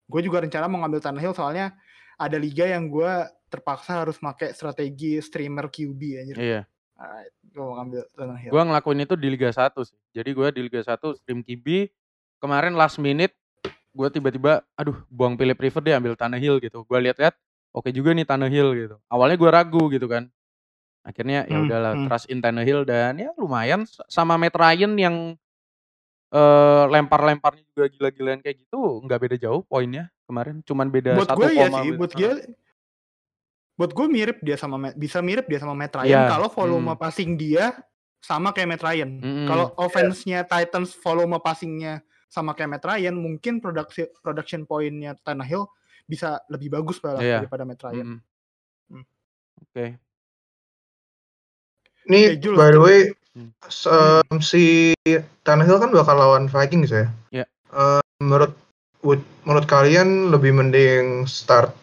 Gue 0.08 0.22
juga 0.24 0.40
rencana 0.42 0.66
mau 0.68 0.80
ngambil 0.84 1.02
Tannehill 1.04 1.36
soalnya 1.36 1.76
ada 2.16 2.38
liga 2.40 2.64
yang 2.64 2.88
gue 2.88 3.12
terpaksa 3.48 4.04
harus 4.04 4.16
pakai 4.18 4.52
strategi 4.52 5.20
streamer 5.20 5.68
QB 5.68 6.02
anjir. 6.24 6.36
Iya. 6.36 6.62
Alright, 6.96 7.32
gue 7.44 7.60
mau 7.60 7.76
ngambil 7.76 8.02
Tannehill. 8.16 8.52
Gua 8.52 8.64
ngelakuin 8.64 9.04
itu 9.04 9.16
di 9.20 9.28
Liga 9.28 9.52
1 9.52 9.76
sih. 9.84 10.00
Jadi 10.16 10.30
gua 10.32 10.48
di 10.48 10.64
Liga 10.64 10.80
1 10.80 10.96
stream 11.20 11.44
QB 11.44 11.92
kemarin 12.40 12.72
last 12.72 13.00
minute 13.00 13.36
gua 13.92 14.08
tiba-tiba 14.08 14.64
aduh 14.76 14.96
buang 15.12 15.36
Philip 15.36 15.60
River 15.60 15.82
deh 15.84 15.96
ambil 15.96 16.16
Tannehill 16.16 16.64
gitu. 16.64 16.88
Gua 16.88 17.04
lihat-lihat 17.04 17.36
oke 17.72 17.92
juga 17.92 18.16
nih 18.16 18.24
Tannehill 18.24 18.72
gitu. 18.76 18.96
Awalnya 19.12 19.36
gua 19.36 19.52
ragu 19.60 19.92
gitu 19.92 20.08
kan. 20.08 20.32
Akhirnya 21.04 21.44
ya 21.46 21.60
Hmm, 21.60 21.68
udahlah 21.68 21.94
hmm. 22.00 22.06
trust 22.08 22.28
in 22.32 22.40
Tannehill 22.40 22.88
dan 22.88 23.20
ya 23.20 23.30
lumayan 23.36 23.84
sama 24.08 24.40
Matt 24.40 24.56
Ryan 24.56 24.96
yang 24.96 25.16
eh 26.34 26.84
lempar-lemparnya 26.90 27.64
juga 27.70 27.86
gila-gilaan 27.92 28.42
kayak 28.42 28.66
gitu 28.66 29.02
nggak 29.06 29.20
beda 29.22 29.36
jauh 29.38 29.62
poinnya 29.68 30.10
kemarin 30.26 30.66
cuman 30.66 30.88
beda 30.90 31.14
buat 31.14 31.30
satu 31.30 31.40
gue 31.46 31.50
ya 31.54 31.70
koma 31.70 31.78
sih, 31.78 31.86
gitu. 31.86 31.98
buat 32.02 32.12
dia 32.18 32.32
buat 33.76 33.92
gue 33.92 34.08
mirip 34.08 34.38
dia 34.42 34.56
sama 34.58 34.76
Matt- 34.80 34.98
bisa 34.98 35.20
mirip 35.22 35.46
dia 35.46 35.60
sama 35.60 35.76
Matt 35.76 35.94
Ryan 35.94 36.08
Iya, 36.08 36.32
kalau 36.32 36.48
volume 36.50 36.92
hmm. 36.96 37.00
passing 37.00 37.32
dia 37.36 37.76
sama 38.26 38.50
kayak 38.58 38.70
Matt 38.74 38.82
Ryan. 38.82 39.10
Mm-mm. 39.22 39.46
Kalau 39.46 39.66
offense-nya 39.78 40.50
Titans 40.50 40.98
volume 40.98 41.38
passingnya 41.38 42.02
sama 42.26 42.58
kayak 42.58 42.74
Matt 42.74 42.86
Ryan, 42.90 43.14
mungkin 43.14 43.62
production 43.62 44.10
production 44.26 44.66
pointnya 44.66 45.14
Tannehill 45.22 45.70
bisa 46.10 46.42
lebih 46.50 46.74
bagus 46.74 46.98
malah 47.06 47.22
Iya. 47.22 47.46
daripada 47.46 47.70
Matt 47.70 47.86
Ryan. 47.86 48.18
Mm. 48.18 48.20
Hmm. 48.90 49.06
Oke. 49.62 49.86
Ini 52.10 52.38
Jul, 52.42 52.58
by 52.58 52.70
the 52.74 52.82
way 52.82 53.00
Hmm. 53.36 53.52
se- 53.68 54.24
si 54.40 54.64
Tannehill 55.44 55.76
kan 55.76 55.92
bakal 55.92 56.16
lawan 56.16 56.48
Vikings 56.48 56.88
ya. 56.88 57.12
Iya. 57.30 57.46
Eh, 57.70 58.02
menurut 58.24 58.56
would- 59.04 59.28
menurut 59.44 59.68
kalian 59.68 60.32
lebih 60.32 60.56
mending 60.56 61.28
start 61.28 61.76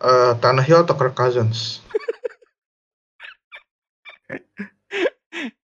eh, 0.00 0.32
Tannehill 0.40 0.82
atau 0.82 0.96
Kirk 0.96 1.12
Cousins? 1.12 1.84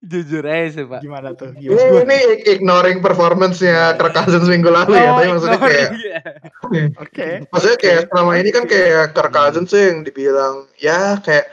Jujur 0.01 0.43
aja 0.43 0.67
sih, 0.73 0.85
Pak. 0.89 1.05
Gimana 1.05 1.37
tuh? 1.37 1.53
Ini, 1.53 1.69
Gimana? 1.69 2.09
ini 2.09 2.19
ignoring 2.49 2.99
performance-nya 2.99 3.95
Kirk 3.95 4.13
Cousins 4.13 4.45
minggu 4.45 4.69
lalu 4.69 4.97
ya, 4.97 5.13
tapi 5.13 5.29
maksudnya 5.29 5.61
kayak 5.61 5.89
iya. 5.95 6.19
Oke. 7.05 7.29
maksudnya 7.53 7.79
kayak 7.79 8.01
selama 8.09 8.33
ini 8.41 8.51
kan 8.51 8.65
kayak 8.65 9.13
Kirk 9.13 9.33
Cousins 9.33 9.69
tuh 9.69 9.81
yang 9.81 9.97
dibilang 10.03 10.65
ya 10.81 11.21
kayak 11.21 11.53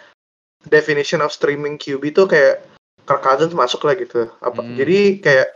definition 0.67 1.19
of 1.19 1.29
streaming 1.29 1.75
QB 1.75 2.15
tuh 2.15 2.25
kayak 2.25 2.63
Kirk 3.05 3.21
Cousins 3.21 3.53
masuk 3.53 3.85
lah 3.85 3.95
gitu. 3.95 4.27
Apa 4.41 4.65
Hmm. 4.65 4.75
jadi 4.75 5.21
kayak 5.21 5.49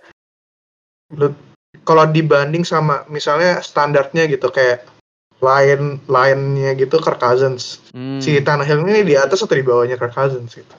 kalau 1.84 2.06
dibanding 2.10 2.62
sama 2.62 3.06
misalnya 3.10 3.62
standarnya 3.66 4.30
gitu 4.30 4.54
kayak 4.54 4.86
line 5.40 5.98
line-nya 6.06 6.76
gitu 6.76 7.00
Kirk 7.02 7.20
Cousins. 7.20 7.80
Hmm. 7.96 8.20
Si 8.22 8.38
Tannehill 8.44 8.86
ini 8.86 9.02
di 9.08 9.16
atas 9.16 9.42
atau 9.42 9.56
di 9.56 9.66
bawahnya 9.66 9.96
Kirk 9.98 10.14
Cousins 10.14 10.54
gitu. 10.54 10.76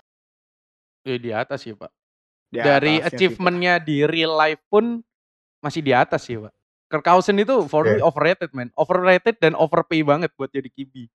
Eh, 1.08 1.16
di 1.16 1.32
atas 1.32 1.64
sih, 1.64 1.72
Pak. 1.72 1.88
Di 2.52 2.60
Dari 2.60 3.00
achievementnya 3.00 3.80
di 3.80 4.04
real 4.04 4.36
life 4.36 4.60
pun 4.68 5.00
masih 5.64 5.80
di 5.80 5.96
atas 5.96 6.28
sih, 6.28 6.36
Pak. 6.36 6.52
Kirk 6.92 7.04
Cousins 7.06 7.40
itu 7.40 7.54
for 7.70 7.88
me 7.88 8.02
Oke. 8.02 8.12
overrated, 8.12 8.50
man. 8.52 8.68
Overrated 8.76 9.40
dan 9.40 9.56
overpay 9.56 10.04
banget 10.04 10.28
buat 10.36 10.52
jadi 10.52 10.68
QB. 10.68 11.08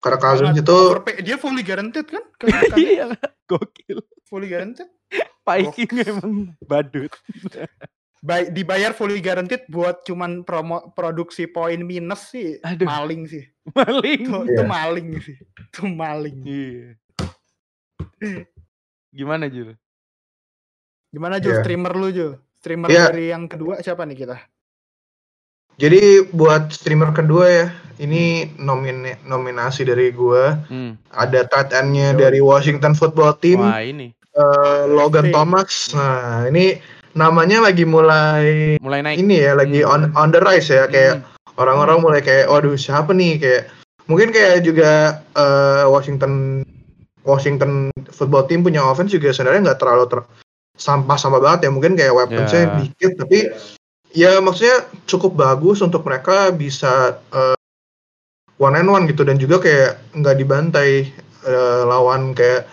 Pak. 0.00 0.16
Cousins 0.16 0.56
itu 0.56 0.76
dia 1.20 1.36
fully 1.36 1.60
guaranteed 1.60 2.08
kan? 2.08 2.24
Iya, 2.80 3.12
gokil. 3.44 4.00
fully 4.24 4.48
guaranteed. 4.48 4.88
Viking 5.44 5.92
emang 6.00 6.32
badut. 6.62 7.12
Bay- 8.20 8.48
dibayar 8.48 8.92
fully 8.92 9.18
guaranteed 9.18 9.64
buat 9.66 10.04
cuman 10.04 10.44
promo 10.44 10.92
produksi 10.92 11.44
poin 11.44 11.80
minus 11.80 12.28
sih 12.28 12.60
Aduh. 12.60 12.84
maling 12.84 13.24
sih. 13.24 13.44
Maling. 13.70 14.20
Itu, 14.22 14.36
Iya. 14.40 14.48
itu 14.50 14.62
maling 14.62 15.08
sih. 15.20 15.36
Itu 15.40 15.82
maling. 15.86 16.36
Iya. 16.44 16.88
Gimana, 19.10 19.48
Jul? 19.48 19.74
Gimana 21.10 21.36
Jul 21.38 21.52
Iya. 21.52 21.60
streamer 21.60 21.92
lu 21.92 22.08
Jul? 22.08 22.32
Streamer 22.56 22.88
Iya. 22.88 23.04
dari 23.08 23.24
yang 23.28 23.48
kedua 23.48 23.80
siapa 23.80 24.04
nih 24.04 24.16
kita? 24.18 24.36
Jadi 25.80 26.28
buat 26.30 26.68
streamer 26.70 27.10
kedua 27.10 27.44
ya, 27.48 27.66
ini 27.96 28.52
nomin 28.60 29.16
nominasi 29.24 29.88
dari 29.88 30.12
gua. 30.12 30.60
Hmm. 30.68 31.00
Ada 31.10 31.48
tight 31.48 31.72
end-nya 31.72 32.12
dari 32.12 32.44
Washington 32.44 32.92
Football 32.92 33.40
Team. 33.40 33.64
Wah, 33.64 33.80
ini 33.80 34.12
eh, 34.12 34.82
Logan. 34.86 35.32
Thomas. 35.32 35.90
Nah, 35.96 36.44
ini 36.46 36.76
namanya 37.16 37.64
lagi 37.66 37.82
mulai 37.82 38.76
mulai 38.78 39.00
naik. 39.02 39.18
ini 39.18 39.40
ya, 39.42 39.56
lagi 39.56 39.80
on 39.82 40.12
on 40.14 40.30
the 40.30 40.38
rise 40.38 40.68
ya, 40.68 40.84
kayak 40.86 41.24
Hmm. 41.24 41.58
orang-orang 41.58 41.98
mulai 41.98 42.20
kayak, 42.22 42.46
waduh 42.46 42.76
siapa 42.78 43.10
nih 43.10 43.40
kayak 43.40 43.62
mungkin 44.06 44.30
kayak 44.30 44.62
juga 44.62 45.18
eh, 45.34 45.84
Washington 45.88 46.62
Washington 47.20 47.90
Football 48.08 48.48
Team 48.48 48.64
punya 48.64 48.80
offense 48.80 49.12
juga 49.12 49.28
sebenarnya 49.32 49.72
nggak 49.72 49.80
terlalu 49.80 50.04
ter 50.08 50.20
sampah-sampah 50.80 51.40
banget 51.44 51.68
ya, 51.68 51.70
mungkin 51.72 51.92
kayak 51.92 52.14
weaponsnya 52.16 52.62
Ya. 52.64 52.72
dikit, 52.80 53.12
tapi 53.20 53.38
ya 54.10 54.38
maksudnya 54.42 54.86
cukup 55.06 55.38
bagus 55.38 55.80
untuk 55.80 56.02
mereka 56.06 56.50
bisa 56.50 57.18
eh, 57.30 57.58
one 58.58 58.76
and 58.78 58.90
one 58.90 59.04
gitu. 59.08 59.22
Dan 59.22 59.38
juga 59.38 59.62
kayak 59.62 60.16
nggak 60.18 60.36
dibantai 60.38 60.90
eh, 61.46 61.82
lawan 61.86 62.34
kayak 62.34 62.66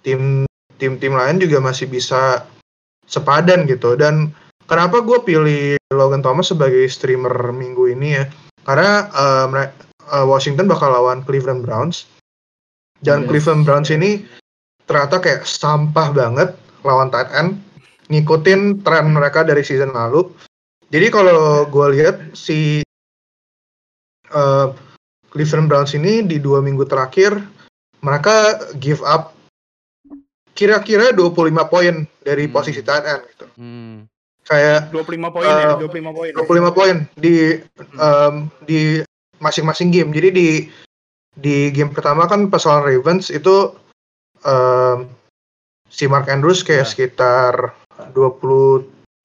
tim 0.00 0.44
tim-tim 0.80 1.12
lain 1.12 1.36
juga 1.36 1.60
masih 1.60 1.86
bisa 1.88 2.48
sepadan 3.04 3.68
gitu. 3.68 3.94
Dan 4.00 4.32
kenapa 4.64 5.04
gue 5.04 5.18
pilih 5.20 5.76
Logan 5.92 6.24
Thomas 6.24 6.48
sebagai 6.48 6.88
streamer 6.88 7.52
minggu 7.52 7.92
ini 7.92 8.16
ya? 8.16 8.24
Karena 8.64 9.06
mere- 9.48 9.76
eh, 10.10 10.26
Washington 10.26 10.66
bakal 10.68 10.92
lawan 10.92 11.20
Cleveland 11.24 11.62
Browns. 11.64 12.08
Dan 13.00 13.24
Yes. 13.24 13.28
Cleveland 13.32 13.64
Browns 13.64 13.88
ini 13.88 14.24
ternyata 14.84 15.22
kayak 15.24 15.48
sampah 15.48 16.12
banget 16.12 16.52
lawan 16.84 17.08
tight 17.08 17.30
end 17.32 17.56
ngikutin 18.10 18.82
tren 18.82 19.06
mereka 19.08 19.46
dari 19.46 19.62
season 19.62 19.94
lalu 19.94 20.26
jadi 20.90 21.06
kalau 21.08 21.64
gue 21.66 21.86
lihat 21.94 22.34
si 22.34 22.82
eh, 24.26 24.66
Cleveland 25.30 25.66
Browns 25.66 25.94
ini 25.94 26.22
di 26.22 26.36
dua 26.36 26.58
minggu 26.58 26.82
terakhir 26.84 27.38
mereka 28.00 28.58
give 28.76 29.00
up 29.00 29.34
kira-kira 30.50 31.14
25 31.14 31.30
poin 31.66 31.94
dari 32.20 32.44
Hmm. 32.44 32.52
posisi 32.52 32.82
tight 32.82 33.06
end 33.06 33.22
gitu. 33.30 33.46
Hmm. 33.56 34.04
Kayak 34.44 34.90
25 34.90 35.30
poin 35.30 35.46
ya, 35.46 35.72
Eh, 35.72 35.78
25 35.78 36.10
poin. 36.10 36.30
ya? 36.30 36.36
25 36.36 36.70
poin 36.74 36.96
di 37.14 37.36
em, 37.96 38.34
di 38.66 38.80
masing-masing 39.38 39.88
game. 39.88 40.10
Jadi 40.10 40.28
di 40.30 40.48
di 41.32 41.70
game 41.70 41.94
pertama 41.94 42.26
kan 42.26 42.50
pas 42.50 42.66
lawan 42.66 42.82
Ravens 42.84 43.30
itu 43.30 43.72
em, 44.42 45.06
si 45.86 46.10
Mark 46.10 46.26
Andrews 46.26 46.60
kayak 46.60 46.84
Ya. 46.84 46.90
sekitar 46.90 47.72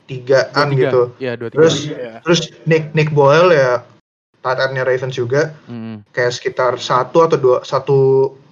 23-an 0.05 0.67
23. 0.71 0.79
gitu. 0.79 1.01
Iya, 1.17 1.33
23. 1.37 1.53
Terus 1.57 1.75
Iya. 1.89 2.13
terus 2.21 2.39
Nick 2.65 2.93
Nick 2.93 3.09
Boyle 3.11 3.51
ya 3.53 3.81
end-nya 4.45 4.85
Ravens 4.85 5.17
juga 5.17 5.57
Hmm. 5.65 6.05
kayak 6.13 6.37
sekitar 6.37 6.77
satu 6.77 7.25
atau 7.25 7.33
dua 7.33 7.57
satu 7.65 7.97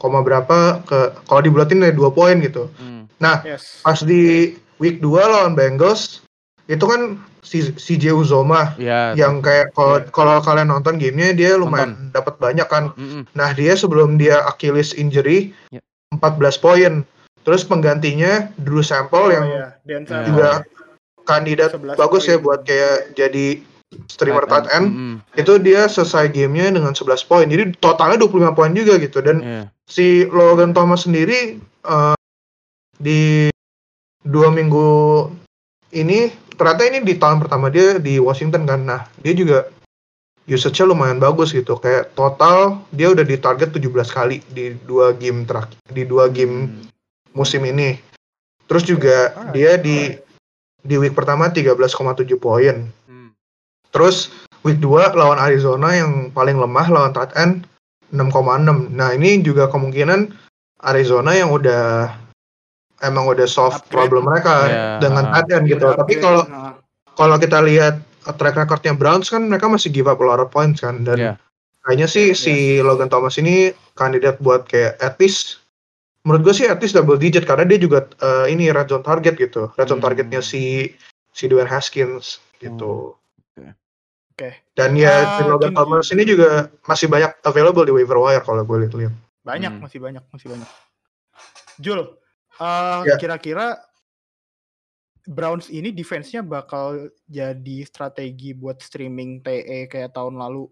koma 0.02 0.26
berapa 0.26 0.82
ke 0.90 1.14
kalau 1.30 1.42
dibulatin 1.46 1.86
ya 1.86 1.94
dua 1.94 2.10
poin 2.10 2.42
gitu. 2.42 2.66
Hmm. 2.82 3.06
Yes. 3.46 3.80
Pas 3.86 4.02
di 4.04 4.58
week 4.84 5.00
2 5.00 5.16
lawan 5.24 5.54
Bengals 5.56 6.20
itu 6.68 6.82
kan 6.84 7.22
si 7.40 7.72
CJ 7.72 8.12
Uzoma 8.12 8.74
Iya. 8.76 9.14
yang 9.16 9.40
kayak 9.40 9.72
kalau 9.72 10.02
kalau 10.12 10.42
kalian 10.42 10.74
nonton 10.74 11.00
gamenya 11.00 11.32
dia 11.32 11.52
lumayan 11.56 12.10
dapat 12.12 12.36
banyak 12.42 12.68
kan. 12.68 12.92
Mm-mm. 12.98 13.24
Nah 13.32 13.54
dia 13.54 13.78
sebelum 13.78 14.18
dia 14.20 14.44
Achilles 14.44 14.92
injury 14.92 15.54
Ya. 15.72 15.80
14 16.12 16.58
poin. 16.58 17.06
Terus 17.44 17.64
penggantinya 17.64 18.50
Drew 18.58 18.82
Sample 18.84 19.20
Oh, 19.20 19.32
yang 19.32 19.46
iya. 19.46 19.68
Dan 19.86 20.04
Ya. 20.04 20.24
juga 20.26 20.50
kandidat 21.24 21.74
11 21.74 21.96
bagus 21.96 22.24
ya 22.26 22.38
buat 22.38 22.64
kayak 22.64 23.16
jadi 23.16 23.62
streamer 24.10 24.44
tight 24.46 24.66
end. 24.74 24.88
Mm-mm. 24.90 25.14
Itu 25.38 25.62
dia 25.62 25.86
selesai 25.86 26.30
gamenya 26.30 26.74
dengan 26.74 26.92
11 26.92 27.24
poin. 27.24 27.46
Jadi 27.46 27.78
totalnya 27.78 28.18
25 28.18 28.58
poin 28.58 28.74
juga 28.74 28.98
gitu 28.98 29.22
dan 29.22 29.38
Iya. 29.40 29.64
si 29.86 30.26
Logan 30.26 30.74
Thomas 30.74 31.06
sendiri 31.06 31.60
eh, 31.62 32.16
di 32.98 33.54
dua 34.24 34.50
minggu 34.50 35.28
ini 35.92 36.32
ternyata 36.56 36.82
ini 36.86 37.04
di 37.04 37.20
tahun 37.20 37.44
pertama 37.44 37.68
dia 37.68 38.00
di 38.00 38.18
Washington 38.18 38.64
kan 38.64 38.82
nah 38.82 39.02
dia 39.20 39.36
juga 39.36 39.68
usage-nya 40.44 40.88
lumayan 40.88 41.20
bagus 41.20 41.52
gitu 41.52 41.76
kayak 41.76 42.16
total 42.16 42.82
dia 42.90 43.12
udah 43.12 43.22
di 43.22 43.36
target 43.36 43.72
17 43.72 43.84
kali 44.10 44.38
di 44.50 44.76
dua 44.84 45.12
game 45.12 45.44
terakhir 45.44 45.76
di 45.92 46.04
dua 46.04 46.28
game 46.28 46.56
Hmm. 46.68 46.84
musim 47.32 47.64
ini 47.64 48.00
terus 48.66 48.84
juga 48.84 49.32
Alright, 49.34 49.52
dia 49.52 49.72
di 49.78 49.98
di 50.84 50.96
week 50.96 51.16
pertama 51.16 51.48
13,7 51.48 51.88
poin 52.36 52.92
Hmm. 53.04 53.32
Terus 53.90 54.30
week 54.62 54.78
2 54.78 55.12
lawan 55.14 55.38
Arizona 55.38 55.92
yang 55.92 56.30
paling 56.30 56.56
lemah 56.56 56.88
lawan 56.88 57.12
tight 57.12 57.32
end 57.36 57.64
6,6. 58.12 58.92
Nah, 58.92 59.10
ini 59.12 59.42
juga 59.42 59.66
kemungkinan 59.68 60.30
Arizona 60.80 61.34
yang 61.34 61.50
udah 61.50 62.12
emang 63.02 63.26
udah 63.26 63.44
solve 63.44 63.74
Upgrade. 63.74 63.90
problem 63.90 64.24
mereka 64.24 64.56
Iya. 64.64 64.84
dengan 65.00 65.24
tight 65.30 65.50
end 65.50 65.66
gitu. 65.66 65.86
Udah 65.88 65.98
Tapi 65.98 66.14
kalau 66.18 66.44
kalau 67.14 67.36
kita 67.38 67.60
lihat 67.60 67.98
track 68.34 68.56
recordnya 68.56 68.94
Browns 68.94 69.28
kan 69.28 69.44
mereka 69.44 69.68
masih 69.68 69.90
give 69.90 70.08
up 70.08 70.18
a 70.18 70.26
lot 70.26 70.40
of 70.40 70.48
points 70.48 70.80
kan 70.80 71.04
dan 71.04 71.18
Iya. 71.18 71.34
kayaknya 71.82 72.08
sih 72.08 72.32
si 72.32 72.54
Logan 72.80 73.08
Thomas 73.08 73.36
ini 73.36 73.72
kandidat 73.94 74.40
buat 74.40 74.64
kayak 74.66 75.00
at 75.00 75.16
least 75.18 75.63
menurut 76.24 76.42
gue 76.50 76.56
sih 76.56 76.68
at 76.72 76.80
least 76.80 76.96
double 76.96 77.20
digit 77.20 77.44
karena 77.44 77.68
dia 77.68 77.80
juga 77.80 78.08
uh, 78.24 78.48
ini 78.48 78.72
red 78.72 78.88
zone 78.88 79.04
target 79.04 79.36
gitu. 79.36 79.72
Red 79.76 79.92
zone 79.92 80.00
Hmm. 80.00 80.08
targetnya 80.12 80.40
si 80.40 80.96
si 81.36 81.44
Dwayne 81.52 81.70
Haskins 81.70 82.40
gitu. 82.60 83.20
Oke. 84.34 84.50
Dan 84.74 84.98
ya 84.98 85.38
si 85.38 85.46
Logan. 85.46 85.78
Thomas 85.78 86.10
ini 86.10 86.26
juga 86.26 86.74
masih 86.90 87.06
banyak 87.06 87.38
available 87.46 87.86
di 87.86 87.94
waiver 87.94 88.18
wire 88.18 88.42
kalau 88.42 88.66
gue 88.66 88.88
lihat-lihat. 88.88 89.14
Banyak, 89.46 89.72
Hmm. 89.78 89.84
masih 89.86 90.00
banyak, 90.02 90.24
masih 90.34 90.48
banyak. 90.50 90.70
Jul, 91.78 92.02
eh, 92.58 93.02
Ya. 93.06 93.16
kira-kira 93.22 93.78
Browns 95.30 95.70
ini 95.70 95.94
defense-nya 95.94 96.42
bakal 96.42 97.14
jadi 97.30 97.78
strategi 97.86 98.58
buat 98.58 98.82
streaming 98.82 99.46
TE 99.46 99.86
kayak 99.86 100.18
tahun 100.18 100.36
lalu. 100.36 100.66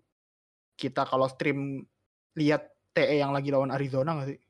Kita 0.73 1.05
kalau 1.05 1.29
stream 1.29 1.85
lihat 2.33 2.65
TE 2.97 3.21
yang 3.21 3.31
lagi 3.31 3.53
lawan 3.53 3.69
Arizona 3.69 4.17
nggak 4.17 4.27
sih? 4.33 4.40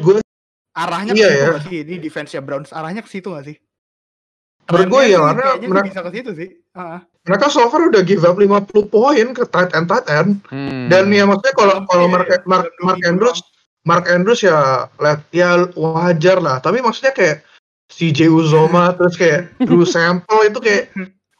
Gue 0.00 0.22
Arahnya 0.72 1.12
Iya 1.12 1.28
ke 1.28 1.32
situ 1.36 1.52
ya. 1.52 1.60
sih? 1.60 1.78
Ini 1.84 1.94
defense-nya 2.00 2.40
Browns 2.40 2.72
arahnya 2.72 3.04
ke 3.04 3.10
situ 3.12 3.28
nggak 3.28 3.44
sih? 3.44 3.56
Menurut 4.72 4.88
gue 4.88 5.02
ya 5.10 5.18
karena 5.20 5.44
mereka, 5.60 5.86
bisa 5.90 6.00
ke 6.00 6.10
situ 6.16 6.30
sih. 6.32 6.48
Heeh. 6.72 7.00
mereka 7.22 7.46
so 7.52 7.62
far 7.68 7.86
udah 7.86 8.02
give 8.02 8.24
up 8.24 8.34
50 8.34 8.88
poin 8.88 9.26
ke 9.36 9.44
tight 9.52 9.70
end 9.76 9.86
tight 9.86 10.06
end. 10.08 10.40
Hmm. 10.48 10.88
Dan 10.88 11.12
ya 11.12 11.28
maksudnya 11.28 11.54
kalau 11.54 11.76
kalau 11.86 12.06
iya, 12.08 12.12
Mark, 12.16 12.26
iya, 12.26 12.38
Mark, 12.48 12.66
dua 12.66 12.82
Mark 12.88 12.98
minggu 12.98 13.08
Andrews 13.12 13.40
Mark 13.82 14.04
Andrews 14.08 14.40
ya 14.40 14.88
lihat 14.96 15.20
ya 15.34 15.68
wajar 15.76 16.40
lah. 16.40 16.56
Tapi 16.64 16.80
maksudnya 16.80 17.12
kayak 17.12 17.44
CJ 17.92 18.32
Uzoma 18.32 18.90
terus 18.96 19.14
kayak 19.20 19.52
Drew 19.60 19.84
Sample 19.84 20.48
itu 20.48 20.58
kayak 20.58 20.88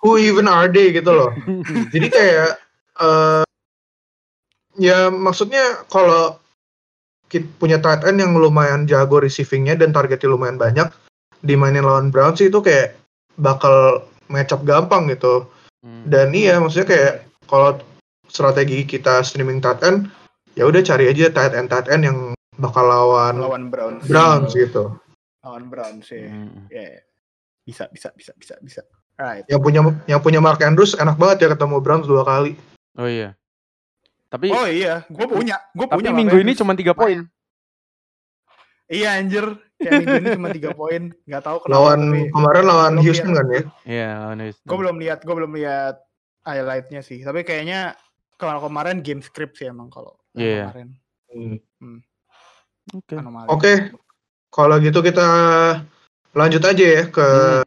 who 0.04 0.20
even 0.20 0.44
are 0.44 0.68
they 0.68 0.92
gitu 0.92 1.08
loh. 1.08 1.32
Jadi 1.94 2.06
kayak 2.12 2.60
eh 3.00 3.42
ya 4.76 5.08
maksudnya 5.08 5.88
kalau 5.88 6.41
punya 7.40 7.80
tight 7.80 8.04
end 8.04 8.20
yang 8.20 8.36
lumayan 8.36 8.84
jago 8.84 9.22
receivingnya 9.22 9.80
dan 9.80 9.94
targetnya 9.94 10.28
lumayan 10.28 10.60
banyak 10.60 10.92
dimainin 11.40 11.86
lawan 11.86 12.12
Browns 12.12 12.38
sih 12.42 12.52
itu 12.52 12.60
kayak 12.60 12.92
bakal 13.40 14.04
match 14.28 14.52
up 14.52 14.62
gampang 14.68 15.08
gitu. 15.08 15.48
Hmm. 15.80 16.04
Dan 16.06 16.36
iya 16.36 16.60
maksudnya 16.60 16.88
kayak 16.92 17.14
kalau 17.48 17.80
strategi 18.28 18.84
kita 18.84 19.24
streaming 19.24 19.64
tight 19.64 19.80
end 19.80 20.08
ya 20.54 20.68
udah 20.68 20.84
cari 20.84 21.08
aja 21.08 21.32
tight 21.32 21.56
end 21.56 21.72
tight 21.72 21.88
end 21.88 22.04
yang 22.06 22.18
bakal 22.60 22.84
lawan 22.84 23.40
lawan 23.40 23.72
Browns. 23.72 24.04
Browns 24.06 24.52
gitu. 24.52 24.96
Lawan 25.42 25.72
Browns 25.72 26.06
ya. 26.12 26.28
Hmm. 26.28 26.68
Ya. 26.68 27.02
Bisa 27.64 27.86
bisa 27.90 28.10
bisa 28.14 28.32
bisa 28.38 28.54
bisa. 28.62 28.82
Right. 29.16 29.46
Yang 29.46 29.60
punya 29.62 29.80
yang 30.08 30.20
punya 30.22 30.40
Mark 30.42 30.62
Andrews 30.62 30.98
enak 30.98 31.18
banget 31.18 31.46
ya 31.46 31.48
ketemu 31.52 31.80
Browns 31.80 32.06
dua 32.08 32.22
kali. 32.22 32.54
Oh 32.96 33.08
iya. 33.08 33.34
Tapi 34.32 34.48
Oh 34.48 34.64
iya, 34.64 35.04
gue 35.12 35.26
punya, 35.28 35.60
gue 35.76 35.84
tapi 35.84 36.00
punya. 36.00 36.16
minggu 36.16 36.36
ini 36.40 36.56
cuma 36.56 36.72
tiga 36.72 36.96
poin. 36.96 37.28
Iya 38.88 39.20
anjir, 39.20 39.44
kayak 39.76 39.92
minggu 40.00 40.16
ini 40.18 40.28
cuma 40.36 40.48
tiga 40.48 40.70
poin, 40.72 41.12
nggak 41.24 41.42
tahu 41.44 41.56
kenapa. 41.60 41.76
Lawan 41.76 42.00
tapi 42.02 42.20
kemarin 42.32 42.64
lawan 42.64 42.92
belum 42.92 43.04
Houston 43.04 43.28
lihat. 43.28 43.36
kan 43.36 43.46
ya. 43.46 43.62
Iya, 43.84 44.08
lawan 44.20 44.38
Houston. 44.40 44.66
Gue 44.66 44.76
belum 44.80 44.96
lihat, 45.00 45.18
gue 45.20 45.34
belum 45.36 45.52
lihat 45.52 45.94
highlightnya 46.42 47.00
sih. 47.00 47.20
Tapi 47.20 47.40
kayaknya 47.42 47.80
kalau 48.36 48.60
kemarin 48.60 49.04
game 49.04 49.20
script 49.20 49.56
sih 49.56 49.68
emang 49.68 49.88
kalau 49.88 50.16
yang 50.32 50.40
Iya. 50.42 50.64
kemarin 50.66 50.88
Oke. 52.90 53.14
anomali. 53.14 53.48
Oke. 53.48 53.72
Kalau 54.48 54.76
gitu 54.80 55.00
kita 55.00 55.26
lanjut 56.32 56.62
aja 56.62 56.84
ya 56.84 57.02
ke 57.06 57.24
Hmm. 57.24 57.64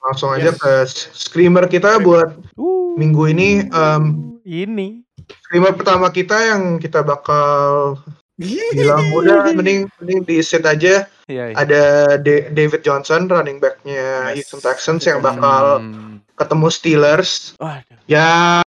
langsung 0.00 0.30
aja 0.30 0.50
Yes. 0.50 0.58
ke 0.58 0.72
screamer 1.12 1.66
kita 1.66 1.98
buat 1.98 2.38
Uh, 2.54 2.94
minggu 2.94 3.22
ini 3.28 3.66
em, 3.66 4.02
ini. 4.44 5.02
Screamer 5.28 5.72
pertama 5.72 6.08
kita 6.08 6.36
yang 6.36 6.62
kita 6.76 7.00
bakal 7.00 7.96
bilang 8.38 9.02
udah 9.12 9.50
mending 9.50 9.90
mending 9.98 10.20
di 10.22 10.38
set 10.40 10.62
aja 10.62 11.06
Iya. 11.26 11.44
iya. 11.50 11.54
ada 11.54 11.82
Da- 12.16 12.48
David 12.48 12.80
Johnson 12.80 13.26
running 13.26 13.58
backnya 13.58 14.30
Yes. 14.30 14.48
Houston 14.48 14.62
Texans 14.62 15.02
yang 15.04 15.20
bakal 15.20 15.82
Hmm. 15.82 16.22
ketemu 16.34 16.68
Steelers 16.68 17.52
Waduh. 17.56 17.98
ya 18.06 18.62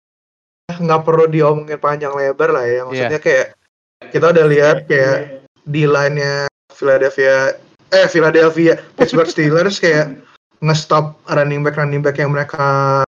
nggak 0.71 1.03
perlu 1.03 1.27
diomongin 1.27 1.79
panjang 1.79 2.13
lebar 2.13 2.51
lah 2.51 2.65
ya 2.65 2.85
maksudnya 2.85 3.17
Iya. 3.17 3.23
kayak 3.23 3.47
kita 4.09 4.27
udah 4.29 4.47
lihat 4.47 4.77
kayak 4.87 5.19
di 5.63 5.85
line-nya 5.85 6.47
Philadelphia 6.71 7.55
eh 7.91 8.07
Philadelphia 8.07 8.75
Pittsburgh 8.95 9.29
Steelers 9.29 9.79
kayak 9.79 10.19
ngestop 10.61 11.15
running 11.27 11.63
back 11.63 11.77
running 11.77 12.01
back 12.01 12.17
yang 12.17 12.31
mereka 12.31 13.01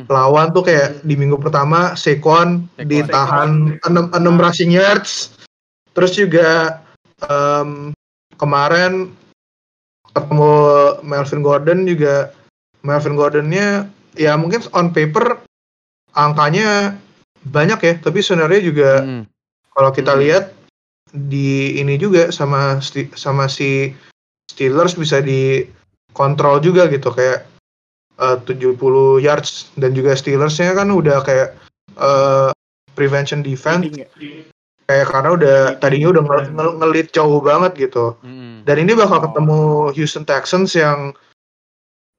Mm-mm. 0.00 0.08
lawan 0.08 0.50
tuh 0.50 0.64
kayak 0.64 1.04
di 1.04 1.14
minggu 1.14 1.36
pertama 1.36 1.92
Saquon. 1.92 2.64
ditahan 2.80 3.76
6 3.84 4.16
6 4.16 4.16
rushing 4.40 4.72
yards 4.72 5.36
terus 5.92 6.14
juga 6.14 6.80
em, 7.24 7.92
kemarin 8.36 9.12
ketemu 10.10 10.52
Melvin 11.02 11.42
Gordon 11.42 11.80
juga 11.84 12.32
Melvin 12.80 13.14
Gordonnya 13.14 13.86
ya 14.14 14.34
mungkin 14.34 14.64
on 14.72 14.90
paper 14.90 15.38
angkanya 16.14 16.96
banyak 17.46 17.78
ya 17.80 17.94
tapi 17.98 18.20
sebenarnya 18.20 18.60
juga 18.62 18.90
Mm-mm. 19.02 19.22
kalau 19.74 19.90
kita 19.90 20.14
Hmm. 20.14 20.22
lihat 20.22 20.44
di 21.10 21.74
ini 21.76 21.98
juga 21.98 22.30
sama 22.30 22.78
sama 23.14 23.50
si 23.50 23.90
Steelers 24.46 24.94
bisa 24.94 25.18
dikontrol 25.18 26.62
juga 26.62 26.86
gitu 26.86 27.10
kayak 27.10 27.49
eh, 28.20 28.36
70 28.38 28.76
yards 29.18 29.50
dan 29.74 29.90
juga 29.90 30.12
Steelersnya 30.12 30.72
kan 30.72 30.88
udah 30.88 31.20
kayak 31.20 31.56
eh, 31.92 32.50
prevention 32.92 33.40
defense 33.40 33.86
Leading 33.86 34.04
ya. 34.04 34.08
kayak 34.84 35.06
karena 35.08 35.30
udah 35.32 35.56
tadinya 35.76 36.08
udah 36.10 36.22
nge- 36.22 36.52
nge- 36.52 36.76
ngelit 36.78 37.08
jauh 37.10 37.40
banget 37.40 37.72
gitu 37.80 38.14
Mm-mm. 38.20 38.62
dan 38.62 38.76
ini 38.76 38.92
bakal 38.92 39.18
Oh. 39.18 39.24
ketemu 39.24 39.60
Houston 39.94 40.24
Texans 40.24 40.74
yang 40.74 41.14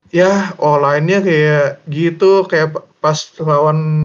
ya 0.10 0.52
online-nya 0.58 1.20
kayak 1.20 1.68
gitu 1.88 2.44
kayak 2.44 2.74
pas 2.98 3.16
lawan 3.38 4.04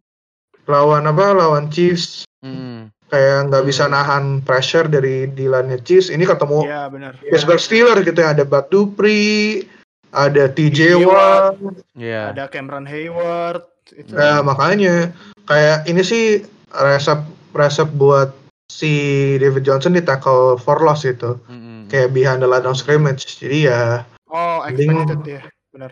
lawan 0.64 1.04
apa 1.04 1.32
lawan 1.32 1.66
Chiefs 1.66 2.22
Mm-mm. 2.40 2.90
kayak 3.06 3.46
nggak 3.46 3.64
bisa 3.64 3.86
nahan 3.86 4.38
pressure 4.40 4.86
dari 4.86 5.26
Dylan 5.28 5.70
Chiefs 5.80 6.08
ini 6.08 6.22
ketemu 6.22 6.62
Iya 6.64 6.82
benar. 6.88 7.12
Pittsburgh 7.20 7.58
Steelers 7.58 8.02
gitu 8.02 8.18
ya 8.18 8.34
ada 8.34 8.42
Bud 8.42 8.66
Dupree 8.68 9.62
ada 10.10 10.46
TJ 10.46 11.00
Watt 11.00 11.56
Iya. 11.94 12.30
Ada 12.30 12.46
Cameron 12.46 12.84
Hayward. 12.84 13.62
Itu. 13.88 14.12
nah 14.12 14.42
makanya 14.42 15.14
kayak 15.44 15.86
ini 15.86 16.02
sih 16.02 16.42
resep 16.68 17.22
resep 17.54 17.86
buat 17.94 18.34
si 18.66 18.90
David 19.38 19.62
Johnson 19.62 19.94
di 19.94 20.02
tackle 20.02 20.58
for 20.58 20.82
loss 20.82 21.06
gitu 21.06 21.38
Mm-mm. 21.46 21.86
kayak 21.86 22.10
behind 22.10 22.42
the 22.42 22.50
line 22.50 22.66
of 22.66 22.74
scrimmage 22.74 23.38
jadi 23.38 23.58
ya 23.64 23.82
oh, 24.26 24.66
mending- 24.66 24.90
expected 25.06 25.22
ya. 25.22 25.42
Benar. 25.70 25.90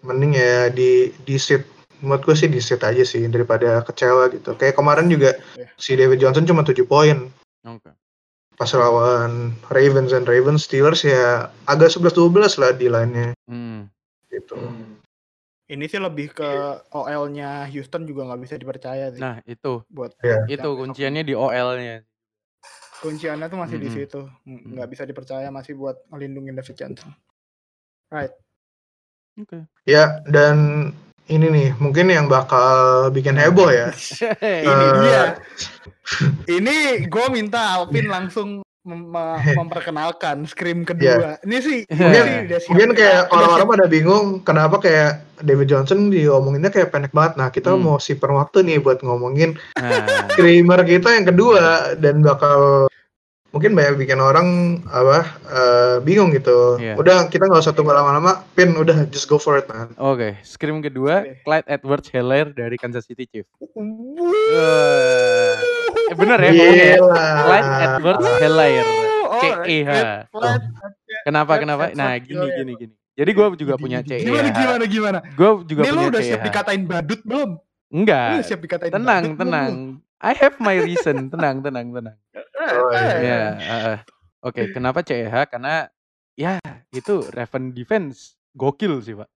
mending 0.00 0.32
ya 0.32 0.72
di 0.72 1.12
di 1.20 1.36
sit 1.36 1.68
menurut 2.00 2.24
gue 2.24 2.32
sih 2.34 2.48
di 2.48 2.58
sit 2.58 2.80
aja 2.80 3.04
sih 3.04 3.28
daripada 3.28 3.84
kecewa 3.84 4.32
gitu 4.32 4.56
kayak 4.56 4.72
kemarin 4.72 5.04
juga 5.06 5.36
Iya. 5.52 5.68
si 5.76 5.92
David 5.92 6.18
Johnson 6.18 6.44
cuma 6.44 6.64
7 6.64 6.80
poin 6.82 7.28
Oke. 7.62 7.92
Pas 8.54 8.70
lawan 8.70 9.50
Ravens 9.66 10.14
dan 10.14 10.22
Ravens 10.22 10.66
Steelers 10.66 11.02
ya 11.02 11.50
agak 11.66 11.90
11-12 11.90 12.54
lah 12.62 12.70
di 12.70 12.86
line-nya 12.86 13.30
Mm. 13.44 13.90
gitu 14.30 14.56
Ini 15.64 15.84
sih 15.88 15.96
lebih 15.96 16.36
ke 16.36 16.50
OL-nya 16.92 17.64
Houston 17.72 18.04
juga 18.04 18.28
nggak 18.28 18.42
bisa 18.44 18.54
dipercaya 18.60 19.08
sih 19.10 19.20
Nah, 19.20 19.40
itu. 19.48 19.80
buat 19.88 20.12
Iya. 20.20 20.44
Itu 20.44 20.76
kunciannya 20.76 21.24
di 21.24 21.32
OL-nya. 21.32 22.04
kunciannya 23.00 23.48
tuh 23.48 23.60
masih 23.60 23.76
di 23.80 23.88
Mm-mm. 23.88 23.98
situ. 24.00 24.20
Mm, 24.44 24.60
Nggak 24.76 24.88
bisa 24.92 25.02
dipercaya 25.04 25.48
masih 25.48 25.72
buat 25.76 25.96
ngelindungin 26.08 26.56
David 26.56 26.76
Johnson. 26.76 27.12
Right. 28.12 28.32
Oke. 29.40 29.66
ya 29.82 30.20
dan 30.28 30.88
ini 31.26 31.46
nih 31.46 31.68
mungkin 31.74 32.06
yang 32.06 32.26
bakal 32.26 32.68
bikin 33.08 33.34
heboh 33.34 33.68
ya 33.68 33.88
Ini 34.64 34.68
Eh, 34.82 34.92
dia. 35.00 35.22
Ini 36.46 36.76
gue 37.04 37.26
minta 37.30 37.74
Alvin 37.74 38.06
langsung 38.06 38.48
mem- 38.82 39.08
me- 39.08 39.40
memperkenalkan 39.58 40.44
scream 40.44 40.84
kedua. 40.84 41.40
Ini 41.40 41.56
sih 41.58 41.78
Mungkin- 41.86 42.28
ini 42.44 42.56
sih 42.58 42.68
mungkin 42.68 42.90
kayak 42.92 43.28
orang-orang 43.30 43.68
pada 43.70 43.86
bingung 43.86 44.24
kenapa 44.40 44.76
kayak 44.78 45.12
David 45.36 45.66
Johnson 45.66 46.08
diomonginnya 46.08 46.68
kayak 46.68 46.88
pendek 46.88 47.10
banget 47.10 47.32
nah 47.34 47.48
kita 47.48 47.72
Hmm. 47.72 47.82
mau 47.82 47.96
siper 47.98 48.30
waktu 48.30 48.62
nih 48.62 48.78
buat 48.78 49.00
ngomongin 49.00 49.56
Nah, 49.74 50.28
screamer 50.30 50.80
kita 50.82 51.08
yang 51.10 51.26
kedua 51.26 51.62
dan 51.96 52.20
bakal 52.20 52.86
mungkin 53.54 53.70
banyak 53.72 53.94
bikin 53.96 54.18
orang 54.18 54.48
apa 54.84 55.18
eh, 55.46 55.96
bingung 56.02 56.34
gitu. 56.34 56.74
Iya. 56.76 56.98
Udah 56.98 57.30
kita 57.30 57.46
nggak 57.46 57.62
usah 57.62 57.70
tunggu 57.70 57.94
lama-lama. 57.94 58.42
Pin 58.52 58.74
udah 58.74 59.06
just 59.08 59.24
go 59.24 59.38
for 59.38 59.54
it 59.54 59.70
man. 59.70 59.94
Oke, 59.94 60.34
scream 60.42 60.82
kedua. 60.82 61.22
Clyde 61.40 61.70
Edwards 61.70 62.10
Helaire 62.10 62.50
dari 62.50 62.74
Kansas 62.74 63.06
City 63.06 63.24
Chiefs. 63.24 63.48
Wuh. 63.62 65.54
Eh 66.04 66.14
bener 66.14 66.38
ya 66.40 66.50
ya? 66.50 66.66
Gila. 66.98 67.26
Clyde 67.40 67.70
Edwards 67.80 68.26
Helaire. 68.36 68.88
Oh. 69.24 69.38
Clyde. 69.40 70.26
Kenapa 71.24 71.52
kenapa? 71.56 71.84
Nah, 71.94 72.18
gini 72.18 72.46
gini 72.52 72.72
gini. 72.76 72.94
Jadi 73.14 73.30
gue 73.30 73.46
juga 73.56 73.78
punya 73.78 74.02
Gimana 74.02 74.50
CEH. 74.50 74.58
gimana 74.58 74.84
gimana? 74.90 75.18
Gue 75.38 75.50
juga 75.64 75.86
lu 75.86 75.94
punya 75.94 76.10
udah 76.10 76.20
siap 76.20 76.40
CEH. 76.42 76.46
dikatain 76.50 76.82
badut 76.82 77.20
belum? 77.22 77.50
Lu 77.54 77.94
Enggak. 77.94 78.42
siap 78.42 78.58
dikatain 78.58 78.90
Tenang, 78.90 79.24
tenang. 79.38 79.70
I 80.24 80.32
have 80.40 80.56
my 80.56 80.80
reason. 80.80 81.28
Tenang, 81.32 81.60
tenang, 81.60 81.92
tenang. 81.92 82.16
Oh, 82.56 82.90
iya. 82.96 83.20
Ya, 83.20 83.40
heeh. 83.60 83.98
Oke, 84.40 84.72
kenapa 84.72 85.04
CEH? 85.04 85.52
Karena 85.52 85.84
ya 86.32 86.56
itu 86.96 87.28
Raven 87.28 87.76
defense 87.76 88.40
gokil 88.56 89.04
sih, 89.04 89.12
Pak. 89.12 89.28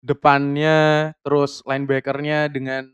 Depannya 0.00 1.12
terus 1.20 1.60
linebackernya 1.68 2.48
dengan 2.48 2.88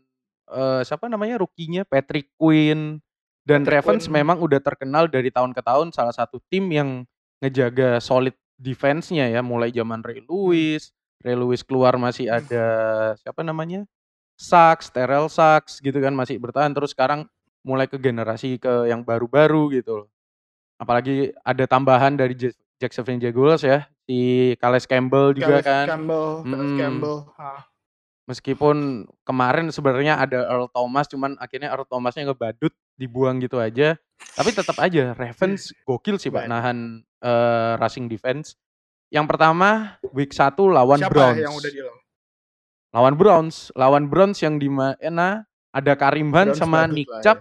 eh, 0.51 0.81
siapa 0.83 1.07
namanya 1.07 1.39
rukinya 1.39 1.87
Patrick 1.87 2.35
Quinn 2.35 2.99
dan 3.47 3.63
Patrick 3.63 3.87
Ravens 3.87 4.05
Quinn. 4.05 4.15
memang 4.19 4.37
udah 4.43 4.59
terkenal 4.59 5.07
dari 5.07 5.31
tahun 5.31 5.55
ke 5.55 5.61
tahun 5.63 5.95
salah 5.95 6.13
satu 6.13 6.37
tim 6.51 6.69
yang 6.69 7.07
ngejaga 7.39 8.03
solid 8.03 8.35
defense-nya 8.59 9.31
ya 9.31 9.39
mulai 9.39 9.71
zaman 9.71 10.03
Ray 10.03 10.21
Lewis, 10.27 10.91
Ray 11.23 11.33
Lewis 11.33 11.63
keluar 11.63 11.95
masih 11.95 12.27
ada 12.27 12.67
siapa 13.23 13.41
namanya? 13.41 13.87
Sachs, 14.39 14.87
Terrell 14.87 15.27
Sachs 15.27 15.77
gitu 15.77 15.99
kan 15.99 16.15
masih 16.15 16.39
bertahan 16.39 16.71
terus 16.71 16.95
sekarang 16.95 17.27
mulai 17.59 17.85
ke 17.85 17.99
generasi 17.99 18.55
ke 18.55 18.87
yang 18.87 19.03
baru-baru 19.03 19.75
gitu 19.75 20.03
loh. 20.03 20.07
Apalagi 20.79 21.35
ada 21.43 21.67
tambahan 21.67 22.15
dari 22.15 22.31
Ja- 22.33 22.55
Jacksonville 22.79 23.19
Jaguars 23.19 23.59
ya, 23.59 23.83
si 24.07 24.17
Kales 24.55 24.87
Campbell 24.87 25.35
juga 25.35 25.59
Calais 25.59 25.67
kan. 25.67 25.85
Campbell, 25.91 26.27
Calais 26.39 26.55
Mm-mm. 26.55 26.79
Campbell. 26.79 27.17
Ah. 27.35 27.67
Meskipun 28.23 28.77
kemarin 29.25 29.67
sebenarnya 29.69 30.15
ada 30.15 30.45
Earl 30.47 30.69
Thomas 30.69 31.09
cuman 31.09 31.35
akhirnya 31.35 31.73
Earl 31.73 31.83
Thomasnya 31.83 32.23
ngebadut 32.23 32.71
dibuang 32.95 33.41
gitu 33.41 33.59
aja. 33.59 33.99
Tapi 34.31 34.53
tetap 34.53 34.77
aja 34.77 35.11
Ravens 35.11 35.73
gokil 35.81 36.15
sih 36.15 36.29
Pak 36.29 36.45
nahan 36.45 37.01
eh, 37.19 37.73
rushing 37.75 38.07
defense. 38.07 38.55
Yang 39.09 39.35
pertama 39.35 39.97
week 40.13 40.31
1 40.31 40.53
lawan 40.61 41.01
Siapa 41.01 41.11
Browns. 41.11 41.41
yang 41.41 41.51
udah 41.51 41.71
dilawan? 41.73 41.99
Lawan 42.89 43.13
Browns, 43.13 43.69
lawan 43.73 44.05
Browns 44.05 44.39
yang 44.39 44.57
di 44.57 44.65
mana 44.65 45.45
ada 45.69 45.93
Karim 45.93 46.29
Hunt 46.29 46.57
sama 46.57 46.85
Nick 46.85 47.05
ya. 47.05 47.21
Chubb 47.21 47.39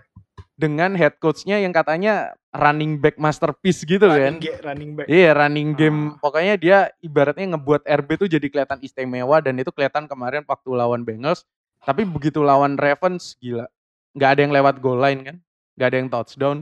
dengan 0.55 0.93
head 0.93 1.17
coachnya 1.17 1.57
yang 1.57 1.71
katanya 1.71 2.35
running 2.51 2.99
back 2.99 3.17
masterpiece 3.17 3.81
gitu 3.83 4.05
kan. 4.05 4.37
Running, 4.37 4.43
ga- 4.43 4.61
running 4.63 4.91
back. 4.93 5.07
Iya 5.07 5.31
running 5.33 5.69
game 5.73 5.99
Ah. 6.11 6.21
pokoknya 6.21 6.55
dia 6.55 6.79
ibaratnya 6.99 7.55
ngebuat 7.55 7.87
RB 7.87 8.09
tuh 8.17 8.29
jadi 8.29 8.45
kelihatan 8.45 8.81
istimewa 8.81 9.39
dan 9.39 9.57
itu 9.57 9.71
kelihatan 9.71 10.05
kemarin 10.05 10.45
waktu 10.45 10.69
lawan 10.69 11.01
Bengals 11.01 11.47
tapi 11.79 12.03
begitu 12.03 12.43
lawan 12.43 12.75
Ravens 12.75 13.39
gila 13.39 13.71
nggak 14.13 14.29
ada 14.29 14.41
yang 14.43 14.53
lewat 14.53 14.75
goal 14.79 14.99
line 14.99 15.23
kan 15.23 15.37
nggak 15.73 15.87
ada 15.87 15.97
yang 15.97 16.11
touchdown 16.11 16.59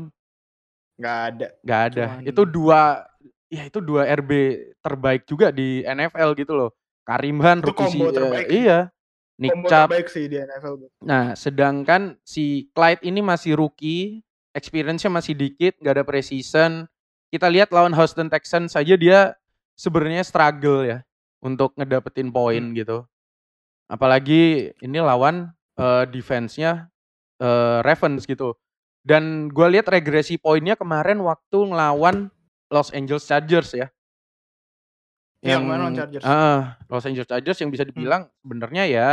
Nggak 0.96 1.18
ada. 1.26 1.46
nggak 1.60 1.80
ada 1.86 2.04
Cuman- 2.06 2.24
itu 2.24 2.42
dua 2.44 2.80
ya 3.48 3.62
itu 3.64 3.78
dua 3.80 4.02
RB 4.06 4.30
terbaik 4.78 5.22
juga 5.24 5.48
di 5.48 5.80
NFL 5.82 6.36
gitu 6.36 6.52
loh 6.52 6.70
Karim 7.06 7.38
Hunt 7.38 7.62
Itu 7.62 7.70
rookie 7.70 7.86
combo 7.86 8.06
si- 8.10 8.16
terbaik 8.18 8.46
iya 8.50 8.80
Nick 9.36 9.52
Combo 9.52 9.68
Chubb 9.68 9.88
terbaik 9.92 10.08
sih 10.08 10.24
di 10.26 10.36
NFL. 10.36 10.74
Nah, 11.04 11.36
sedangkan 11.36 12.16
si 12.24 12.72
Clyde 12.72 13.04
ini 13.04 13.20
masih 13.20 13.52
rookie, 13.52 14.24
experience-nya 14.56 15.12
masih 15.12 15.36
dikit, 15.36 15.76
nggak 15.76 15.92
ada 15.92 16.04
precision. 16.08 16.88
Kita 17.28 17.44
lihat 17.52 17.68
lawan 17.68 17.92
Houston 17.92 18.32
Texans 18.32 18.72
saja 18.72 18.96
dia 18.96 19.36
sebenarnya 19.76 20.24
struggle 20.24 20.88
ya 20.88 20.98
untuk 21.44 21.76
ngedapetin 21.76 22.32
poin 22.32 22.64
Hmm. 22.64 22.72
gitu. 22.72 23.04
Apalagi 23.86 24.72
ini 24.80 24.98
lawan 24.98 25.52
eh, 25.76 26.04
defense-nya 26.08 26.88
eh, 27.36 27.78
Ravens 27.84 28.24
gitu. 28.24 28.56
Dan 29.04 29.52
gue 29.52 29.68
lihat 29.68 29.86
regresi 29.86 30.40
poinnya 30.40 30.74
kemarin 30.74 31.20
waktu 31.20 31.58
ngelawan 31.60 32.32
Los 32.72 32.88
Angeles 32.90 33.28
Chargers 33.28 33.76
ya. 33.76 33.92
Yang 35.46 35.62
mana 35.62 35.80
lawan 35.80 35.94
Chargers? 35.94 36.24
Ah, 36.24 36.74
Los 36.86 37.06
Angeles 37.06 37.28
Chargers 37.28 37.58
yang 37.58 37.70
bisa 37.70 37.84
dibilang 37.84 38.26
sebenarnya 38.42 38.84
ya 38.84 39.10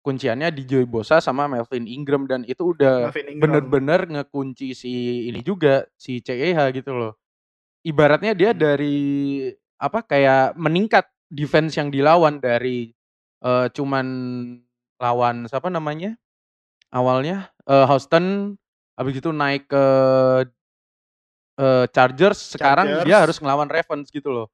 kunciannya 0.00 0.48
di 0.48 0.64
Joey 0.64 0.84
Bosa 0.84 1.20
sama 1.20 1.44
Melvin 1.44 1.84
Ingram 1.84 2.24
dan 2.24 2.40
itu 2.44 2.72
udah 2.72 3.12
bener-bener 3.36 4.00
ngekunci 4.08 4.72
si 4.72 4.92
ini 5.28 5.40
juga 5.40 5.84
si 5.94 6.20
CEH 6.20 6.56
gitu 6.72 6.92
loh. 6.92 7.12
Ibaratnya 7.80 8.32
dia 8.32 8.52
Hmm. 8.52 8.60
dari 8.60 8.98
apa 9.76 10.00
kayak 10.00 10.56
meningkat 10.56 11.04
defense 11.28 11.76
yang 11.76 11.88
dilawan 11.88 12.36
dari 12.36 12.92
eh, 13.40 13.66
cuman 13.72 14.06
lawan 14.96 15.48
siapa 15.48 15.68
namanya? 15.68 16.16
Awalnya 16.90 17.48
eh, 17.64 17.84
Houston 17.84 18.56
habis 18.96 19.16
itu 19.16 19.32
naik 19.32 19.68
ke 19.68 19.84
eh, 21.60 21.86
Chargers, 21.92 22.56
sekarang 22.56 22.86
dia 22.88 22.96
Chargers. 23.04 23.20
harus 23.20 23.36
ngelawan 23.40 23.68
Ravens 23.68 24.08
gitu 24.08 24.32
loh. 24.32 24.46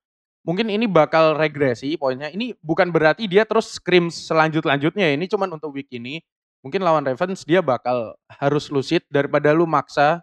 Mungkin 0.47 0.71
ini 0.71 0.87
bakal 0.87 1.35
regresi 1.35 1.99
poinnya. 1.99 2.31
Ini 2.31 2.55
bukan 2.63 2.95
berarti 2.95 3.27
dia 3.27 3.43
terus 3.43 3.67
scrim 3.77 4.15
selanjut-lanjutnya. 4.15 5.11
Ini 5.19 5.27
cuman 5.27 5.59
untuk 5.59 5.75
week 5.75 5.91
ini. 5.91 6.23
Mungkin 6.63 6.87
lawan 6.87 7.03
Ravens 7.03 7.43
dia 7.43 7.59
bakal 7.59 8.15
harus 8.31 8.71
lucid 8.71 9.03
daripada 9.11 9.51
lu 9.51 9.67
maksa. 9.67 10.23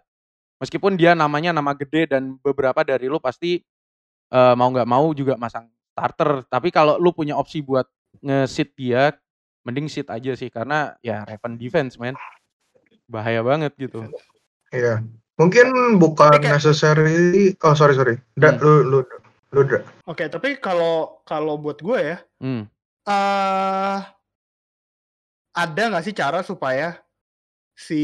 Meskipun 0.64 0.96
dia 0.96 1.12
namanya 1.12 1.52
nama 1.52 1.76
gede 1.76 2.08
dan 2.08 2.40
beberapa 2.40 2.80
dari 2.80 3.04
lu 3.04 3.20
pasti 3.20 3.60
eh, 4.32 4.54
mau 4.56 4.72
nggak 4.72 4.88
mau 4.88 5.12
juga 5.12 5.36
masang 5.36 5.68
starter. 5.92 6.48
Tapi 6.48 6.72
kalau 6.72 6.96
lu 6.96 7.12
punya 7.12 7.36
opsi 7.36 7.60
buat 7.60 7.84
nge-sit 8.24 8.72
dia, 8.80 9.12
mending 9.68 9.92
sit 9.92 10.08
aja 10.08 10.32
sih 10.32 10.48
karena 10.48 10.96
ya 11.04 11.20
Raven 11.28 11.60
defense 11.60 12.00
man. 12.00 12.16
Bahaya 13.04 13.44
banget 13.44 13.76
gitu. 13.76 14.08
Iya. 14.72 15.04
Mungkin 15.36 15.98
bukan 16.00 16.40
necessarily 16.40 17.52
oh 17.60 17.76
sorry 17.76 17.92
sorry. 17.92 18.16
Da, 18.40 18.56
Hmm. 18.56 18.64
lu 18.64 18.72
lu 18.88 18.98
Oke, 20.04 20.26
tapi 20.26 20.58
kalau 20.58 21.22
kalau 21.22 21.54
buat 21.56 21.78
gue 21.78 21.98
ya, 22.02 22.18
Hmm. 22.42 22.66
eh 23.06 23.98
ada 25.54 25.82
nggak 25.86 26.04
sih 26.04 26.14
cara 26.16 26.42
supaya 26.42 26.98
si 27.74 28.02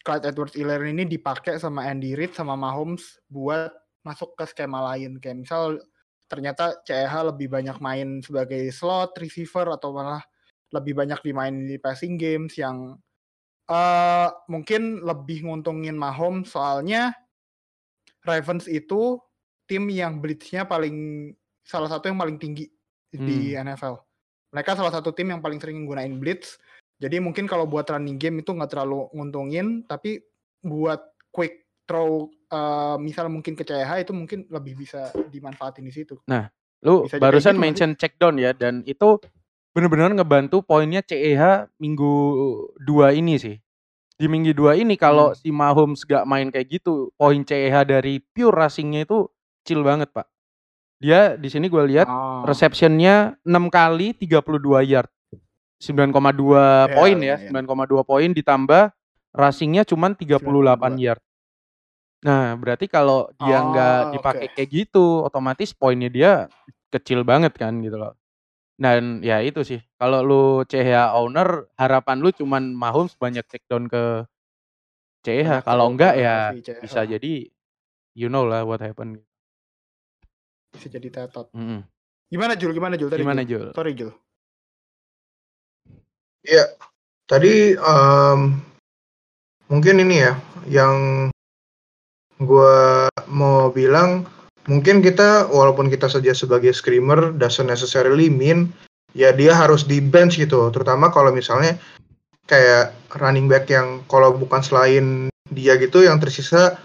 Clyde 0.00 0.32
edwards 0.32 0.56
helaire 0.56 0.90
ini 0.90 1.04
dipakai 1.04 1.60
sama 1.60 1.86
Andy 1.86 2.16
Reid 2.16 2.32
sama 2.34 2.56
Mahomes 2.56 3.20
buat 3.28 3.70
masuk 4.02 4.32
ke 4.34 4.48
skema 4.48 4.80
lain 4.92 5.20
kayak 5.20 5.44
misal 5.44 5.76
ternyata 6.26 6.78
CEH 6.88 7.30
lebih 7.34 7.52
banyak 7.52 7.76
main 7.84 8.24
sebagai 8.24 8.64
slot 8.72 9.12
receiver 9.20 9.68
atau 9.76 9.92
malah 9.92 10.24
lebih 10.72 10.96
banyak 10.96 11.20
dimainin 11.20 11.68
di 11.68 11.76
passing 11.76 12.16
games 12.16 12.56
yang 12.56 12.96
eh 13.70 14.28
mungkin 14.48 15.04
lebih 15.04 15.46
nguntungin 15.46 15.94
Mahomes 15.94 16.50
soalnya 16.50 17.12
Ravens 18.24 18.66
itu 18.66 19.20
tim 19.70 19.86
yang 19.86 20.18
blitznya 20.18 20.66
paling 20.66 21.30
salah 21.62 21.86
satu 21.86 22.10
yang 22.10 22.18
paling 22.18 22.42
tinggi 22.42 22.66
di 23.14 23.54
NFL. 23.54 24.02
Mereka 24.50 24.74
salah 24.74 24.90
satu 24.90 25.14
tim 25.14 25.30
yang 25.30 25.38
paling 25.38 25.62
sering 25.62 25.86
menggunakan 25.86 26.18
blitz. 26.18 26.58
Jadi 26.98 27.22
mungkin 27.22 27.46
kalau 27.46 27.70
buat 27.70 27.86
running 27.86 28.18
game 28.18 28.42
itu 28.42 28.50
nggak 28.50 28.74
terlalu 28.74 29.06
nguntungin, 29.14 29.86
tapi 29.86 30.18
buat 30.66 30.98
quick 31.30 31.70
throw 31.86 32.26
eh, 32.50 32.96
misal 32.98 33.30
mungkin 33.30 33.54
ke 33.54 33.62
CH 33.62 34.02
itu 34.02 34.10
mungkin 34.10 34.50
lebih 34.50 34.74
bisa 34.82 35.14
dimanfaatin 35.30 35.86
di 35.86 35.94
situ. 35.94 36.18
Lu 36.82 37.06
Bisa 37.06 37.22
barusan 37.22 37.54
gitu 37.56 37.62
mention 37.62 37.90
check 37.94 38.18
down 38.18 38.40
ya 38.40 38.50
dan 38.56 38.82
itu 38.88 39.20
benar-benar 39.70 40.10
ngebantu 40.16 40.66
poinnya 40.66 41.04
CEH 41.04 41.70
minggu 41.78 42.12
dua 42.82 43.14
ini 43.14 43.38
sih. 43.38 43.56
Di 44.20 44.28
minggu 44.28 44.52
dua 44.52 44.76
ini 44.76 45.00
kalau 45.00 45.32
Hmm. 45.32 45.38
si 45.38 45.48
Mahomes 45.48 46.04
gak 46.04 46.28
main 46.28 46.52
kayak 46.52 46.68
gitu, 46.80 47.08
poin 47.16 47.40
CEH 47.40 47.88
dari 47.88 48.20
pure 48.20 48.52
rushingnya 48.52 49.08
itu 49.08 49.30
kecil 49.70 49.86
banget 49.86 50.10
pak. 50.10 50.26
Dia 50.98 51.38
di 51.38 51.46
sini 51.46 51.70
gue 51.70 51.78
lihat 51.86 52.10
Oh. 52.10 52.42
receptionnya 52.42 53.38
6 53.46 53.70
kali 53.70 54.10
32 54.18 54.82
yard. 54.82 55.06
9,2 55.78 56.90
Ya, 56.90 56.92
poin 56.92 57.16
ya, 57.22 57.36
lumayan. 57.38 57.64
9,2 57.64 58.02
poin 58.02 58.28
ditambah 58.34 58.90
rushingnya 59.30 59.86
cuman 59.86 60.18
38 60.18 60.42
9,2. 60.98 60.98
yard. 60.98 61.22
Nah, 62.20 62.52
berarti 62.58 62.84
kalau 62.90 63.30
dia 63.38 63.62
nggak 63.64 63.96
Oh, 63.96 64.12
dipakai 64.12 64.46
oke. 64.50 64.54
kayak 64.58 64.68
gitu, 64.74 65.24
otomatis 65.24 65.70
poinnya 65.72 66.10
dia 66.12 66.50
kecil 66.92 67.22
banget 67.24 67.54
kan 67.56 67.78
gitu 67.80 67.96
loh. 67.96 68.12
Dan 68.76 69.22
ya 69.24 69.40
itu 69.40 69.62
sih, 69.64 69.80
kalau 69.96 70.20
lu 70.20 70.44
CH 70.68 71.14
owner, 71.16 71.70
harapan 71.80 72.20
lu 72.20 72.28
cuman 72.34 72.74
Mahomes 72.76 73.14
banyak 73.16 73.46
take 73.48 73.64
down 73.70 73.88
ke 73.88 74.26
CH. 75.24 75.64
Kalau 75.64 75.88
enggak 75.88 76.16
ya 76.18 76.52
bisa 76.82 77.06
jadi 77.08 77.48
you 78.12 78.28
know 78.28 78.44
lah 78.44 78.68
what 78.68 78.84
happened. 78.84 79.20
Bisa 80.74 80.86
jadi 80.88 81.08
tetot. 81.10 81.50
Mm-mm. 81.52 81.82
Gimana 82.30 82.54
Jul? 82.54 82.72
Gimana 82.72 82.94
Jul? 82.94 83.10
Tadi 83.10 83.22
Gimana 83.22 83.42
Jul? 83.42 83.70
Jul? 83.70 83.74
Sorry 83.74 83.92
Jul. 83.98 84.10
Ya, 86.40 86.64
tadi 87.28 87.76
em, 87.76 88.40
mungkin 89.68 90.00
ini 90.00 90.16
ya 90.24 90.32
yang 90.70 91.28
gua 92.40 93.06
mau 93.28 93.68
bilang 93.68 94.24
mungkin 94.64 95.04
kita 95.04 95.50
walaupun 95.52 95.92
kita 95.92 96.08
saja 96.08 96.32
sebagai 96.32 96.72
screamer 96.72 97.36
doesn't 97.36 97.68
necessarily 97.68 98.32
mean 98.32 98.72
ya 99.12 99.34
dia 99.36 99.52
harus 99.52 99.84
di 99.84 100.00
bench 100.00 100.40
gitu 100.40 100.72
terutama 100.72 101.12
kalau 101.12 101.34
misalnya 101.34 101.76
kayak 102.48 102.96
running 103.20 103.50
back 103.50 103.68
yang 103.68 104.00
kalau 104.08 104.32
bukan 104.32 104.64
selain 104.64 105.28
dia 105.50 105.76
gitu 105.76 106.06
yang 106.06 106.16
tersisa 106.22 106.78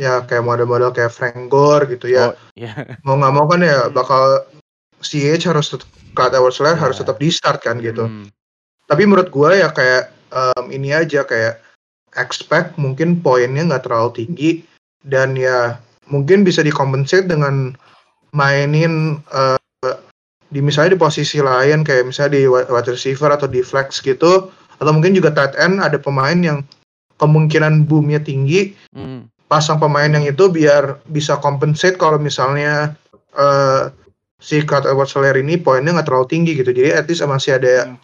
ya 0.00 0.24
kayak 0.24 0.40
model-model 0.40 0.90
kayak 0.90 1.12
Frank 1.12 1.52
Gore 1.52 1.84
gitu 1.86 2.08
ya 2.08 2.32
Oh, 2.32 2.34
iya. 2.56 2.72
mau 3.06 3.20
nggak 3.20 3.34
mau 3.36 3.44
kan 3.44 3.60
ya 3.60 3.84
Hmm. 3.84 3.92
bakal 3.92 4.48
CH 5.00 5.44
harus 5.44 5.68
tetap 5.68 5.88
Clyde 6.16 6.34
Edwards-Helaire 6.34 6.80
Ya. 6.80 6.82
harus 6.82 6.96
tetap 6.98 7.16
di 7.16 7.28
start 7.28 7.60
kan 7.60 7.76
gitu 7.78 8.08
Mm. 8.08 8.26
tapi 8.88 9.02
menurut 9.04 9.28
gue 9.28 9.50
ya 9.54 9.68
kayak 9.70 10.08
em, 10.30 10.64
ini 10.72 10.90
aja 10.90 11.22
kayak 11.22 11.60
expect 12.16 12.74
mungkin 12.74 13.20
poinnya 13.20 13.62
nggak 13.62 13.84
terlalu 13.84 14.10
tinggi 14.16 14.50
dan 15.04 15.36
ya 15.36 15.76
mungkin 16.08 16.42
bisa 16.42 16.60
dikompensate 16.60 17.28
dengan 17.28 17.76
mainin 18.32 19.20
eh, 19.30 19.58
di 20.50 20.58
misalnya 20.58 20.98
di 20.98 21.00
posisi 21.00 21.38
lain 21.38 21.86
kayak 21.86 22.08
misalnya 22.08 22.34
di 22.34 22.42
wi- 22.44 22.66
wide 22.66 22.90
receiver 22.90 23.30
atau 23.30 23.46
di 23.46 23.62
flex 23.62 24.02
gitu 24.02 24.50
atau 24.50 24.90
mungkin 24.90 25.14
juga 25.14 25.30
tight 25.30 25.54
end 25.54 25.78
ada 25.78 25.94
pemain 25.96 26.34
yang 26.36 26.58
kemungkinan 27.16 27.86
boomnya 27.86 28.18
tinggi 28.18 28.74
Mm. 28.90 29.30
Pasang 29.50 29.76
pemain 29.76 30.06
yang 30.06 30.22
itu 30.22 30.46
biar 30.46 31.02
bisa 31.10 31.34
compensate 31.36 31.98
kalau 31.98 32.16
misalnya 32.16 32.94
eh, 33.34 33.90
si 34.38 34.62
Clyde 34.62 34.86
Edwards-Helaire 34.88 35.42
ini 35.42 35.58
poinnya 35.58 35.92
nggak 35.92 36.06
terlalu 36.06 36.30
tinggi 36.30 36.52
gitu 36.54 36.70
jadi 36.70 36.96
at 36.96 37.10
least 37.10 37.26
masih 37.26 37.58
ada 37.58 37.90
Hmm. 37.90 37.98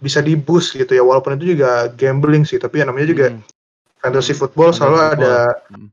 bisa 0.00 0.18
di 0.18 0.32
boost 0.34 0.72
gitu 0.72 0.90
ya 0.90 1.02
walaupun 1.02 1.36
itu 1.36 1.54
juga 1.54 1.92
gambling 1.92 2.42
sih 2.42 2.56
tapi 2.56 2.80
ya 2.80 2.86
namanya 2.86 3.06
juga 3.06 3.26
Mm. 3.28 3.42
fantasy 3.98 4.30
football 4.32 4.70
Fantasy 4.70 4.78
selalu 4.80 4.96
football. 4.96 5.14
ada 5.18 5.34
Mm. 5.68 5.88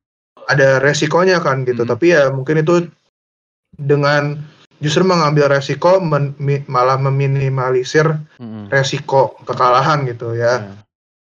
ada 0.46 0.68
resikonya 0.80 1.38
kan 1.42 1.66
gitu 1.66 1.84
Hmm. 1.84 1.92
tapi 1.92 2.06
ya 2.14 2.30
mungkin 2.30 2.62
itu 2.62 2.86
dengan 3.76 4.38
justru 4.78 5.02
mengambil 5.02 5.50
resiko 5.50 5.98
men- 5.98 6.38
mi- 6.38 6.64
malah 6.66 6.96
meminimalisir 6.96 8.06
Mm-mm. 8.38 8.70
resiko 8.70 9.36
kekalahan 9.44 10.06
gitu 10.06 10.36
ya. 10.36 10.62
Iya. 10.62 10.72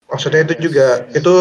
Maksudnya 0.08 0.40
itu 0.44 0.54
juga 0.66 0.86
itu 1.08 1.34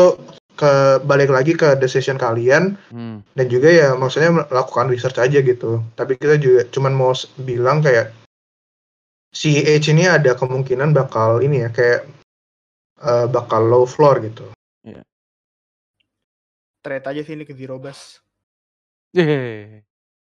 ke 0.62 0.74
balik 1.02 1.34
lagi 1.34 1.58
ke 1.58 1.74
decision 1.82 2.22
kalian 2.22 2.78
Hmm. 2.94 3.26
dan 3.34 3.46
juga 3.50 3.74
ya 3.74 3.98
maksudnya 3.98 4.46
melakukan 4.46 4.86
research 4.94 5.18
aja 5.18 5.42
gitu. 5.42 5.82
Tapi 5.98 6.22
kita 6.22 6.38
juga 6.38 6.70
cuman 6.70 6.94
mau 6.94 7.12
bilang 7.42 7.82
kayak 7.82 8.14
si 9.34 9.58
H 9.58 9.90
ini 9.90 10.06
ada 10.06 10.38
kemungkinan 10.38 10.94
bakal 10.94 11.42
ini 11.42 11.66
ya 11.66 11.70
kayak 11.74 12.06
eh, 13.02 13.26
bakal 13.26 13.66
low 13.66 13.90
floor 13.90 14.22
gitu. 14.22 14.46
Trade 16.82 17.06
aja 17.14 17.22
sini 17.22 17.46
ke 17.46 17.54
Zero 17.54 17.78
Bus. 17.78 18.18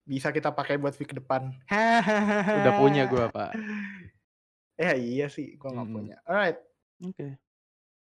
Bisa 0.03 0.35
kita 0.35 0.51
pakai 0.51 0.83
buat 0.83 0.99
week 0.99 1.14
depan. 1.14 1.55
Udah 2.51 2.74
punya 2.74 3.07
gua, 3.07 3.31
Pak. 3.31 3.51
Ya 4.81 4.97
iya 4.97 5.28
sih, 5.28 5.61
gua 5.61 5.76
nggak 5.76 5.87
Mm-mm. 5.87 5.97
punya. 6.01 6.16
Alright. 6.24 6.57
Oke. 7.05 7.37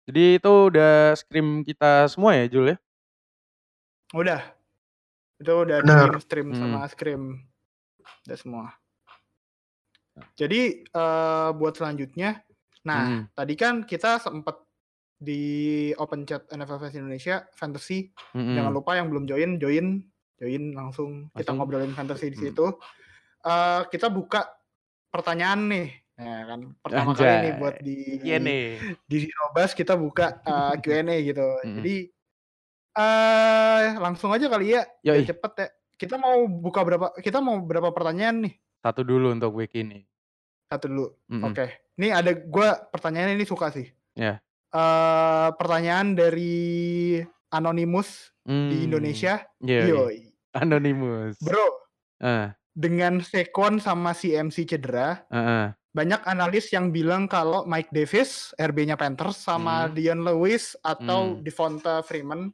Jadi 0.04 0.36
itu 0.36 0.52
udah 0.68 0.94
scrim 1.14 1.62
kita 1.62 2.06
semua 2.06 2.34
ya, 2.34 2.44
Jul 2.46 2.70
ya? 2.70 2.76
Udah. 4.12 4.40
Itu 5.36 5.52
udah 5.60 5.78
Benar. 5.80 6.20
stream, 6.20 6.20
stream 6.20 6.48
Hmm. 6.50 6.58
sama 6.58 6.80
scrim. 6.86 7.22
Udah 8.22 8.36
semua. 8.36 8.64
Jadi 10.34 10.60
eh, 10.86 11.48
buat 11.52 11.74
selanjutnya, 11.74 12.38
nah 12.82 13.02
Hmm. 13.04 13.22
tadi 13.32 13.54
kan 13.54 13.82
kita 13.82 14.20
sempat 14.20 14.62
di 15.16 15.42
open 15.96 16.22
chat 16.22 16.44
NFL 16.48 16.78
Fans 16.78 16.94
Indonesia 16.94 17.48
fantasy. 17.50 18.12
Mm-mm. 18.30 18.54
Jangan 18.54 18.72
lupa 18.72 18.94
yang 18.94 19.08
belum 19.08 19.24
join, 19.24 19.56
join, 19.56 20.04
join 20.36 20.64
langsung. 20.70 21.32
Kita 21.32 21.50
Langsung. 21.50 21.56
ngobrolin 21.58 21.94
fantasy 21.94 22.28
di 22.28 22.36
Hmm. 22.36 22.44
situ. 22.46 22.66
Eh, 23.42 23.82
kita 23.88 24.06
buka 24.06 24.46
pertanyaan 25.08 25.66
nih. 25.66 25.88
Ya 26.14 26.46
kan 26.46 26.60
pertama 26.78 27.10
kali 27.10 27.26
nih 27.26 27.34
Anjay. 27.34 27.58
buat 27.58 27.76
di 27.80 27.96
Iya 28.22 28.36
nih. 28.38 28.64
di 29.04 29.16
Sinobas 29.20 29.70
kita 29.72 29.94
buka 29.94 30.38
eh, 30.40 30.74
Q&A 30.78 31.02
gitu. 31.20 31.42
Mm-mm. 31.42 31.74
Jadi 31.78 31.96
eh 32.94 33.86
langsung 33.98 34.30
aja 34.30 34.46
kali 34.46 34.72
ya. 34.72 34.82
Yoi. 35.02 35.26
cepet 35.26 35.52
ya. 35.56 35.68
Kita 35.94 36.14
mau 36.14 36.46
buka 36.46 36.80
berapa? 36.80 37.06
Kita 37.16 37.38
mau 37.38 37.58
berapa 37.58 37.90
pertanyaan 37.90 38.46
nih? 38.46 38.54
Satu 38.78 39.02
dulu 39.02 39.30
untuk 39.30 39.54
week 39.54 39.74
ini. 39.74 40.06
Satu 40.66 40.86
dulu. 40.86 41.06
Mm-mm. 41.28 41.44
Oke. 41.44 41.66
Ini 41.94 42.10
ada 42.12 42.30
gua 42.34 42.78
pertanyaan 42.84 43.34
ini 43.34 43.42
suka 43.42 43.70
sih. 43.70 43.90
Ya. 44.14 44.38
Eh 44.70 45.48
pertanyaan 45.54 46.14
dari 46.14 47.18
Anonymous 47.48 48.30
di 48.40 48.50
Hmm. 48.50 48.84
Indonesia. 48.84 49.42
Yoi. 49.58 50.30
Anonymous. 50.52 51.38
Bro, 51.38 51.82
Ah, 52.18 52.54
dengan 52.70 53.18
Sekon 53.20 53.78
sama 53.78 54.10
CMC 54.10 54.64
cedera, 54.64 55.26
ah, 55.26 55.36
ah. 55.36 55.66
Banyak 55.94 56.26
analis 56.26 56.74
yang 56.74 56.90
bilang 56.90 57.30
kalau 57.30 57.62
Mike 57.64 57.94
Davis, 57.94 58.50
RB-nya 58.58 58.98
Panthers 58.98 59.38
sama 59.38 59.86
Hmm. 59.86 59.94
Dion 59.94 60.20
Lewis 60.26 60.74
atau 60.82 61.38
Hmm. 61.38 61.46
Devonta 61.46 62.02
Freeman 62.02 62.50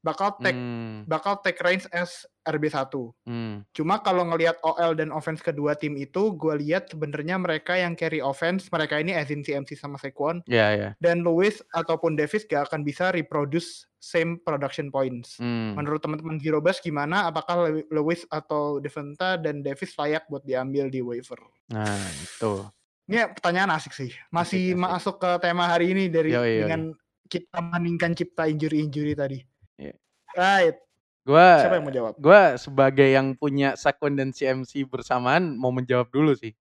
bakal 0.00 0.32
take 0.36 0.52
Hmm, 0.52 1.04
bakal 1.04 1.36
take 1.38 1.60
range 1.60 1.84
as 1.90 2.24
RB1. 2.42 2.88
hmm. 3.24 3.68
Cuma 3.70 3.98
kalau 3.98 4.24
ngelihat 4.24 4.56
OL 4.60 4.92
dan 4.92 5.08
offense 5.08 5.38
kedua 5.38 5.74
tim 5.74 5.92
itu, 5.94 6.32
gue 6.32 6.56
lihat 6.58 6.88
sebenarnya 6.88 7.36
mereka 7.36 7.74
yang 7.74 7.92
carry 7.92 8.18
offense, 8.18 8.66
mereka 8.68 8.96
ini 8.96 9.12
as 9.12 9.28
in 9.28 9.40
CMC 9.40 9.76
sama 9.76 9.96
Saquon, 9.96 10.40
Ya, 10.44 10.72
ya. 10.72 10.90
dan 10.96 11.20
Lewis 11.20 11.60
ataupun 11.70 12.14
Davis 12.14 12.42
gak 12.42 12.66
akan 12.66 12.80
bisa 12.80 13.12
reproduce 13.12 13.84
same 13.96 14.40
production 14.40 14.88
points. 14.88 15.36
Hmm. 15.36 15.76
Menurut 15.76 16.00
teman-teman 16.00 16.40
Zero 16.40 16.58
Bus 16.58 16.80
gimana? 16.80 17.28
Apakah 17.28 17.68
Lew- 17.68 17.88
Lewis 17.90 18.24
atau 18.26 18.80
Devonta 18.80 19.36
dan 19.36 19.60
Davis 19.60 19.92
layak 19.94 20.24
buat 20.26 20.40
diambil 20.40 20.88
di 20.88 21.00
waiver? 21.00 21.36
Nah, 21.68 21.92
itu. 22.16 22.64
Ini 23.04 23.28
pertanyaan 23.30 23.74
asik 23.74 23.92
sih. 23.92 24.10
Masih 24.28 24.72
Asik, 24.72 24.72
asik. 24.72 24.80
masuk 24.80 25.16
ke 25.18 25.30
tema 25.40 25.66
hari 25.66 25.92
ini 25.92 26.06
dari 26.06 26.30
Yoi, 26.30 26.40
yoi. 26.40 26.60
dengan 26.62 26.82
kita 27.26 27.58
meningkatkan 27.60 28.16
cipta 28.16 28.46
injury-injury 28.46 29.12
tadi. 29.12 29.38
Iya. 29.80 29.94
Right. 30.36 30.76
Gua 31.20 31.48
Siapa 31.60 31.76
yang 31.76 31.84
mau 31.84 31.94
jawab? 31.94 32.12
gua 32.16 32.42
sebagai 32.56 33.08
yang 33.08 33.32
punya 33.34 33.76
Sakon 33.76 34.16
dan 34.16 34.30
CMC 34.30 34.84
bersamaan 34.84 35.56
mau 35.56 35.72
menjawab 35.72 36.08
dulu 36.08 36.32
sih. 36.36 36.52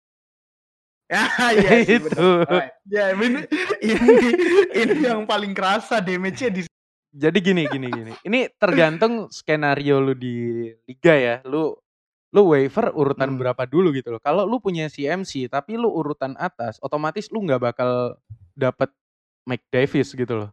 Ya, 1.10 1.26
iya 1.58 1.72
sih, 1.84 1.98
Itu. 1.98 2.46
Alright. 2.46 2.74
Ya, 2.86 3.12
ini, 3.12 3.42
ini 3.82 4.30
ini 4.78 4.94
yang 5.02 5.26
paling 5.26 5.58
kerasa 5.58 5.98
damage-nya 5.98 6.50
di 6.54 6.62
Jadi 7.10 7.38
gini 7.42 7.66
gini 7.66 7.90
gini. 7.90 8.14
Ini 8.22 8.54
tergantung 8.62 9.34
skenario 9.34 9.98
lu 9.98 10.14
di 10.14 10.70
liga 10.86 11.18
ya. 11.18 11.36
Lu 11.42 11.74
lu 12.30 12.42
waiver 12.54 12.94
urutan 12.94 13.34
Hmm. 13.34 13.42
berapa 13.42 13.66
dulu 13.66 13.90
gitu 13.90 14.14
loh. 14.14 14.22
Kalau 14.22 14.46
lu 14.46 14.62
punya 14.62 14.86
CMC 14.86 15.50
tapi 15.50 15.74
lu 15.74 15.90
urutan 15.90 16.38
atas, 16.38 16.78
otomatis 16.80 17.26
lu 17.34 17.42
nggak 17.42 17.58
bakal 17.74 18.14
dapet 18.54 18.94
Mike 19.50 19.66
Davis 19.74 20.14
gitu 20.14 20.46
loh. 20.46 20.50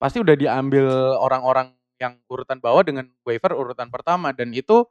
Pasti 0.00 0.16
udah 0.24 0.32
diambil 0.32 0.88
orang-orang 1.20 1.76
yang 2.00 2.16
urutan 2.32 2.58
bawah 2.58 2.80
dengan 2.80 3.06
waiver 3.22 3.52
urutan 3.52 3.92
pertama 3.92 4.32
dan 4.32 4.50
itu 4.56 4.88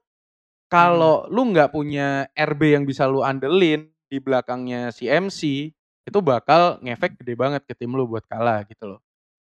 kalau 0.70 1.26
lu 1.34 1.50
nggak 1.50 1.74
punya 1.74 2.30
RB 2.38 2.78
yang 2.78 2.86
bisa 2.86 3.10
lu 3.10 3.26
andelin 3.26 3.90
di 4.06 4.22
belakangnya 4.22 4.94
CMC 4.94 5.74
itu 6.06 6.20
bakal 6.22 6.78
ngefek 6.82 7.18
gede 7.22 7.34
banget 7.34 7.62
ke 7.66 7.74
tim 7.74 7.94
lu 7.94 8.06
buat 8.06 8.26
kalah 8.30 8.66
gitu 8.70 8.98
loh. 8.98 9.02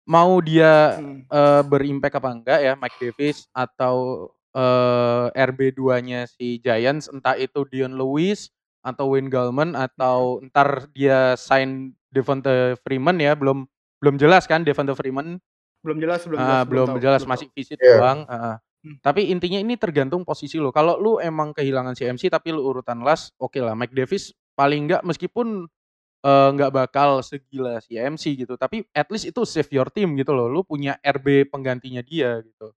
Mau 0.08 0.38
dia 0.40 0.96
Hmm. 0.98 1.26
eh, 1.28 1.62
berimpact 1.66 2.16
apa 2.18 2.30
enggak 2.32 2.58
ya 2.64 2.72
Mike 2.78 2.98
Davis 2.98 3.46
atau 3.52 4.26
eh, 4.56 5.26
RB2-nya 5.34 6.26
si 6.30 6.58
Giants 6.62 7.10
entah 7.12 7.36
itu 7.38 7.66
Dion 7.68 7.94
Lewis 7.94 8.48
atau 8.82 9.12
Wayne 9.14 9.28
Gallman 9.28 9.74
atau 9.76 10.40
ntar 10.48 10.88
dia 10.96 11.34
sign 11.36 11.92
Devonta 12.10 12.78
Freeman 12.86 13.20
ya 13.20 13.36
belum 13.36 13.68
belum 14.00 14.16
jelas 14.16 14.48
kan 14.48 14.64
Devonta 14.64 14.94
Freeman 14.96 15.38
belum 15.80 15.98
jelas 15.98 16.20
belum 16.24 16.38
Ah, 16.38 16.44
jelas 16.44 16.66
belum 16.66 16.88
tahu, 16.88 16.98
jelas 17.00 17.22
belum 17.22 17.30
masih 17.32 17.48
visit 17.52 17.78
Iya. 17.78 17.96
doang 17.96 18.20
ah. 18.26 18.56
Hmm. 18.78 18.94
tapi 19.02 19.26
intinya 19.26 19.58
ini 19.58 19.74
tergantung 19.74 20.22
posisi 20.22 20.54
lo 20.54 20.70
kalau 20.70 20.94
lu 20.96 21.18
emang 21.18 21.50
kehilangan 21.50 21.92
CMC 21.92 22.30
tapi 22.30 22.50
lu 22.50 22.62
urutan 22.62 23.02
last 23.02 23.34
oke 23.36 23.58
lah 23.58 23.74
Mike 23.74 23.90
Davis 23.90 24.30
paling 24.54 24.86
enggak 24.86 25.02
meskipun 25.02 25.66
eh, 26.20 26.48
nggak 26.50 26.70
bakal 26.70 27.18
segila 27.20 27.78
CMC 27.78 28.38
gitu 28.38 28.54
tapi 28.54 28.86
at 28.92 29.10
least 29.10 29.26
itu 29.26 29.42
save 29.42 29.70
your 29.70 29.86
team 29.88 30.14
gitu 30.14 30.30
loh 30.30 30.46
lu 30.46 30.62
punya 30.62 30.94
RB 31.00 31.46
penggantinya 31.46 32.02
dia 32.02 32.38
gitu 32.38 32.70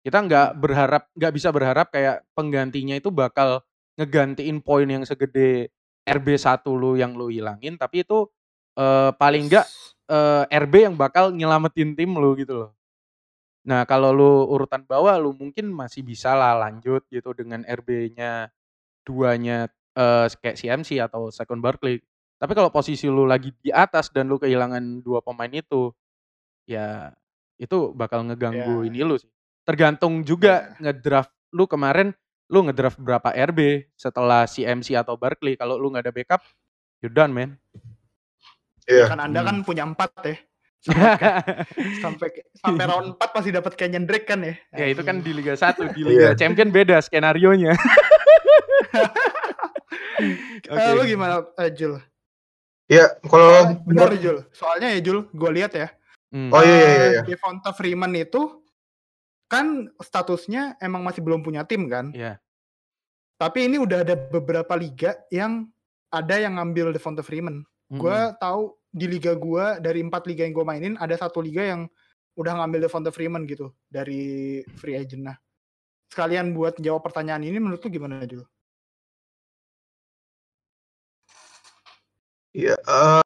kita 0.00 0.22
nggak 0.22 0.48
Hmm. 0.52 0.60
berharap 0.60 1.02
nggak 1.12 1.32
bisa 1.32 1.48
berharap 1.50 1.88
kayak 1.88 2.20
penggantinya 2.32 2.94
itu 2.94 3.08
bakal 3.08 3.64
ngegantiin 3.96 4.60
poin 4.60 4.84
yang 4.84 5.04
segede 5.04 5.72
RB1 6.04 6.62
lu 6.68 6.94
yang 6.94 7.16
lu 7.16 7.28
hilangin 7.28 7.74
tapi 7.74 8.04
itu 8.04 8.28
eh, 8.76 9.10
paling 9.16 9.48
enggak 9.48 9.64
eh, 10.10 10.44
RB 10.64 10.74
yang 10.90 10.94
bakal 10.98 11.30
nyelamatin 11.34 11.94
tim 11.94 12.10
lu 12.16 12.34
gitu 12.38 12.54
loh. 12.66 12.70
Nah 13.66 13.82
kalau 13.82 14.14
lu 14.14 14.46
urutan 14.46 14.86
bawah 14.86 15.18
lu 15.18 15.34
mungkin 15.34 15.70
masih 15.74 16.06
bisa 16.06 16.34
lah 16.38 16.54
lanjut 16.54 17.02
gitu 17.10 17.34
dengan 17.34 17.66
RB-nya 17.66 18.50
duanya 19.02 19.66
eh, 19.98 20.26
kayak 20.30 20.58
CMC 20.58 21.02
atau 21.02 21.30
Second 21.34 21.58
Barkley. 21.62 21.98
Tapi 22.36 22.52
kalau 22.52 22.68
posisi 22.68 23.08
lu 23.08 23.24
lagi 23.24 23.50
di 23.64 23.72
atas 23.72 24.12
dan 24.12 24.28
lu 24.28 24.36
kehilangan 24.36 25.00
dua 25.00 25.24
pemain 25.24 25.48
itu, 25.48 25.88
ya 26.68 27.10
itu 27.56 27.96
bakal 27.96 28.28
ngeganggu 28.28 28.84
Ya. 28.84 28.92
ini 28.92 29.00
lu 29.00 29.16
sih. 29.16 29.30
Tergantung 29.64 30.20
juga 30.22 30.76
ngedraft 30.78 31.32
lu 31.50 31.64
kemarin 31.64 32.12
lu 32.46 32.62
ngedraft 32.68 33.00
berapa 33.02 33.32
RB 33.50 33.90
setelah 33.98 34.46
CMC 34.46 34.94
atau 34.94 35.16
Barkley. 35.18 35.56
Kalau 35.58 35.80
lu 35.80 35.90
nggak 35.90 36.04
ada 36.06 36.12
backup, 36.14 36.42
you 37.02 37.10
done 37.10 37.32
man. 37.32 37.50
Iya. 38.86 39.10
kan 39.10 39.18
Anda 39.18 39.40
Hmm. 39.42 39.48
kan 39.50 39.56
punya 39.62 39.82
empat 39.84 40.10
ya. 40.22 40.36
Sampai 42.04 42.30
sampai 42.62 42.84
round 42.86 43.18
4 43.18 43.34
pasti 43.34 43.50
dapat 43.50 43.74
Kenyon 43.74 44.06
Drake 44.06 44.22
kan 44.22 44.38
ya. 44.40 44.54
Ya 44.70 44.86
itu 44.86 45.02
kan 45.02 45.18
di 45.18 45.34
Liga 45.34 45.58
1, 45.58 45.90
di 45.90 46.06
Iya. 46.06 46.06
Liga 46.06 46.30
Champion 46.38 46.70
beda 46.70 47.02
skenario-nya. 47.02 47.74
Eh, 50.66 50.90
lu 50.96 51.04
gimana 51.04 51.44
eh, 51.60 51.70
Jul? 51.70 52.00
Ya, 52.88 53.18
kalau 53.20 53.76
Benar 53.84 54.16
Jul. 54.16 54.40
Soalnya 54.50 54.94
ya 54.96 55.00
Jul, 55.04 55.28
gue 55.28 55.50
lihat 55.52 55.76
ya. 55.76 55.92
Hmm. 56.32 56.50
Oh 56.50 56.62
iya 56.64 56.72
iya 56.72 56.88
iya. 56.88 57.06
iya. 57.12 57.22
Devonta 57.22 57.70
Freeman 57.76 58.16
itu 58.16 58.62
kan 59.46 59.86
statusnya 60.00 60.80
emang 60.80 61.04
masih 61.04 61.20
belum 61.22 61.44
punya 61.44 61.68
tim 61.68 61.86
kan. 61.86 62.10
Iya. 62.16 62.40
Tapi 63.36 63.68
ini 63.68 63.76
udah 63.76 64.02
ada 64.02 64.16
beberapa 64.16 64.72
liga 64.74 65.12
yang 65.28 65.68
ada 66.08 66.40
yang 66.40 66.56
ngambil 66.56 66.96
Devonta 66.96 67.20
Freeman. 67.20 67.62
Mm-mm. 67.86 68.00
Gue 68.02 68.18
tahu 68.42 68.74
di 68.90 69.06
liga 69.06 69.36
gue 69.36 69.64
dari 69.78 70.00
empat 70.02 70.26
liga 70.26 70.42
yang 70.42 70.54
gue 70.56 70.66
mainin 70.66 70.94
ada 70.96 71.14
satu 71.14 71.38
liga 71.38 71.62
yang 71.62 71.86
udah 72.36 72.52
ngambil 72.58 72.88
Devonta 72.88 73.10
Freeman 73.12 73.48
gitu 73.48 73.72
dari 73.88 74.60
free 74.76 74.96
agent. 74.96 75.24
Nah, 75.24 75.36
sekalian 76.12 76.52
buat 76.52 76.76
jawab 76.80 77.04
pertanyaan 77.04 77.44
ini 77.44 77.56
menurut 77.60 77.80
lu 77.84 77.90
gimana 77.92 78.24
Jul? 78.24 78.44
Iya, 82.56 82.72
eh 82.72 83.24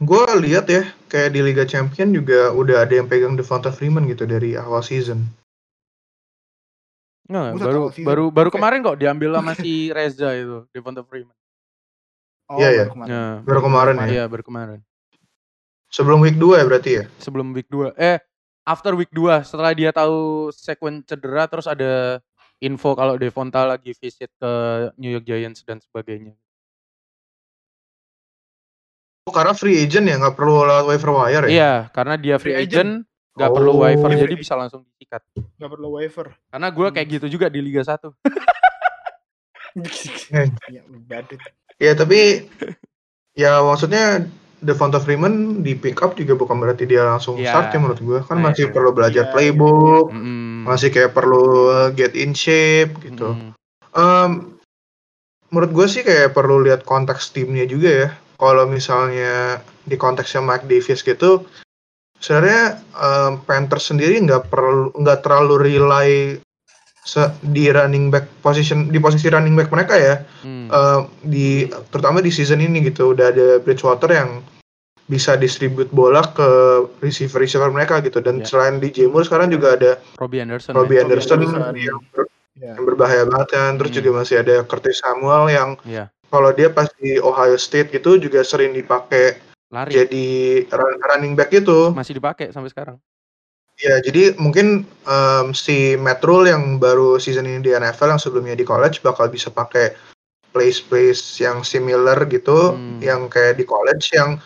gue 0.00 0.24
lihat 0.44 0.68
ya 0.68 0.84
kayak 1.08 1.32
di 1.32 1.40
Liga 1.40 1.64
Champion 1.64 2.12
juga 2.12 2.52
udah 2.52 2.84
ada 2.84 2.92
yang 3.00 3.08
pegang 3.08 3.36
Devonta 3.36 3.72
Freeman 3.72 4.04
gitu 4.08 4.28
dari 4.28 4.52
awal 4.56 4.84
season. 4.84 5.24
Buset, 7.30 7.62
baru 7.62 7.82
season. 7.94 8.06
baru 8.10 8.24
baru 8.28 8.48
kemarin 8.50 8.82
kok 8.82 8.98
diambil 8.98 9.38
sama 9.38 9.52
si 9.62 9.88
Reza 9.94 10.34
itu, 10.36 10.66
Devonta 10.76 11.00
Freeman. 11.06 11.39
Oh, 12.50 12.58
Iya, 12.58 12.68
iya. 12.68 12.84
baru 12.84 12.92
kemarin. 12.92 13.08
Ya, 13.08 13.24
Baru 13.46 13.60
kemarin 13.62 13.94
ya. 13.94 14.06
Iya, 14.10 14.24
baru 14.26 14.42
kemarin. 14.42 14.80
Sebelum 15.86 16.18
week 16.18 16.34
2 16.34 16.58
ya 16.58 16.64
berarti 16.66 16.90
ya? 16.98 17.04
Sebelum 17.18 17.54
week 17.54 17.70
2. 17.70 17.94
Eh, 17.94 18.18
after 18.66 18.94
week 18.94 19.10
2 19.10 19.46
setelah 19.46 19.70
dia 19.70 19.90
tahu 19.90 20.50
sekuen 20.50 21.02
cedera 21.02 21.46
terus 21.46 21.66
ada 21.66 22.18
info 22.58 22.94
kalau 22.94 23.14
Devonta 23.14 23.62
lagi 23.64 23.94
visit 23.94 24.30
ke 24.34 24.52
New 24.98 25.10
York 25.10 25.22
Giants 25.24 25.62
dan 25.62 25.78
sebagainya. 25.78 26.34
Oh, 29.24 29.34
karena 29.34 29.54
free 29.54 29.78
agent 29.78 30.10
ya 30.10 30.18
nggak 30.18 30.34
perlu 30.34 30.66
lewat 30.66 30.84
waiver 30.86 31.10
wire 31.14 31.46
ya? 31.46 31.50
Iya, 31.50 31.72
karena 31.94 32.14
dia 32.18 32.34
free, 32.38 32.50
Free 32.50 32.66
agent, 32.66 33.06
nggak 33.38 33.50
Oh. 33.50 33.54
perlu 33.54 33.72
waiver 33.78 34.10
jadi 34.10 34.34
bisa 34.34 34.58
langsung 34.58 34.82
disikat. 34.90 35.22
Gak 35.54 35.70
perlu 35.70 35.88
waiver. 35.94 36.34
Karena 36.50 36.66
gue 36.66 36.86
kayak 36.90 37.06
Hmm. 37.06 37.14
gitu 37.14 37.26
juga 37.30 37.46
di 37.46 37.62
Liga 37.62 37.82
1. 37.86 38.10
ya, 40.74 40.82
bad 41.06 41.30
it. 41.30 41.42
Ya 41.80 41.96
tapi 41.96 42.44
ya 43.32 43.64
maksudnya 43.64 44.28
Devonta 44.60 45.00
Freeman 45.00 45.64
di 45.64 45.72
pick 45.72 46.04
up 46.04 46.12
juga 46.12 46.36
bukan 46.36 46.60
berarti 46.60 46.84
dia 46.84 47.08
langsung 47.08 47.40
Iya. 47.40 47.56
start 47.56 47.72
ya 47.72 47.78
menurut 47.80 48.00
gua 48.04 48.18
kan 48.20 48.36
Nah, 48.36 48.52
masih 48.52 48.68
iya. 48.68 48.72
perlu 48.76 48.90
belajar 48.92 49.24
Iya, 49.24 49.32
playbook, 49.32 50.12
Mm-mm. 50.12 50.68
masih 50.68 50.92
kayak 50.92 51.16
perlu 51.16 51.44
get 51.96 52.12
in 52.12 52.36
shape 52.36 52.92
gitu. 53.00 53.32
Mm-mm. 53.32 53.56
Em, 53.90 54.30
menurut 55.48 55.72
gue 55.72 55.86
sih 55.88 56.04
kayak 56.04 56.36
perlu 56.36 56.60
lihat 56.60 56.84
konteks 56.84 57.32
timnya 57.32 57.64
juga 57.64 57.90
ya. 57.90 58.08
Kalau 58.36 58.68
misalnya 58.68 59.58
di 59.82 59.96
konteksnya 59.96 60.44
Mike 60.44 60.68
Davis 60.68 61.00
gitu, 61.00 61.48
sebenarnya 62.20 62.76
em, 62.92 63.40
Panthers 63.40 63.88
sendiri 63.88 64.20
nggak 64.20 64.52
perlu 64.52 64.92
nggak 64.92 65.24
terlalu 65.24 65.54
rely 65.58 66.10
di 67.42 67.68
running 67.68 68.08
back 68.08 68.28
position 68.38 68.86
di 68.86 68.98
posisi 68.98 69.26
running 69.26 69.54
back 69.54 69.68
mereka 69.68 69.94
ya. 69.94 70.14
Mm. 70.42 70.68
Eh, 70.68 71.00
di 71.22 71.48
terutama 71.88 72.20
di 72.20 72.28
season 72.28 72.58
ini 72.58 72.80
gitu 72.82 73.10
udah 73.10 73.26
ada 73.28 73.58
Bridgewater 73.58 74.10
yang 74.10 74.30
bisa 75.04 75.34
distribute 75.34 75.90
bola 75.90 76.22
ke 76.22 76.46
receiver 77.00 77.42
receiver 77.42 77.66
mereka 77.68 77.98
gitu 77.98 78.22
dan 78.22 78.38
Ya. 78.38 78.46
selain 78.46 78.78
di 78.78 78.94
Moore 79.02 79.26
sekarang 79.26 79.50
juga 79.50 79.74
ada 79.74 79.98
Robbie 80.16 80.38
Anderson. 80.38 80.70
Robbie 80.70 80.96
ya. 80.96 81.02
Anderson 81.02 81.38
Anderson. 81.40 81.74
yang 81.74 81.98
ber- 82.14 82.30
Ya. 82.54 82.76
yang 82.76 82.84
berbahaya 82.84 83.24
banget 83.26 83.48
kan. 83.50 83.70
Terus 83.74 83.90
Hmm. 83.90 83.98
juga 83.98 84.10
masih 84.20 84.36
ada 84.38 84.56
Curtis 84.62 85.00
Samuel 85.00 85.44
yang 85.48 85.68
Iya. 85.82 86.04
kalau 86.28 86.52
dia 86.52 86.70
pas 86.70 86.86
di 86.94 87.18
Ohio 87.18 87.56
State 87.56 87.90
gitu 87.90 88.20
juga 88.20 88.44
sering 88.44 88.70
dipakai 88.70 89.40
Lari 89.66 89.90
jadi 89.90 90.26
run- 90.68 91.00
running 91.00 91.34
back 91.34 91.50
itu. 91.50 91.90
masih 91.90 92.14
dipakai 92.14 92.50
sampai 92.50 92.70
sekarang. 92.70 92.96
Ya 93.80 93.96
jadi 94.04 94.36
mungkin 94.36 94.84
em, 95.08 95.46
si 95.56 95.96
Matt 95.96 96.20
Rule 96.20 96.52
yang 96.52 96.76
baru 96.76 97.16
season 97.16 97.48
ini 97.48 97.64
di 97.64 97.72
NFL 97.72 98.12
yang 98.12 98.20
sebelumnya 98.20 98.52
di 98.52 98.64
college 98.68 99.00
bakal 99.00 99.32
bisa 99.32 99.48
pakai 99.48 99.96
place 100.52 100.84
place 100.84 101.40
yang 101.40 101.64
similar 101.64 102.20
gitu, 102.28 102.76
Hmm. 102.76 103.00
yang 103.00 103.32
kayak 103.32 103.56
di 103.56 103.64
college 103.64 104.12
yang 104.12 104.36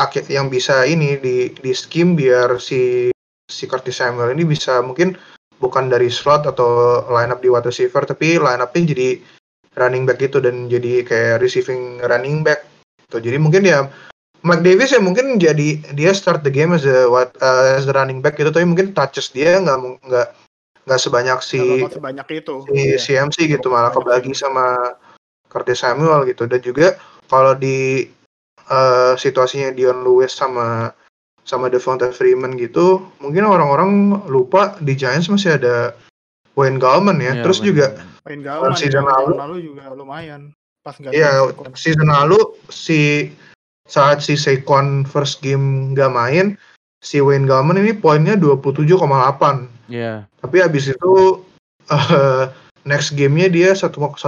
akhir 0.00 0.26
yang 0.32 0.48
bisa 0.48 0.88
ini 0.88 1.20
di 1.20 1.52
di 1.54 1.72
scheme 1.76 2.16
biar 2.16 2.56
si 2.58 3.12
si 3.46 3.64
Curtis 3.68 4.00
Samuel 4.00 4.32
ini 4.32 4.48
bisa 4.48 4.80
mungkin 4.80 5.14
bukan 5.60 5.92
dari 5.92 6.08
slot 6.08 6.48
atau 6.48 7.04
line 7.12 7.30
up 7.30 7.44
di 7.44 7.52
wide 7.52 7.68
receiver 7.68 8.02
tapi 8.02 8.40
line 8.40 8.64
up-nya 8.64 8.90
jadi 8.96 9.20
running 9.76 10.08
back 10.08 10.18
gitu 10.22 10.40
dan 10.40 10.66
jadi 10.72 11.04
kayak 11.04 11.44
receiving 11.44 12.00
running 12.08 12.40
back. 12.40 12.64
Tuh, 13.12 13.20
jadi 13.20 13.36
mungkin 13.36 13.68
ya 13.68 13.86
Mike 14.44 14.60
Davis 14.60 14.92
ya 14.92 15.00
mungkin 15.00 15.36
jadi 15.36 15.80
dia 15.90 16.12
start 16.12 16.44
the 16.44 16.52
game 16.52 16.70
as 16.70 16.84
a 16.84 17.08
what 17.08 17.32
uh, 17.40 17.74
as 17.74 17.84
the 17.84 17.92
running 17.92 18.20
back 18.20 18.36
gitu 18.36 18.48
tapi 18.48 18.62
mungkin 18.62 18.92
touches 18.92 19.32
dia 19.32 19.56
nggak 19.56 20.04
nggak 20.04 20.28
nggak 20.84 21.00
sebanyak 21.00 21.40
si 21.40 21.80
sebanyak 21.82 22.26
itu. 22.34 22.54
si 22.62 22.72
Iya. 22.92 22.96
CMC 23.24 23.36
gitu 23.50 23.72
malah 23.72 23.88
kebagi 23.88 24.36
sama 24.36 24.92
Curtis 25.48 25.80
Samuel 25.80 26.28
gitu 26.28 26.44
dan 26.44 26.60
juga 26.60 27.00
kalau 27.26 27.56
di 27.56 28.04
uh, 28.68 29.16
situasinya 29.16 29.72
Dion 29.72 30.04
Lewis 30.04 30.30
sama 30.30 30.92
sama 31.44 31.68
Devonta 31.68 32.08
Freeman 32.08 32.56
gitu 32.56 33.00
mungkin 33.18 33.44
orang-orang 33.44 33.90
lupa 34.28 34.76
di 34.78 34.92
Giants 34.92 35.28
masih 35.28 35.56
ada 35.56 35.96
Wayne 36.52 36.76
Gallman 36.76 37.16
ya 37.16 37.32
Iya, 37.32 37.42
terus 37.42 37.58
bener. 37.58 37.68
juga 37.70 37.86
Main 38.24 38.40
Gauman 38.40 38.72
Season 38.72 39.04
ya, 39.04 39.08
tahun 39.08 39.24
lalu- 39.24 39.36
lalu 39.40 39.56
juga 39.62 39.82
lumayan. 39.92 40.42
Pas 40.80 40.96
nggak 40.96 41.12
Iya, 41.12 41.48
Saquon. 41.48 41.72
season 41.72 42.08
lalu 42.08 42.40
si 42.68 43.00
saat 43.84 44.24
si 44.24 44.34
Saquon 44.34 45.04
first 45.04 45.40
game 45.40 45.92
nggak 45.92 46.12
main, 46.12 46.46
si 47.04 47.20
Wayne 47.20 47.44
Gallman 47.44 47.80
ini 47.80 47.92
poinnya 47.92 48.34
27,8. 48.36 49.68
Iya. 49.92 50.24
Tapi 50.40 50.56
habis 50.60 50.88
itu 50.88 51.44
eh, 51.94 52.44
next 52.84 53.12
gamenya 53.16 53.48
dia 53.52 53.70
1 53.76 53.92
1,4 53.92 54.20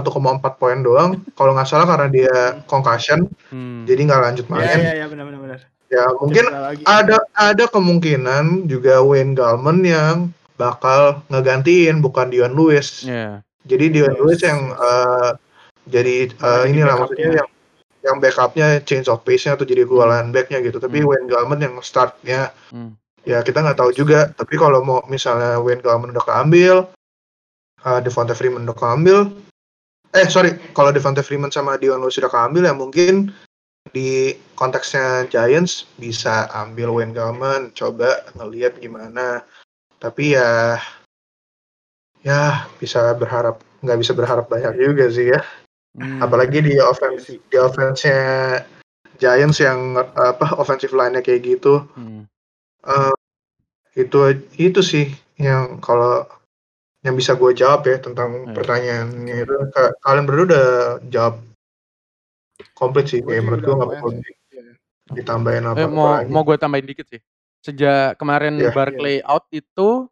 poin 0.60 0.78
doang. 0.80 1.20
Kalau 1.36 1.56
nggak 1.56 1.68
salah 1.68 1.88
karena 1.88 2.08
dia 2.08 2.34
concussion, 2.68 3.28
Hmm. 3.48 3.84
jadi 3.88 4.00
nggak 4.04 4.22
lanjut 4.22 4.46
Iya 4.46 4.52
main. 4.52 4.78
iya 4.80 4.92
iya 5.00 5.06
benar 5.08 5.24
benar 5.28 5.40
benar. 5.40 5.60
Ya 5.86 6.04
mungkin 6.18 6.44
ada 6.82 7.22
ada 7.32 7.64
kemungkinan 7.70 8.66
juga 8.66 9.00
Wayne 9.00 9.38
Gallman 9.38 9.86
yang 9.86 10.16
bakal 10.58 11.22
ngegantiin 11.30 12.02
bukan 12.02 12.28
Dion 12.28 12.52
Lewis. 12.52 13.06
Iya. 13.06 13.40
Jadi 13.64 13.84
Dion 13.94 14.12
Yes. 14.12 14.18
Lewis 14.20 14.40
yang 14.44 14.60
eh, 14.74 15.30
jadi 15.86 16.14
eh, 16.28 16.34
Jadi 16.34 16.70
inilah 16.74 16.94
maksudnya 17.00 17.30
yang 17.40 17.48
yang 18.06 18.22
backupnya 18.22 18.80
change 18.86 19.10
of 19.10 19.26
pace-nya 19.26 19.58
atau 19.58 19.66
jadi 19.66 19.82
Hmm. 19.82 19.90
equivalent 19.90 20.28
back-nya 20.30 20.58
gitu. 20.62 20.78
Tapi 20.78 21.02
Hmm. 21.02 21.08
Wayne 21.10 21.28
Gallman 21.28 21.60
yang 21.60 21.74
startnya 21.82 22.54
Hmm. 22.70 22.94
ya 23.26 23.42
kita 23.42 23.58
nggak 23.60 23.78
tahu 23.82 23.90
juga. 23.90 24.30
Tapi 24.30 24.54
kalau 24.54 24.80
mau 24.86 25.02
misalnya 25.10 25.58
Wayne 25.58 25.82
Gallman 25.82 26.14
udah 26.14 26.24
keambil, 26.24 26.86
uh, 27.82 28.00
Devonta 28.00 28.38
Freeman 28.38 28.62
udah 28.64 28.78
keambil, 28.78 29.34
eh 30.14 30.26
sorry 30.30 30.54
kalau 30.72 30.94
Devonta 30.94 31.26
Freeman 31.26 31.50
sama 31.50 31.74
Dion 31.76 31.98
Lewis 31.98 32.16
udah 32.22 32.30
keambil 32.30 32.70
ya 32.70 32.74
mungkin 32.74 33.34
di 33.90 34.34
konteksnya 34.58 35.30
Giants 35.30 35.86
bisa 35.98 36.50
ambil 36.54 36.94
Wayne 36.94 37.14
Gallman, 37.14 37.70
coba 37.74 38.22
ngelihat 38.38 38.78
gimana. 38.78 39.42
Tapi 39.98 40.34
ya 40.38 40.78
ya 42.26 42.66
bisa 42.82 43.14
berharap 43.14 43.62
nggak 43.86 43.98
bisa 44.02 44.12
berharap 44.14 44.50
banyak 44.50 44.74
juga 44.78 45.06
sih 45.10 45.30
ya. 45.30 45.40
Hmm. 45.96 46.20
Apalagi 46.20 46.60
di 46.60 46.76
offense 46.76 47.32
di 47.32 47.56
offense-nya 47.56 48.20
Giants 49.16 49.64
yang 49.64 49.96
apa 49.96 50.52
offensive 50.54 50.92
line-nya 50.92 51.24
kayak 51.24 51.40
gitu. 51.56 51.88
Hmm. 51.96 52.28
Eh, 52.84 53.14
itu 53.96 54.18
itu 54.60 54.80
sih 54.84 55.08
yang 55.40 55.80
kalau 55.80 56.28
yang 57.00 57.16
bisa 57.16 57.32
gue 57.32 57.56
jawab 57.56 57.88
ya 57.88 57.96
tentang 57.96 58.44
Hmm. 58.44 58.52
pertanyaannya 58.52 59.36
itu 59.40 59.54
Ka- 59.72 59.96
kalian 60.04 60.26
berdua 60.28 60.44
udah 60.46 60.66
jawab 61.08 61.34
komplit 62.72 63.08
sih 63.08 63.20
Gua 63.20 63.32
kayak 63.32 63.42
menurut 63.42 63.62
gue 63.62 63.74
nggak 63.74 63.90
perlu. 63.96 64.10
Iya. 64.12 64.62
ditambahin 65.06 65.64
apa, 65.64 65.78
Eh, 65.78 65.86
mau 65.86 66.18
mau 66.26 66.42
gue 66.42 66.58
tambahin 66.58 66.82
dikit 66.82 67.06
sih. 67.06 67.22
Sejak 67.62 68.18
kemarin 68.18 68.58
Iya. 68.58 68.74
Barclay 68.74 69.22
out 69.22 69.46
itu 69.48 70.10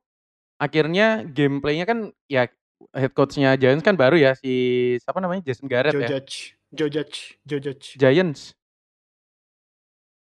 akhirnya 0.57 1.27
gameplaynya 1.27 1.83
kan 1.85 1.99
ya 2.25 2.47
head 2.91 3.13
coachnya 3.13 3.55
Giants 3.55 3.81
kan 3.81 3.95
baru 3.95 4.15
ya 4.15 4.35
si 4.35 4.53
siapa 4.99 5.19
namanya 5.19 5.41
Jason 5.43 5.65
Garrett 5.65 5.93
Joe 5.93 6.03
ya. 6.03 6.09
Judge, 6.13 6.35
Joe 6.69 6.89
Judge, 6.89 7.39
Joe 7.43 7.59
Judge. 7.59 7.95
Giants. 7.95 8.53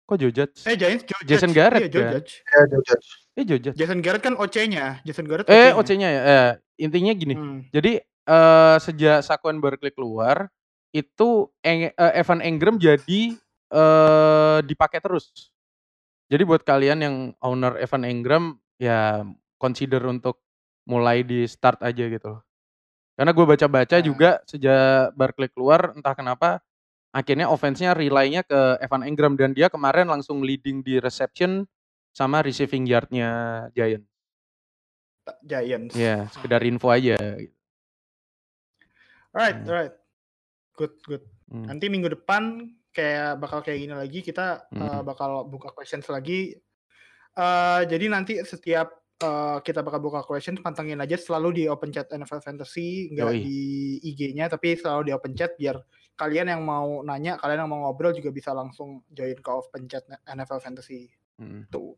Kok 0.03 0.17
Joe 0.19 0.29
Judge? 0.29 0.59
Eh 0.65 0.75
Giants, 0.75 1.03
Joe 1.03 1.21
Jason 1.23 1.49
Judge. 1.49 1.57
Garrett 1.57 1.81
Iya, 1.81 1.89
Joe 1.89 2.03
kan? 2.03 2.13
Judge. 2.13 2.31
ya 2.43 2.61
Joe 2.67 2.83
Judge. 2.83 3.07
Eh 3.31 3.43
Joe 3.43 3.59
Judge. 3.59 3.77
Jason 3.79 3.99
Garrett 4.01 4.21
kan 4.21 4.35
OC-nya. 4.35 4.85
Jason 5.01 5.25
Garrett 5.25 5.47
Eh 5.47 5.71
OC-nya. 5.71 5.79
OC-nya 5.79 6.09
ya. 6.09 6.21
Eh, 6.21 6.51
intinya 6.79 7.11
gini. 7.13 7.33
Hmm. 7.33 7.59
Jadi 7.69 7.91
eh 8.21 8.77
sejak 8.77 9.23
Saquon 9.23 9.57
Barkley 9.57 9.89
keluar 9.89 10.51
itu 10.91 11.47
Eng- 11.61 11.89
eh, 11.89 12.13
Evan 12.13 12.43
Engram 12.43 12.75
jadi 12.75 13.39
eh 13.71 14.57
dipakai 14.61 14.99
terus. 14.99 15.31
Jadi 16.27 16.43
buat 16.43 16.61
kalian 16.61 16.99
yang 16.99 17.15
owner 17.39 17.75
Evan 17.75 18.03
Engram 18.03 18.43
ya 18.75 19.23
consider 19.55 20.03
untuk 20.03 20.43
mulai 20.83 21.23
di 21.23 21.47
start 21.47 21.79
aja 21.79 22.03
gitu 22.03 22.35
loh. 22.35 22.41
Karena 23.15 23.31
gue 23.31 23.45
baca-baca 23.45 23.95
Nah. 23.99 24.05
juga 24.05 24.29
sejak 24.47 25.13
Barkley 25.13 25.51
keluar 25.51 25.91
entah 25.93 26.15
kenapa 26.15 26.63
akhirnya 27.11 27.51
offense-nya 27.51 27.91
rely-nya 27.91 28.41
ke 28.41 28.79
Evan 28.79 29.03
Engram 29.03 29.35
dan 29.35 29.51
dia 29.51 29.67
kemarin 29.67 30.07
langsung 30.07 30.39
leading 30.41 30.79
di 30.79 30.95
reception 30.97 31.67
sama 32.11 32.39
receiving 32.39 32.87
yard-nya 32.87 33.29
Giants. 33.71 34.07
Giants. 35.43 35.93
Ya, 35.93 36.27
sekedar 36.31 36.63
info 36.63 36.87
aja. 36.89 37.19
Alright, 39.31 39.57
Hmm. 39.63 39.67
alright. 39.69 39.95
Good, 40.75 40.93
good. 41.05 41.23
Hmm. 41.51 41.67
Nanti 41.67 41.87
minggu 41.87 42.09
depan 42.11 42.67
kayak 42.91 43.39
bakal 43.39 43.63
kayak 43.63 43.79
gini 43.79 43.95
lagi 43.95 44.19
kita 44.19 44.67
uh, 44.71 44.99
Hmm. 44.99 45.03
bakal 45.03 45.47
buka 45.47 45.71
questions 45.71 46.07
lagi. 46.07 46.55
Uh, 47.31 47.87
jadi 47.87 48.11
nanti 48.11 48.39
setiap 48.43 48.91
uh, 49.23 49.57
kita 49.61 49.85
bakal 49.85 50.01
buka 50.01 50.25
questions 50.25 50.59
pantengin 50.59 50.99
aja 50.99 51.15
selalu 51.15 51.61
di 51.61 51.63
open 51.69 51.93
chat 51.93 52.09
NFL 52.09 52.41
Fantasy, 52.41 53.13
nggak 53.13 53.31
di 53.37 53.61
IG-nya 54.03 54.49
tapi 54.51 54.75
selalu 54.75 55.09
di 55.09 55.11
open 55.13 55.33
chat 55.37 55.55
biar 55.55 55.79
kalian 56.17 56.53
yang 56.53 56.61
mau 56.61 57.01
nanya, 57.01 57.39
kalian 57.41 57.65
yang 57.65 57.71
mau 57.71 57.89
ngobrol 57.89 58.13
juga 58.13 58.29
bisa 58.29 58.53
langsung 58.53 59.01
join 59.09 59.37
ke 59.37 59.49
open 59.49 59.87
chat 59.89 60.05
NFL 60.27 60.61
Fantasy 60.61 61.09
Hmm. 61.41 61.65
tuh. 61.73 61.97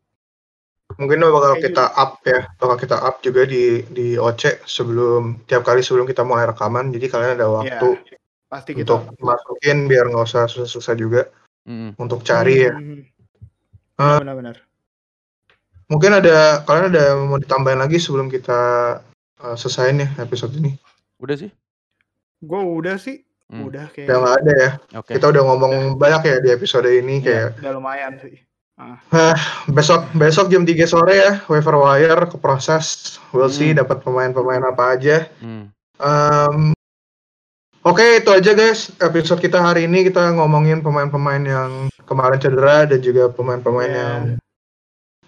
Mungkin 0.96 1.20
bakal 1.20 1.58
Kayak 1.58 1.64
kita 1.68 1.84
up 1.96 2.12
ya, 2.24 2.40
bakal 2.56 2.76
kita 2.80 2.96
up 3.02 3.20
juga 3.20 3.42
di 3.44 3.82
di 3.92 4.14
OC 4.16 4.64
sebelum 4.64 5.42
tiap 5.44 5.66
kali 5.66 5.84
sebelum 5.84 6.08
kita 6.08 6.24
mulai 6.24 6.48
rekaman. 6.48 6.88
Jadi 6.94 7.06
kalian 7.12 7.36
ada 7.36 7.50
waktu 7.50 7.88
Iya, 7.98 8.16
pasti 8.48 8.72
kita 8.72 9.04
untuk 9.04 9.20
masukin 9.20 9.90
biar 9.90 10.08
nggak 10.08 10.24
usah 10.24 10.48
susah-susah 10.48 10.94
juga 10.96 11.22
Mm. 11.64 11.96
untuk 11.96 12.20
cari 12.24 12.68
ya. 12.68 12.72
Hmm. 12.76 13.00
Eh, 14.00 14.18
Benar-benar. 14.20 14.56
Mungkin 15.86 16.10
ada 16.14 16.62
kalian 16.62 16.88
ada 16.88 17.02
yang 17.12 17.20
mau 17.26 17.36
ditambahin 17.36 17.78
lagi 17.78 17.96
sebelum 17.96 18.26
kita 18.26 18.60
uh, 19.38 19.54
selesaiin 19.54 20.00
ya 20.00 20.08
episode 20.18 20.52
ini. 20.54 20.74
Udah 21.18 21.36
sih? 21.36 21.50
Gue 22.40 22.60
udah 22.60 22.96
sih, 22.96 23.20
Hmm. 23.44 23.68
udah 23.68 23.92
kayak 23.92 24.08
Udah 24.08 24.16
nggak 24.18 24.36
ada 24.40 24.52
ya. 24.54 24.70
Oke. 24.96 25.10
Kita 25.14 25.26
udah 25.28 25.42
ngomong 25.44 25.74
banyak 25.94 26.22
ya 26.24 26.36
di 26.40 26.48
episode 26.50 26.88
ini 26.88 27.20
Iya, 27.20 27.24
kayak 27.52 27.60
udah 27.60 27.72
lumayan 27.72 28.12
sih. 28.18 28.40
besok 29.68 30.10
besok 30.12 30.50
jam 30.50 30.66
3 30.66 30.82
sore 30.84 31.14
ya 31.14 31.32
waiver 31.46 31.76
wire 31.76 32.26
ke 32.26 32.36
proses. 32.36 33.16
We'll 33.30 33.46
see 33.48 33.70
Hmm. 33.70 33.80
dapat 33.80 34.00
pemain-pemain 34.00 34.64
apa 34.64 34.96
aja. 34.96 35.28
Hmm. 35.38 35.70
Um, 35.96 36.72
Oke 37.80 38.00
itu 38.16 38.32
aja 38.32 38.50
guys 38.50 38.88
episode 38.96 39.38
kita 39.38 39.60
hari 39.60 39.84
ini 39.84 40.08
kita 40.08 40.32
ngomongin 40.32 40.80
pemain-pemain 40.80 41.38
yang 41.38 41.70
kemarin 42.02 42.40
cedera 42.40 42.88
dan 42.88 42.98
juga 42.98 43.28
pemain-pemain 43.28 43.86
Iya. 43.86 44.00
yang 44.00 44.22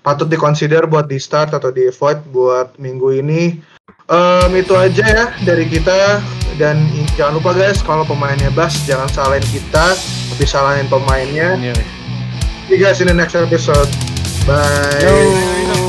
patut 0.07 0.31
dikonsider 0.31 0.87
buat 0.87 1.11
di 1.11 1.19
start 1.19 1.51
atau 1.51 1.75
di 1.75 1.91
avoid 1.91 2.23
buat 2.31 2.79
minggu 2.79 3.19
ini. 3.19 3.59
Em, 4.07 4.51
itu 4.55 4.71
aja 4.79 5.03
ya 5.03 5.27
dari 5.43 5.67
kita 5.67 6.23
dan 6.63 6.79
jangan 7.19 7.43
lupa 7.43 7.51
guys 7.59 7.83
kalau 7.83 8.07
pemainnya 8.07 8.55
bas 8.55 8.87
jangan 8.87 9.11
salahin 9.11 9.43
kita 9.51 9.99
tapi 10.31 10.45
salahin 10.47 10.87
pemainnya. 10.87 11.59
Iya. 11.59 11.75
See 12.71 12.79
you 12.79 12.79
guys 12.79 13.03
in 13.03 13.11
the 13.11 13.17
next 13.19 13.35
episode. 13.35 13.91
Bye. 14.47 15.03
Yo. 15.03 15.86